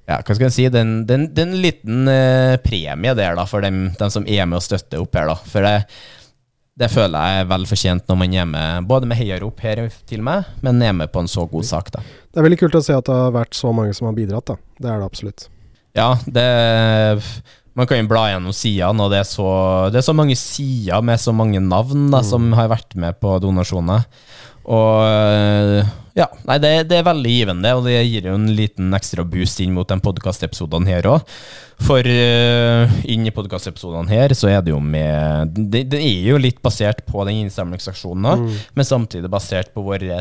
ja, 0.08 0.18
hva 0.18 0.34
skal 0.34 0.48
jeg 0.48 0.54
si, 0.56 0.64
det 0.72 0.80
er 0.82 1.44
en 1.44 1.54
liten 1.62 2.08
eh, 2.10 2.56
premie 2.62 3.14
der 3.16 3.36
da, 3.38 3.46
for 3.48 3.64
dem, 3.64 3.86
dem, 3.98 4.10
som 4.10 4.26
er 4.26 4.48
med 4.48 4.58
og 4.58 4.64
støtter 4.66 5.00
opp 5.00 5.14
her. 5.16 5.30
da. 5.30 5.36
For 5.48 5.64
det, 5.64 5.76
det 6.82 6.90
føler 6.92 7.14
jeg 7.14 7.44
er 7.44 7.48
vel 7.52 7.68
fortjent 7.70 8.10
når 8.10 8.18
man 8.18 8.34
er 8.34 8.50
med 8.50 8.90
både 8.90 9.08
med 9.08 9.20
heiarop 9.20 9.62
her 9.62 9.84
til 10.08 10.24
meg, 10.26 10.50
men 10.64 10.82
er 10.82 10.96
med 10.96 11.12
på 11.14 11.22
en 11.22 11.30
så 11.30 11.46
god 11.48 11.68
sak. 11.68 11.92
da. 11.94 12.02
Det 12.02 12.42
er 12.42 12.48
veldig 12.48 12.60
kult 12.64 12.78
å 12.80 12.84
se 12.84 12.98
at 12.98 13.08
det 13.08 13.18
har 13.22 13.34
vært 13.36 13.56
så 13.56 13.72
mange 13.76 13.94
som 13.96 14.10
har 14.10 14.18
bidratt. 14.18 14.50
da. 14.50 14.58
Det 14.80 14.90
er 14.90 15.02
det 15.02 15.10
absolutt. 15.10 15.48
Ja, 15.96 16.14
det 16.26 16.48
man 17.78 17.88
kan 17.88 18.02
jo 18.02 18.10
bla 18.10 18.26
gjennom 18.28 18.54
sidene, 18.56 19.06
og 19.06 19.12
det 19.12 19.22
er, 19.22 19.28
så, 19.28 19.48
det 19.92 20.02
er 20.02 20.06
så 20.06 20.16
mange 20.16 20.36
sider 20.38 21.04
med 21.04 21.20
så 21.20 21.32
mange 21.36 21.60
navn 21.62 22.10
da, 22.12 22.20
mm. 22.20 22.28
som 22.28 22.52
har 22.58 22.70
vært 22.72 22.96
med 23.00 23.16
på 23.22 23.38
donasjoner. 23.42 24.04
Og 24.62 25.88
ja, 26.14 26.28
nei, 26.46 26.58
det, 26.60 26.72
det, 26.90 27.00
er 27.00 27.08
veldig 27.08 27.32
givende, 27.32 27.72
og 27.74 27.86
det 27.88 27.96
gir 28.04 28.28
jo 28.28 28.36
en 28.36 28.50
liten 28.52 28.92
ekstra 28.96 29.24
boost 29.24 29.62
inn 29.64 29.72
mot 29.74 29.88
de 29.88 29.96
podkastepisodene 30.04 30.92
her 30.92 31.08
òg. 31.08 31.24
For 31.82 32.06
uh, 32.06 32.92
inn 33.10 33.26
i 33.26 33.32
podkastepisodene 33.34 34.10
her 34.12 34.32
så 34.38 34.48
er 34.52 34.60
det 34.62 34.70
jo 34.70 34.78
med 34.82 35.50
det, 35.56 35.82
det, 35.90 35.98
er 35.98 36.28
jo 36.30 36.38
litt 36.40 36.60
basert 36.62 37.02
på 37.08 37.24
den 37.26 37.40
innsamlingsaksjonen, 37.42 38.44
mm. 38.44 38.60
men 38.78 38.86
samtidig 38.86 39.30
basert 39.32 39.72
på 39.74 39.82
vår 39.84 40.04
uh, 40.12 40.20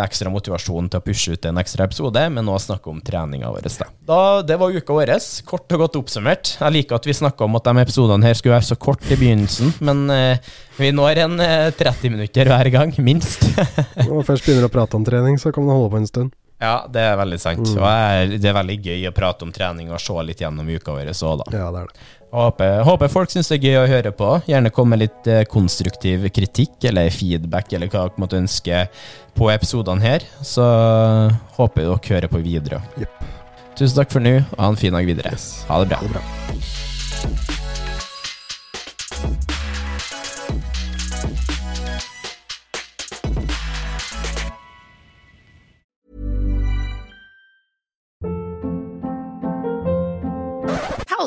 ekstra 0.00 0.32
motivasjon 0.32 0.88
til 0.92 1.02
å 1.02 1.04
pushe 1.04 1.36
ut 1.36 1.48
en 1.48 1.60
ekstra 1.60 1.84
episode, 1.88 2.22
men 2.32 2.48
òg 2.48 2.62
snakke 2.64 2.92
om 2.92 3.02
treninga 3.04 3.52
vår. 3.52 3.66
Da. 3.66 3.90
da. 4.08 4.22
Det 4.46 4.58
var 4.62 4.78
uka 4.78 4.96
vår, 4.96 5.12
kort 5.48 5.76
og 5.76 5.84
godt 5.84 6.00
oppsummert. 6.00 6.54
Jeg 6.62 6.76
liker 6.78 6.98
at 6.98 7.10
vi 7.10 7.18
snakka 7.20 7.44
om 7.44 7.60
at 7.60 7.68
de 7.68 7.84
episodene 7.84 8.30
her 8.30 8.38
skulle 8.38 8.56
være 8.56 8.70
så 8.70 8.80
kort 8.80 9.04
i 9.10 9.20
begynnelsen, 9.20 9.76
men 9.84 10.06
uh, 10.08 10.56
vi 10.80 10.94
når 10.96 11.22
en 11.26 11.38
30 11.76 12.16
minutter 12.16 12.48
hver 12.48 12.72
gang, 12.72 12.96
minst. 13.04 13.44
Når 14.00 14.12
man 14.14 14.26
først 14.28 14.48
begynner 14.48 14.68
å 14.68 14.72
prate 14.72 14.96
om 14.96 15.04
trening, 15.04 15.40
så 15.40 15.52
kan 15.52 15.66
man 15.66 15.76
holde 15.76 15.92
på 15.92 16.02
en 16.02 16.10
stund. 16.10 16.34
Ja, 16.62 16.86
det 16.88 17.02
er 17.04 17.18
veldig 17.20 17.38
sant. 17.40 17.64
Mm. 17.68 17.80
Og 17.82 18.36
det 18.40 18.48
er 18.48 18.56
veldig 18.56 18.76
gøy 18.80 19.08
å 19.10 19.14
prate 19.16 19.44
om 19.44 19.52
trening 19.52 19.90
og 19.92 20.00
se 20.00 20.16
litt 20.24 20.40
gjennom 20.40 20.68
uka 20.68 20.94
vår 20.94 21.12
òg, 21.12 21.42
da. 21.42 21.50
Ja, 21.52 21.66
det 21.74 21.82
er 21.82 21.90
det. 21.90 22.06
Håper, 22.36 22.80
håper, 22.84 23.08
folk 23.08 23.30
syns 23.32 23.48
det 23.48 23.60
er 23.60 23.68
gøy 23.68 23.76
å 23.80 23.88
høre 23.88 24.12
på. 24.16 24.30
Gjerne 24.50 24.72
komme 24.74 24.96
med 24.96 25.04
litt 25.04 25.28
eh, 25.30 25.44
konstruktiv 25.48 26.26
kritikk 26.34 26.88
eller 26.90 27.12
feedback 27.14 27.70
eller 27.76 27.88
hva 27.92 28.08
dere 28.08 28.20
måtte 28.20 28.40
ønske 28.40 28.82
på 29.36 29.50
episodene 29.52 30.04
her. 30.04 30.26
Så 30.44 30.64
håper 31.56 31.86
dere 31.86 32.00
hører 32.10 32.32
på 32.32 32.42
videre. 32.44 32.82
Yep. 33.00 33.28
Tusen 33.76 34.00
takk 34.00 34.12
for 34.12 34.24
nå, 34.24 34.38
og 34.40 34.58
ha 34.60 34.72
en 34.72 34.80
fin 34.80 34.96
dag 34.96 35.08
videre. 35.08 35.36
Yes. 35.36 35.62
Ha 35.70 35.84
det 35.84 35.92
bra. 35.92 36.00
Ha 36.02 36.08
det 36.08 36.16
bra. 36.16 37.55